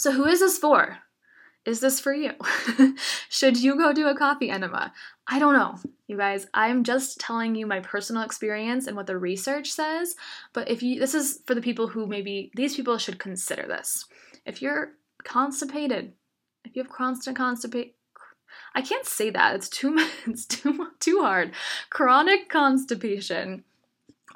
So, 0.00 0.12
who 0.12 0.24
is 0.24 0.40
this 0.40 0.56
for? 0.56 0.96
Is 1.66 1.80
this 1.80 2.00
for 2.00 2.14
you? 2.14 2.32
Should 3.28 3.58
you 3.58 3.76
go 3.76 3.92
do 3.92 4.06
a 4.06 4.16
coffee 4.16 4.48
enema? 4.48 4.94
I 5.28 5.38
don't 5.38 5.52
know, 5.52 5.76
you 6.06 6.16
guys. 6.16 6.46
I'm 6.54 6.84
just 6.84 7.20
telling 7.20 7.54
you 7.54 7.66
my 7.66 7.80
personal 7.80 8.22
experience 8.22 8.86
and 8.86 8.96
what 8.96 9.06
the 9.06 9.18
research 9.18 9.70
says. 9.70 10.16
But 10.54 10.70
if 10.70 10.82
you, 10.82 10.98
this 10.98 11.14
is 11.14 11.42
for 11.46 11.54
the 11.54 11.60
people 11.60 11.86
who 11.86 12.06
maybe 12.06 12.50
these 12.54 12.74
people 12.74 12.96
should 12.96 13.18
consider 13.18 13.66
this. 13.68 14.06
If 14.46 14.62
you're 14.62 14.92
constipated, 15.22 16.14
if 16.64 16.74
you 16.74 16.82
have 16.82 16.90
constant 16.90 17.36
constipation, 17.36 17.92
I 18.74 18.80
can't 18.80 19.04
say 19.04 19.28
that. 19.28 19.54
It's 19.54 19.68
too 19.68 19.98
it's 20.26 20.46
too 20.46 20.92
too 20.98 21.20
hard. 21.20 21.52
Chronic 21.90 22.48
constipation. 22.48 23.64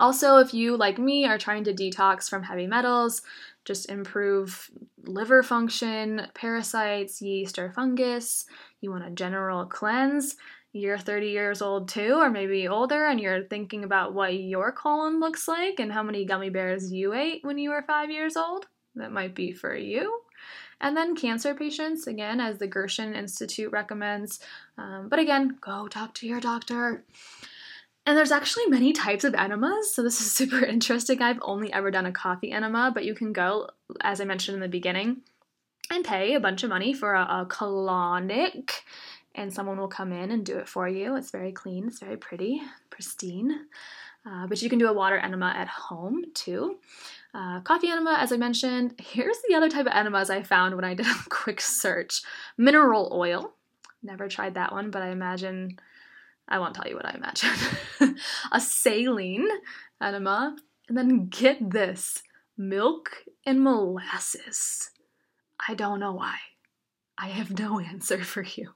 Also, 0.00 0.38
if 0.38 0.52
you 0.52 0.76
like 0.76 0.98
me 0.98 1.24
are 1.24 1.38
trying 1.38 1.64
to 1.64 1.72
detox 1.72 2.28
from 2.28 2.42
heavy 2.42 2.66
metals, 2.66 3.22
just 3.64 3.90
improve 3.90 4.70
liver 5.04 5.42
function, 5.42 6.28
parasites, 6.34 7.20
yeast, 7.20 7.58
or 7.58 7.72
fungus. 7.72 8.46
You 8.80 8.90
want 8.90 9.06
a 9.06 9.10
general 9.10 9.64
cleanse. 9.66 10.36
You're 10.72 10.98
30 10.98 11.28
years 11.28 11.62
old 11.62 11.88
too, 11.88 12.16
or 12.16 12.30
maybe 12.30 12.66
older, 12.66 13.06
and 13.06 13.20
you're 13.20 13.44
thinking 13.44 13.84
about 13.84 14.12
what 14.12 14.34
your 14.34 14.72
colon 14.72 15.20
looks 15.20 15.46
like 15.46 15.78
and 15.78 15.92
how 15.92 16.02
many 16.02 16.24
gummy 16.24 16.50
bears 16.50 16.92
you 16.92 17.14
ate 17.14 17.44
when 17.44 17.58
you 17.58 17.70
were 17.70 17.84
five 17.86 18.10
years 18.10 18.36
old. 18.36 18.66
That 18.96 19.12
might 19.12 19.34
be 19.34 19.52
for 19.52 19.74
you. 19.76 20.20
And 20.80 20.96
then 20.96 21.16
cancer 21.16 21.54
patients, 21.54 22.06
again, 22.06 22.40
as 22.40 22.58
the 22.58 22.66
Gerson 22.66 23.14
Institute 23.14 23.70
recommends. 23.72 24.40
Um, 24.76 25.08
but 25.08 25.18
again, 25.18 25.56
go 25.60 25.88
talk 25.88 26.14
to 26.14 26.26
your 26.26 26.40
doctor. 26.40 27.04
And 28.06 28.18
there's 28.18 28.32
actually 28.32 28.66
many 28.66 28.92
types 28.92 29.24
of 29.24 29.34
enemas, 29.34 29.94
so 29.94 30.02
this 30.02 30.20
is 30.20 30.32
super 30.34 30.64
interesting. 30.64 31.22
I've 31.22 31.38
only 31.42 31.72
ever 31.72 31.90
done 31.90 32.06
a 32.06 32.12
coffee 32.12 32.52
enema, 32.52 32.90
but 32.92 33.04
you 33.04 33.14
can 33.14 33.32
go, 33.32 33.70
as 34.00 34.20
I 34.20 34.24
mentioned 34.24 34.56
in 34.56 34.60
the 34.60 34.68
beginning, 34.68 35.22
and 35.90 36.04
pay 36.04 36.34
a 36.34 36.40
bunch 36.40 36.62
of 36.62 36.70
money 36.70 36.92
for 36.92 37.14
a, 37.14 37.22
a 37.22 37.46
colonic, 37.48 38.70
and 39.34 39.52
someone 39.52 39.78
will 39.78 39.88
come 39.88 40.12
in 40.12 40.30
and 40.30 40.44
do 40.44 40.58
it 40.58 40.68
for 40.68 40.88
you. 40.88 41.16
It's 41.16 41.30
very 41.30 41.52
clean, 41.52 41.88
it's 41.88 42.00
very 42.00 42.16
pretty, 42.16 42.62
pristine. 42.90 43.66
Uh, 44.26 44.46
but 44.46 44.62
you 44.62 44.70
can 44.70 44.78
do 44.78 44.88
a 44.88 44.92
water 44.92 45.18
enema 45.18 45.52
at 45.54 45.68
home 45.68 46.24
too. 46.34 46.78
Uh, 47.34 47.60
coffee 47.60 47.90
enema, 47.90 48.16
as 48.18 48.32
I 48.32 48.36
mentioned. 48.36 48.94
Here's 48.98 49.36
the 49.46 49.54
other 49.54 49.68
type 49.68 49.86
of 49.86 49.92
enemas 49.92 50.30
I 50.30 50.42
found 50.42 50.76
when 50.76 50.84
I 50.84 50.94
did 50.94 51.06
a 51.06 51.14
quick 51.28 51.60
search 51.60 52.22
mineral 52.56 53.10
oil. 53.12 53.52
Never 54.02 54.28
tried 54.28 54.54
that 54.54 54.72
one, 54.72 54.90
but 54.90 55.02
I 55.02 55.08
imagine 55.08 55.78
I 56.48 56.58
won't 56.58 56.74
tell 56.74 56.88
you 56.88 56.96
what 56.96 57.06
I 57.06 57.14
imagine. 57.14 57.50
a 58.52 58.60
saline 58.60 59.48
enema, 60.02 60.56
and 60.88 60.96
then 60.98 61.28
get 61.28 61.70
this 61.70 62.22
milk 62.56 63.24
and 63.46 63.62
molasses. 63.62 64.90
I 65.66 65.74
don't 65.74 66.00
know 66.00 66.12
why. 66.12 66.36
I 67.18 67.28
have 67.28 67.58
no 67.58 67.80
answer 67.92 68.22
for 68.22 68.42
you. 68.42 68.74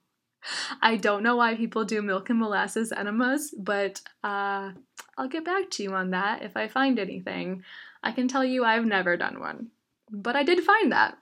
I 0.81 0.97
don't 0.97 1.23
know 1.23 1.37
why 1.37 1.57
people 1.57 1.85
do 1.85 2.01
milk 2.01 2.31
and 2.31 2.39
molasses 2.39 2.93
enemas, 2.93 3.53
but 3.59 4.01
uh, 4.23 4.71
I'll 5.17 5.29
get 5.29 5.45
back 5.45 5.71
to 5.73 5.83
you 5.83 5.93
on 5.93 6.11
that 6.11 6.43
if 6.43 6.57
I 6.57 6.69
find 6.69 6.99
anything. 6.99 7.65
I 8.03 8.13
can 8.13 8.29
tell 8.29 8.45
you 8.45 8.65
I've 8.65 8.85
never 8.85 9.17
done 9.17 9.41
one, 9.41 9.69
but 10.11 10.37
I 10.37 10.43
did 10.43 10.63
find 10.65 10.93
that. 10.93 11.19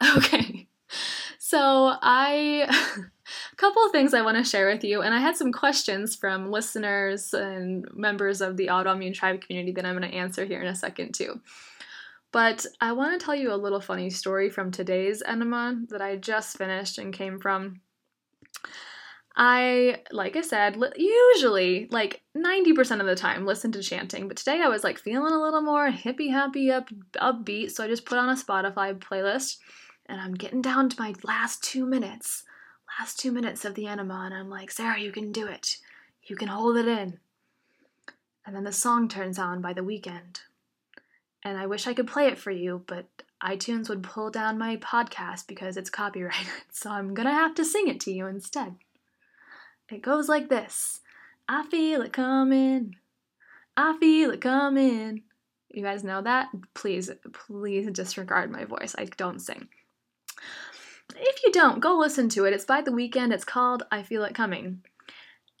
Okay, 0.16 0.66
so 1.38 1.60
I. 2.02 2.68
a 3.52 3.56
couple 3.56 3.84
of 3.84 3.92
things 3.92 4.14
I 4.14 4.22
want 4.22 4.36
to 4.36 4.44
share 4.44 4.68
with 4.68 4.84
you, 4.84 5.02
and 5.02 5.14
I 5.14 5.18
had 5.18 5.36
some 5.36 5.52
questions 5.52 6.16
from 6.16 6.50
listeners 6.50 7.32
and 7.32 7.86
members 7.94 8.40
of 8.40 8.56
the 8.56 8.68
autoimmune 8.68 9.14
tribe 9.14 9.40
community 9.40 9.72
that 9.72 9.86
I'm 9.86 9.96
going 9.98 10.10
to 10.10 10.16
answer 10.16 10.44
here 10.44 10.60
in 10.60 10.68
a 10.68 10.74
second, 10.74 11.14
too. 11.14 11.40
But 12.32 12.66
I 12.80 12.92
want 12.92 13.18
to 13.18 13.24
tell 13.24 13.34
you 13.34 13.52
a 13.52 13.56
little 13.56 13.80
funny 13.80 14.10
story 14.10 14.50
from 14.50 14.70
today's 14.70 15.22
enema 15.22 15.80
that 15.90 16.02
I 16.02 16.16
just 16.16 16.58
finished 16.58 16.98
and 16.98 17.14
came 17.14 17.38
from. 17.38 17.80
I, 19.36 20.02
like 20.12 20.36
I 20.36 20.42
said, 20.42 20.76
usually, 20.96 21.88
like 21.90 22.22
90% 22.36 23.00
of 23.00 23.06
the 23.06 23.16
time, 23.16 23.46
listen 23.46 23.72
to 23.72 23.82
chanting, 23.82 24.28
but 24.28 24.36
today 24.36 24.60
I 24.62 24.68
was 24.68 24.84
like 24.84 24.98
feeling 24.98 25.32
a 25.32 25.42
little 25.42 25.60
more 25.60 25.90
hippie 25.90 26.30
happy, 26.30 26.70
up, 26.70 26.88
upbeat, 27.16 27.72
so 27.72 27.82
I 27.82 27.88
just 27.88 28.04
put 28.04 28.18
on 28.18 28.28
a 28.28 28.34
Spotify 28.34 28.96
playlist 28.96 29.58
and 30.06 30.20
I'm 30.20 30.34
getting 30.34 30.62
down 30.62 30.88
to 30.88 31.00
my 31.00 31.14
last 31.24 31.64
two 31.64 31.86
minutes 31.86 32.44
last 32.98 33.18
two 33.18 33.32
minutes 33.32 33.64
of 33.64 33.74
the 33.74 33.86
enema, 33.86 34.22
and 34.24 34.34
I'm 34.34 34.50
like, 34.50 34.70
Sarah, 34.70 35.00
you 35.00 35.12
can 35.12 35.32
do 35.32 35.46
it. 35.46 35.78
You 36.22 36.36
can 36.36 36.48
hold 36.48 36.76
it 36.76 36.88
in. 36.88 37.18
And 38.46 38.54
then 38.54 38.64
the 38.64 38.72
song 38.72 39.08
turns 39.08 39.38
on 39.38 39.60
by 39.60 39.72
the 39.72 39.80
Weeknd. 39.80 40.40
And 41.42 41.58
I 41.58 41.66
wish 41.66 41.86
I 41.86 41.94
could 41.94 42.06
play 42.06 42.26
it 42.26 42.38
for 42.38 42.50
you, 42.50 42.84
but 42.86 43.06
iTunes 43.42 43.88
would 43.88 44.02
pull 44.02 44.30
down 44.30 44.58
my 44.58 44.76
podcast 44.76 45.46
because 45.46 45.76
it's 45.76 45.90
copyrighted, 45.90 46.52
so 46.72 46.90
I'm 46.90 47.14
gonna 47.14 47.32
have 47.32 47.54
to 47.56 47.64
sing 47.64 47.88
it 47.88 48.00
to 48.00 48.12
you 48.12 48.26
instead. 48.26 48.76
It 49.90 50.02
goes 50.02 50.28
like 50.28 50.48
this 50.48 51.00
I 51.48 51.66
feel 51.66 52.00
it 52.02 52.12
coming. 52.12 52.96
I 53.76 53.98
feel 53.98 54.30
it 54.30 54.40
coming. 54.40 55.24
You 55.70 55.82
guys 55.82 56.04
know 56.04 56.22
that? 56.22 56.48
Please, 56.72 57.10
please 57.32 57.90
disregard 57.90 58.50
my 58.50 58.64
voice. 58.64 58.94
I 58.96 59.04
don't 59.04 59.40
sing. 59.40 59.68
If 61.16 61.42
you 61.44 61.52
don't, 61.52 61.80
go 61.80 61.96
listen 61.96 62.28
to 62.30 62.44
it. 62.44 62.52
It's 62.52 62.64
by 62.64 62.80
the 62.82 62.90
Weeknd. 62.90 63.32
It's 63.32 63.44
called 63.44 63.84
I 63.90 64.02
Feel 64.02 64.24
It 64.24 64.34
Coming. 64.34 64.82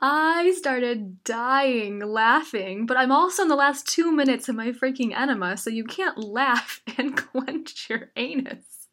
I 0.00 0.54
started 0.56 1.22
dying 1.24 2.00
laughing, 2.00 2.86
but 2.86 2.96
I'm 2.96 3.12
also 3.12 3.42
in 3.42 3.48
the 3.48 3.56
last 3.56 3.86
two 3.86 4.10
minutes 4.10 4.48
of 4.48 4.56
my 4.56 4.68
freaking 4.72 5.14
enema, 5.14 5.56
so 5.56 5.70
you 5.70 5.84
can't 5.84 6.18
laugh 6.24 6.80
and 6.96 7.16
clench 7.16 7.88
your 7.90 8.10
anus 8.16 8.88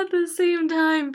at 0.00 0.10
the 0.10 0.26
same 0.26 0.68
time. 0.68 1.12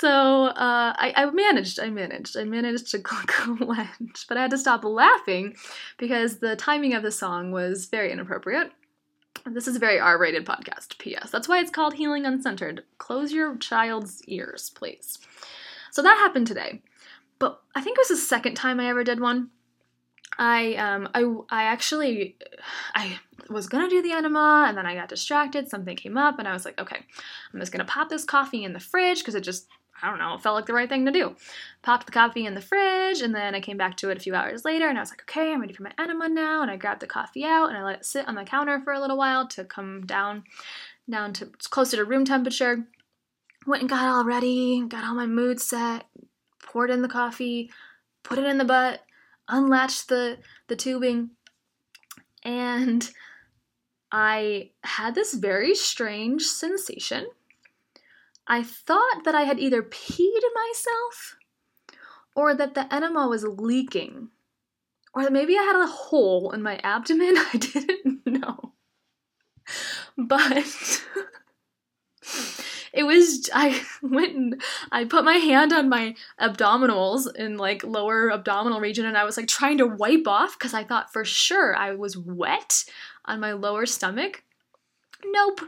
So 0.00 0.46
uh, 0.46 0.94
I, 0.96 1.12
I, 1.16 1.30
managed, 1.30 1.78
I 1.80 1.90
managed, 1.90 2.36
I 2.36 2.44
managed 2.44 2.90
to 2.92 2.98
clench, 3.02 4.26
but 4.28 4.36
I 4.36 4.42
had 4.42 4.50
to 4.50 4.58
stop 4.58 4.84
laughing 4.84 5.56
because 5.98 6.38
the 6.38 6.56
timing 6.56 6.94
of 6.94 7.02
the 7.02 7.12
song 7.12 7.50
was 7.52 7.86
very 7.86 8.12
inappropriate. 8.12 8.72
This 9.50 9.66
is 9.66 9.76
a 9.76 9.80
very 9.80 9.98
R 9.98 10.18
rated 10.18 10.44
podcast, 10.44 10.98
P.S. 10.98 11.30
That's 11.30 11.48
why 11.48 11.58
it's 11.58 11.70
called 11.70 11.94
Healing 11.94 12.26
Uncensored. 12.26 12.84
Close 12.98 13.32
your 13.32 13.56
child's 13.56 14.22
ears, 14.24 14.70
please. 14.70 15.18
So 15.90 16.02
that 16.02 16.18
happened 16.18 16.46
today. 16.46 16.82
But 17.38 17.60
I 17.74 17.80
think 17.80 17.96
it 17.96 18.00
was 18.00 18.08
the 18.08 18.16
second 18.16 18.54
time 18.54 18.80
I 18.80 18.88
ever 18.88 19.04
did 19.04 19.20
one. 19.20 19.50
I 20.38 20.74
um 20.74 21.08
I 21.14 21.22
I 21.50 21.64
actually 21.64 22.36
I 22.94 23.18
was 23.48 23.66
gonna 23.66 23.88
do 23.88 24.02
the 24.02 24.12
enema 24.12 24.66
and 24.68 24.76
then 24.76 24.86
I 24.86 24.94
got 24.94 25.08
distracted. 25.08 25.68
Something 25.68 25.96
came 25.96 26.16
up 26.16 26.38
and 26.38 26.46
I 26.46 26.52
was 26.52 26.64
like, 26.64 26.80
okay, 26.80 27.00
I'm 27.52 27.60
just 27.60 27.72
gonna 27.72 27.84
pop 27.84 28.08
this 28.08 28.24
coffee 28.24 28.64
in 28.64 28.72
the 28.72 28.80
fridge 28.80 29.20
because 29.20 29.34
it 29.34 29.40
just 29.40 29.66
I 30.02 30.08
don't 30.08 30.18
know, 30.18 30.34
it 30.34 30.42
felt 30.42 30.54
like 30.54 30.66
the 30.66 30.72
right 30.72 30.88
thing 30.88 31.06
to 31.06 31.12
do. 31.12 31.34
Popped 31.82 32.06
the 32.06 32.12
coffee 32.12 32.46
in 32.46 32.54
the 32.54 32.60
fridge 32.60 33.20
and 33.20 33.34
then 33.34 33.54
I 33.54 33.60
came 33.60 33.76
back 33.76 33.96
to 33.98 34.10
it 34.10 34.16
a 34.16 34.20
few 34.20 34.34
hours 34.34 34.64
later 34.64 34.88
and 34.88 34.96
I 34.96 35.00
was 35.02 35.10
like, 35.10 35.22
okay, 35.22 35.52
I'm 35.52 35.60
ready 35.60 35.74
for 35.74 35.82
my 35.82 35.92
enema 35.98 36.28
now. 36.28 36.62
And 36.62 36.70
I 36.70 36.76
grabbed 36.76 37.00
the 37.00 37.06
coffee 37.06 37.44
out 37.44 37.68
and 37.68 37.76
I 37.76 37.82
let 37.82 37.98
it 37.98 38.04
sit 38.04 38.28
on 38.28 38.34
the 38.34 38.44
counter 38.44 38.80
for 38.82 38.92
a 38.92 39.00
little 39.00 39.16
while 39.16 39.46
to 39.48 39.64
come 39.64 40.06
down 40.06 40.44
down 41.10 41.32
to 41.34 41.46
closer 41.70 41.96
to 41.96 42.04
room 42.04 42.24
temperature. 42.24 42.86
Went 43.66 43.82
and 43.82 43.90
got 43.90 44.06
all 44.06 44.24
ready, 44.24 44.82
got 44.86 45.04
all 45.04 45.14
my 45.14 45.26
mood 45.26 45.60
set, 45.60 46.06
poured 46.62 46.90
in 46.90 47.02
the 47.02 47.08
coffee, 47.08 47.70
put 48.22 48.38
it 48.38 48.44
in 48.44 48.58
the 48.58 48.64
butt, 48.64 49.02
unlatched 49.48 50.08
the 50.08 50.38
the 50.68 50.76
tubing, 50.76 51.30
and 52.44 53.10
I 54.12 54.70
had 54.84 55.14
this 55.14 55.34
very 55.34 55.74
strange 55.74 56.42
sensation. 56.42 57.26
I 58.48 58.62
thought 58.62 59.24
that 59.24 59.34
I 59.34 59.42
had 59.42 59.60
either 59.60 59.82
peed 59.82 60.40
myself 60.54 61.36
or 62.34 62.54
that 62.54 62.74
the 62.74 62.92
enema 62.92 63.28
was 63.28 63.44
leaking. 63.44 64.30
Or 65.14 65.22
that 65.22 65.32
maybe 65.32 65.56
I 65.56 65.62
had 65.62 65.76
a 65.76 65.86
hole 65.86 66.50
in 66.52 66.62
my 66.62 66.78
abdomen. 66.82 67.34
I 67.36 67.56
didn't 67.58 68.26
know. 68.26 68.72
But 70.16 71.02
it 72.92 73.02
was 73.04 73.50
I 73.52 73.82
went 74.02 74.34
and 74.34 74.62
I 74.90 75.04
put 75.04 75.24
my 75.24 75.34
hand 75.34 75.72
on 75.72 75.88
my 75.88 76.14
abdominals 76.40 77.34
in 77.34 77.58
like 77.58 77.84
lower 77.84 78.32
abdominal 78.32 78.80
region 78.80 79.04
and 79.04 79.18
I 79.18 79.24
was 79.24 79.36
like 79.36 79.48
trying 79.48 79.78
to 79.78 79.86
wipe 79.86 80.26
off 80.26 80.58
because 80.58 80.74
I 80.74 80.84
thought 80.84 81.12
for 81.12 81.24
sure 81.24 81.76
I 81.76 81.92
was 81.92 82.16
wet 82.16 82.84
on 83.26 83.40
my 83.40 83.52
lower 83.52 83.84
stomach. 83.84 84.42
Nope. 85.24 85.60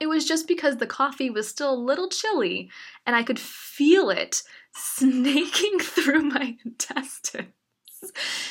It 0.00 0.06
was 0.06 0.26
just 0.26 0.48
because 0.48 0.76
the 0.76 0.86
coffee 0.86 1.30
was 1.30 1.48
still 1.48 1.72
a 1.72 1.74
little 1.74 2.08
chilly 2.08 2.70
and 3.06 3.16
I 3.16 3.22
could 3.22 3.38
feel 3.38 4.10
it 4.10 4.42
snaking 4.74 5.78
through 5.80 6.22
my 6.22 6.56
intestines. 6.64 7.52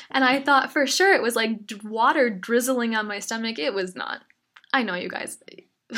And 0.09 0.23
I 0.23 0.41
thought 0.41 0.73
for 0.73 0.87
sure 0.87 1.13
it 1.13 1.21
was 1.21 1.35
like 1.35 1.59
water 1.83 2.29
drizzling 2.29 2.95
on 2.95 3.07
my 3.07 3.19
stomach. 3.19 3.59
It 3.59 3.73
was 3.73 3.95
not. 3.95 4.21
I 4.73 4.83
know 4.83 4.95
you 4.95 5.09
guys. 5.09 5.37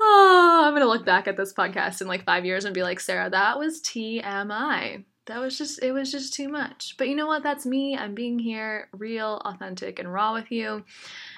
oh, 0.00 0.62
I'm 0.64 0.72
gonna 0.72 0.86
look 0.86 1.04
back 1.04 1.28
at 1.28 1.36
this 1.36 1.52
podcast 1.52 2.00
in 2.00 2.06
like 2.06 2.24
five 2.24 2.44
years 2.44 2.64
and 2.64 2.74
be 2.74 2.82
like, 2.82 3.00
Sarah, 3.00 3.28
that 3.30 3.58
was 3.58 3.82
TMI. 3.82 5.04
That 5.26 5.40
was 5.40 5.58
just, 5.58 5.82
it 5.82 5.92
was 5.92 6.12
just 6.12 6.34
too 6.34 6.48
much. 6.48 6.94
But 6.98 7.08
you 7.08 7.16
know 7.16 7.26
what? 7.26 7.42
That's 7.42 7.66
me. 7.66 7.96
I'm 7.96 8.14
being 8.14 8.38
here, 8.38 8.88
real, 8.92 9.42
authentic, 9.44 9.98
and 9.98 10.12
raw 10.12 10.32
with 10.32 10.50
you. 10.50 10.84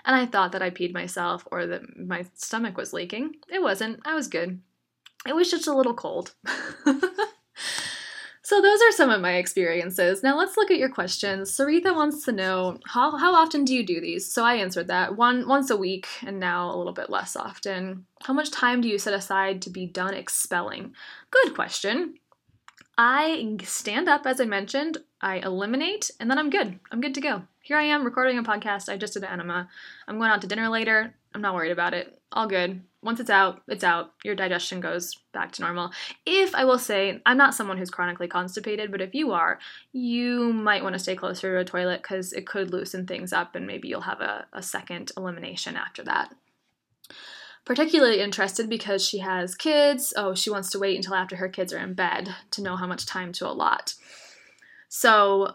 And 0.04 0.16
I 0.16 0.26
thought 0.26 0.52
that 0.52 0.62
I 0.62 0.70
peed 0.70 0.92
myself 0.92 1.46
or 1.50 1.66
that 1.66 1.98
my 1.98 2.26
stomach 2.34 2.76
was 2.76 2.92
leaking. 2.92 3.36
It 3.50 3.62
wasn't. 3.62 4.00
I 4.04 4.14
was 4.14 4.28
good. 4.28 4.60
It 5.26 5.34
was 5.34 5.50
just 5.50 5.66
a 5.66 5.74
little 5.74 5.94
cold. 5.94 6.34
So 8.48 8.62
those 8.62 8.80
are 8.80 8.92
some 8.92 9.10
of 9.10 9.20
my 9.20 9.34
experiences. 9.34 10.22
Now 10.22 10.38
let's 10.38 10.56
look 10.56 10.70
at 10.70 10.78
your 10.78 10.88
questions. 10.88 11.54
Saritha 11.54 11.94
wants 11.94 12.24
to 12.24 12.32
know 12.32 12.78
how, 12.86 13.14
how 13.18 13.34
often 13.34 13.66
do 13.66 13.74
you 13.74 13.84
do 13.84 14.00
these? 14.00 14.32
So 14.32 14.42
I 14.42 14.54
answered 14.54 14.86
that 14.86 15.18
one 15.18 15.46
once 15.46 15.68
a 15.68 15.76
week 15.76 16.08
and 16.24 16.40
now 16.40 16.74
a 16.74 16.78
little 16.78 16.94
bit 16.94 17.10
less 17.10 17.36
often. 17.36 18.06
How 18.22 18.32
much 18.32 18.50
time 18.50 18.80
do 18.80 18.88
you 18.88 18.96
set 18.96 19.12
aside 19.12 19.60
to 19.60 19.70
be 19.70 19.84
done 19.84 20.14
expelling? 20.14 20.94
Good 21.30 21.54
question. 21.54 22.14
I 22.98 23.56
stand 23.62 24.08
up 24.08 24.26
as 24.26 24.40
I 24.40 24.44
mentioned, 24.44 24.98
I 25.20 25.36
eliminate, 25.36 26.10
and 26.20 26.30
then 26.30 26.38
I'm 26.38 26.50
good. 26.50 26.78
I'm 26.90 27.00
good 27.00 27.14
to 27.14 27.20
go. 27.20 27.42
Here 27.62 27.78
I 27.78 27.84
am 27.84 28.04
recording 28.04 28.38
a 28.38 28.42
podcast. 28.42 28.92
I 28.92 28.96
just 28.96 29.14
did 29.14 29.22
an 29.22 29.30
enema. 29.30 29.68
I'm 30.06 30.18
going 30.18 30.30
out 30.30 30.42
to 30.42 30.48
dinner 30.48 30.68
later. 30.68 31.14
I'm 31.34 31.40
not 31.40 31.54
worried 31.54 31.72
about 31.72 31.94
it. 31.94 32.20
All 32.32 32.46
good 32.46 32.82
once 33.02 33.20
it's 33.20 33.30
out, 33.30 33.62
it's 33.68 33.84
out. 33.84 34.12
Your 34.24 34.34
digestion 34.34 34.80
goes 34.80 35.16
back 35.32 35.52
to 35.52 35.62
normal. 35.62 35.92
If 36.26 36.54
I 36.54 36.64
will 36.64 36.78
say, 36.78 37.22
I'm 37.24 37.36
not 37.36 37.54
someone 37.54 37.78
who's 37.78 37.90
chronically 37.90 38.26
constipated, 38.26 38.90
but 38.90 39.00
if 39.00 39.14
you 39.14 39.32
are, 39.32 39.58
you 39.92 40.52
might 40.52 40.82
want 40.82 40.94
to 40.94 40.98
stay 40.98 41.14
closer 41.14 41.54
to 41.54 41.60
a 41.60 41.64
toilet 41.64 42.02
because 42.02 42.32
it 42.32 42.46
could 42.46 42.72
loosen 42.72 43.06
things 43.06 43.32
up 43.32 43.54
and 43.54 43.66
maybe 43.66 43.88
you'll 43.88 44.00
have 44.00 44.20
a, 44.20 44.46
a 44.52 44.62
second 44.62 45.12
elimination 45.16 45.76
after 45.76 46.02
that. 46.04 46.34
Particularly 47.68 48.22
interested 48.22 48.70
because 48.70 49.06
she 49.06 49.18
has 49.18 49.54
kids. 49.54 50.14
Oh, 50.16 50.34
she 50.34 50.48
wants 50.48 50.70
to 50.70 50.78
wait 50.78 50.96
until 50.96 51.14
after 51.14 51.36
her 51.36 51.50
kids 51.50 51.70
are 51.70 51.78
in 51.78 51.92
bed 51.92 52.34
to 52.52 52.62
know 52.62 52.76
how 52.76 52.86
much 52.86 53.04
time 53.04 53.30
to 53.32 53.46
allot. 53.46 53.92
So 54.88 55.54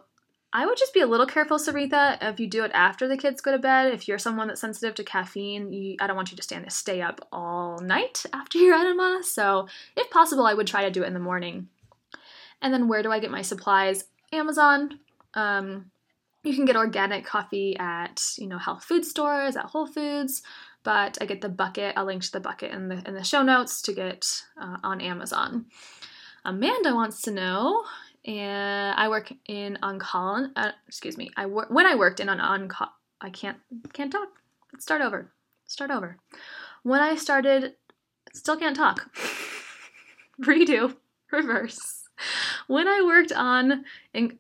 I 0.54 0.68
would 0.68 0.78
just 0.78 0.94
be 0.94 1.00
a 1.00 1.08
little 1.08 1.26
careful, 1.26 1.58
Saritha, 1.58 2.20
if 2.22 2.40
you 2.40 2.46
do 2.46 2.64
it 2.64 2.72
after 2.76 3.08
the 3.08 3.18
kids 3.18 3.42
go 3.42 3.52
to 3.52 3.58
bed. 3.58 3.96
If 3.96 4.08
you're 4.08 4.20
someone 4.20 4.48
that's 4.48 4.62
sensitive 4.62 4.94
to 4.94 5.04
caffeine, 5.04 5.74
you, 5.74 5.96
I 6.00 6.06
don't 6.06 6.16
want 6.16 6.30
you 6.30 6.38
to 6.38 6.44
stand 6.44 6.72
stay 6.72 7.02
up 7.02 7.28
all 7.32 7.80
night 7.80 8.28
after 8.32 8.60
your 8.60 8.76
enema. 8.76 9.22
So, 9.24 9.68
if 9.98 10.12
possible, 10.12 10.46
I 10.46 10.54
would 10.54 10.68
try 10.68 10.84
to 10.84 10.92
do 10.92 11.02
it 11.02 11.08
in 11.08 11.16
the 11.16 11.20
morning. 11.20 11.68
And 12.62 12.72
then, 12.72 12.88
where 12.88 13.02
do 13.02 13.12
I 13.12 13.18
get 13.18 13.32
my 13.32 13.42
supplies? 13.42 14.04
Amazon. 14.32 15.00
Um, 15.34 15.90
you 16.44 16.54
can 16.54 16.66
get 16.66 16.76
organic 16.76 17.26
coffee 17.26 17.76
at 17.80 18.22
you 18.38 18.46
know 18.46 18.60
health 18.60 18.84
food 18.84 19.04
stores, 19.04 19.56
at 19.56 19.66
Whole 19.66 19.88
Foods, 19.88 20.44
but 20.84 21.18
I 21.22 21.26
get 21.26 21.42
the 21.42 21.50
bucket. 21.50 21.94
I'll 21.98 22.06
link 22.06 22.24
to 22.24 22.32
the 22.32 22.40
bucket 22.40 22.72
in 22.72 22.90
the 22.90 23.02
in 23.08 23.14
the 23.14 23.24
show 23.24 23.42
notes 23.42 23.82
to 23.84 23.94
get 23.94 24.44
uh, 24.62 24.78
on 24.84 25.02
Amazon. 25.02 25.66
Amanda 26.46 26.94
wants 26.94 27.22
to 27.24 27.32
know 27.32 27.84
and 28.26 28.98
I 28.98 29.10
work 29.10 29.32
in 29.48 29.78
oncology. 29.82 30.52
Uh, 30.56 30.72
excuse 30.88 31.18
me. 31.18 31.32
I 31.36 31.46
work 31.46 31.70
when 31.70 31.86
I 31.86 31.96
worked 31.96 32.20
in 32.20 32.30
an 32.30 32.40
onco. 32.40 32.88
I 33.22 33.30
can't 33.30 33.58
can't 33.94 34.12
talk. 34.12 34.30
Let's 34.72 34.86
start 34.86 35.02
over. 35.02 35.32
Start 35.66 35.92
over. 35.92 36.18
When 36.84 37.02
I 37.02 37.16
started, 37.16 37.74
still 38.34 38.58
can't 38.58 38.76
talk. 38.76 39.10
Redo. 40.42 40.96
Reverse. 41.32 42.04
When 42.68 42.88
I 42.88 43.02
worked 43.02 43.32
on, 43.32 43.86
in, 44.14 44.38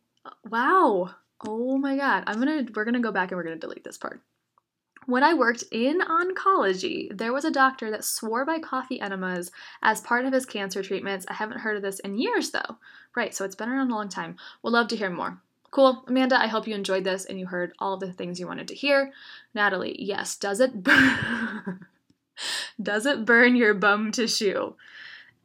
wow. 0.50 1.16
Oh 1.46 1.78
my 1.78 1.98
god. 1.98 2.24
I'm 2.28 2.40
gonna. 2.40 2.66
We're 2.74 2.86
gonna 2.86 3.00
go 3.00 3.12
back 3.12 3.32
and 3.32 3.38
we're 3.38 3.44
gonna 3.44 3.58
delete 3.58 3.84
this 3.84 3.98
part. 3.98 4.22
When 5.06 5.24
I 5.24 5.34
worked 5.34 5.64
in 5.72 6.00
oncology, 6.00 7.16
there 7.16 7.34
was 7.34 7.46
a 7.46 7.52
doctor 7.52 7.92
that 7.92 8.06
swore 8.06 8.46
by 8.46 8.60
coffee 8.60 9.02
enemas 9.02 9.52
as 9.82 10.02
part 10.02 10.26
of 10.26 10.34
his 10.34 10.46
cancer 10.46 10.82
treatments. 10.82 11.26
I 11.30 11.34
haven't 11.34 11.60
heard 11.60 11.76
of 11.76 11.84
this 11.84 12.00
in 12.00 12.18
years 12.18 12.52
though. 12.52 12.78
Right, 13.16 13.34
so 13.34 13.46
it's 13.46 13.56
been 13.56 13.70
around 13.70 13.92
a 13.92 13.96
long 13.96 14.10
time. 14.10 14.38
Would 14.62 14.74
love 14.74 14.88
to 14.90 14.96
hear 14.96 15.10
more. 15.10 15.42
Cool. 15.72 16.04
Amanda, 16.08 16.40
I 16.40 16.48
hope 16.48 16.68
you 16.68 16.76
enjoyed 16.76 17.04
this 17.04 17.26
and 17.26 17.40
you 17.40 17.48
heard 17.48 17.74
all 17.80 17.98
the 17.98 18.14
things 18.14 18.40
you 18.40 18.48
wanted 18.48 18.68
to 18.68 18.76
hear. 18.76 19.12
Natalie, 19.54 19.96
yes, 20.00 20.36
does 20.36 20.60
it 20.60 20.84
burn? 20.84 21.88
does 22.82 23.06
it 23.06 23.26
burn 23.26 23.56
your 23.56 23.74
bum 23.74 24.12
tissue? 24.12 24.74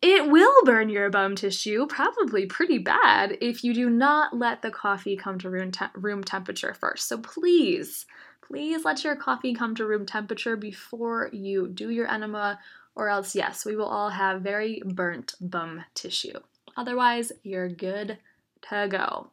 It 0.00 0.30
will 0.30 0.64
burn 0.64 0.90
your 0.90 1.11
bum 1.11 1.34
tissue, 1.34 1.86
probably 1.86 2.46
pretty 2.46 2.78
bad, 2.78 3.36
if 3.40 3.64
you 3.64 3.74
do 3.74 3.90
not 3.90 4.36
let 4.36 4.62
the 4.62 4.70
coffee 4.70 5.16
come 5.16 5.38
to 5.40 5.50
room, 5.50 5.72
te- 5.72 5.86
room 5.94 6.22
temperature 6.22 6.72
first. 6.72 7.09
So 7.09 7.18
please, 7.18 8.06
please 8.49 8.84
let 8.84 9.05
your 9.05 9.14
coffee 9.14 9.55
come 9.55 9.74
to 9.74 9.86
room 9.86 10.07
temperature 10.07 10.57
before 10.57 11.28
you 11.32 11.68
do 11.68 11.90
your 11.90 12.11
enema, 12.11 12.59
or 12.96 13.09
else, 13.09 13.34
yes, 13.34 13.64
we 13.64 13.76
will 13.76 13.86
all 13.86 14.11
have 14.11 14.40
very 14.40 14.82
burnt 14.84 15.34
bum 15.40 15.84
tissue. 15.94 16.40
Otherwise, 16.76 17.30
you're 17.42 17.68
good 17.68 18.18
to 18.62 18.88
go. 18.90 19.30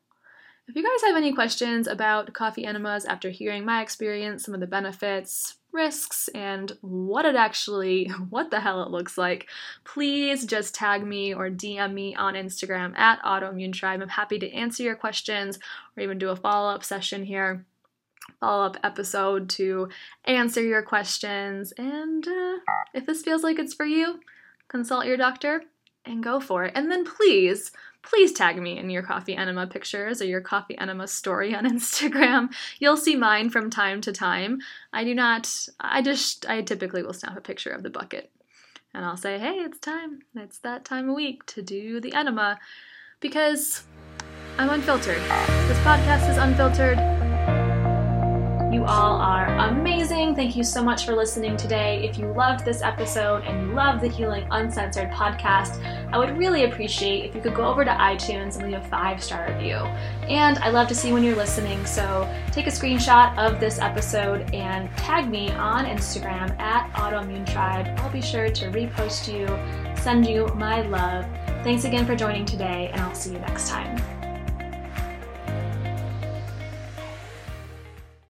If 0.67 0.75
you 0.75 0.83
guys 0.83 1.07
have 1.07 1.15
any 1.15 1.31
questions 1.31 1.87
about 1.87 2.33
coffee 2.33 2.65
enemas 2.65 3.05
after 3.05 3.29
hearing 3.29 3.65
my 3.65 3.81
experience, 3.81 4.43
some 4.43 4.53
of 4.53 4.59
the 4.59 4.67
benefits, 4.67 5.55
risks, 5.71 6.27
and 6.29 6.75
what 6.81 7.25
it 7.25 7.35
actually, 7.35 8.05
what 8.29 8.51
the 8.51 8.59
hell 8.59 8.83
it 8.83 8.89
looks 8.89 9.17
like, 9.17 9.47
please 9.83 10.45
just 10.45 10.75
tag 10.75 11.05
me 11.05 11.33
or 11.33 11.49
DM 11.49 11.93
me 11.93 12.15
on 12.15 12.33
Instagram 12.33 12.97
at 12.97 13.21
Autoimmune 13.21 13.73
Tribe. 13.73 14.01
I'm 14.01 14.09
happy 14.09 14.39
to 14.39 14.51
answer 14.51 14.83
your 14.83 14.95
questions 14.95 15.59
or 15.95 16.03
even 16.03 16.17
do 16.17 16.29
a 16.29 16.35
follow 16.35 16.73
up 16.73 16.83
session 16.83 17.23
here 17.23 17.65
follow 18.39 18.65
up 18.65 18.77
episode 18.83 19.49
to 19.51 19.89
answer 20.25 20.61
your 20.61 20.81
questions. 20.81 21.73
And 21.77 22.27
uh, 22.27 22.57
if 22.93 23.05
this 23.05 23.21
feels 23.21 23.43
like 23.43 23.59
it's 23.59 23.73
for 23.73 23.85
you, 23.85 24.19
consult 24.67 25.05
your 25.05 25.17
doctor 25.17 25.63
and 26.05 26.23
go 26.23 26.39
for 26.39 26.65
it. 26.65 26.73
And 26.75 26.91
then 26.91 27.05
please, 27.05 27.71
please 28.03 28.31
tag 28.31 28.61
me 28.61 28.77
in 28.77 28.89
your 28.89 29.01
coffee 29.01 29.35
enema 29.35 29.67
pictures 29.67 30.21
or 30.21 30.25
your 30.25 30.41
coffee 30.41 30.77
enema 30.77 31.07
story 31.07 31.55
on 31.55 31.65
Instagram. 31.69 32.53
You'll 32.79 32.97
see 32.97 33.15
mine 33.15 33.49
from 33.49 33.69
time 33.69 34.01
to 34.01 34.11
time. 34.11 34.59
I 34.93 35.03
do 35.03 35.15
not, 35.15 35.67
I 35.79 36.01
just, 36.01 36.47
I 36.47 36.61
typically 36.61 37.03
will 37.03 37.13
snap 37.13 37.37
a 37.37 37.41
picture 37.41 37.71
of 37.71 37.83
the 37.83 37.89
bucket 37.89 38.31
and 38.93 39.03
I'll 39.03 39.17
say, 39.17 39.37
hey, 39.37 39.55
it's 39.55 39.79
time. 39.79 40.19
It's 40.35 40.59
that 40.59 40.85
time 40.85 41.09
of 41.09 41.15
week 41.15 41.45
to 41.47 41.61
do 41.61 41.99
the 41.99 42.13
enema 42.13 42.57
because 43.19 43.83
I'm 44.57 44.69
unfiltered. 44.69 45.21
This 45.67 45.77
podcast 45.79 46.29
is 46.29 46.37
unfiltered 46.37 46.97
You 48.71 48.83
all 48.83 49.21
are 49.21 49.47
amazing. 49.69 50.35
Thank 50.35 50.55
you 50.55 50.63
so 50.63 50.83
much 50.83 51.05
for 51.05 51.15
listening 51.15 51.55
today. 51.55 52.05
If 52.07 52.17
you 52.17 52.27
loved 52.33 52.65
this 52.65 52.81
episode 52.81 53.43
and 53.43 53.67
you 53.67 53.73
love 53.73 54.01
the 54.01 54.07
Healing 54.07 54.45
Uncensored 54.51 55.11
podcast, 55.11 55.81
I 56.11 56.17
would 56.17 56.37
really 56.37 56.65
appreciate 56.65 57.25
if 57.25 57.35
you 57.35 57.41
could 57.41 57.55
go 57.55 57.65
over 57.65 57.85
to 57.85 57.91
iTunes 57.91 58.57
and 58.57 58.65
leave 58.65 58.81
a 58.81 58.87
five 58.87 59.23
star 59.23 59.47
review. 59.49 59.77
And 60.27 60.57
I 60.59 60.69
love 60.69 60.87
to 60.89 60.95
see 60.95 61.13
when 61.13 61.23
you're 61.23 61.35
listening, 61.35 61.85
so 61.85 62.29
take 62.51 62.67
a 62.67 62.71
screenshot 62.71 63.37
of 63.37 63.59
this 63.59 63.79
episode 63.79 64.53
and 64.53 64.89
tag 64.97 65.29
me 65.29 65.51
on 65.51 65.85
Instagram 65.85 66.59
at 66.59 66.91
Autoimmune 66.93 67.49
Tribe. 67.51 67.87
I'll 67.99 68.11
be 68.11 68.21
sure 68.21 68.49
to 68.49 68.71
repost 68.71 69.31
you, 69.31 69.47
send 70.01 70.27
you 70.27 70.47
my 70.55 70.81
love. 70.81 71.25
Thanks 71.63 71.85
again 71.85 72.05
for 72.05 72.15
joining 72.15 72.45
today, 72.45 72.89
and 72.91 73.01
I'll 73.01 73.15
see 73.15 73.31
you 73.31 73.39
next 73.39 73.69
time. 73.69 74.14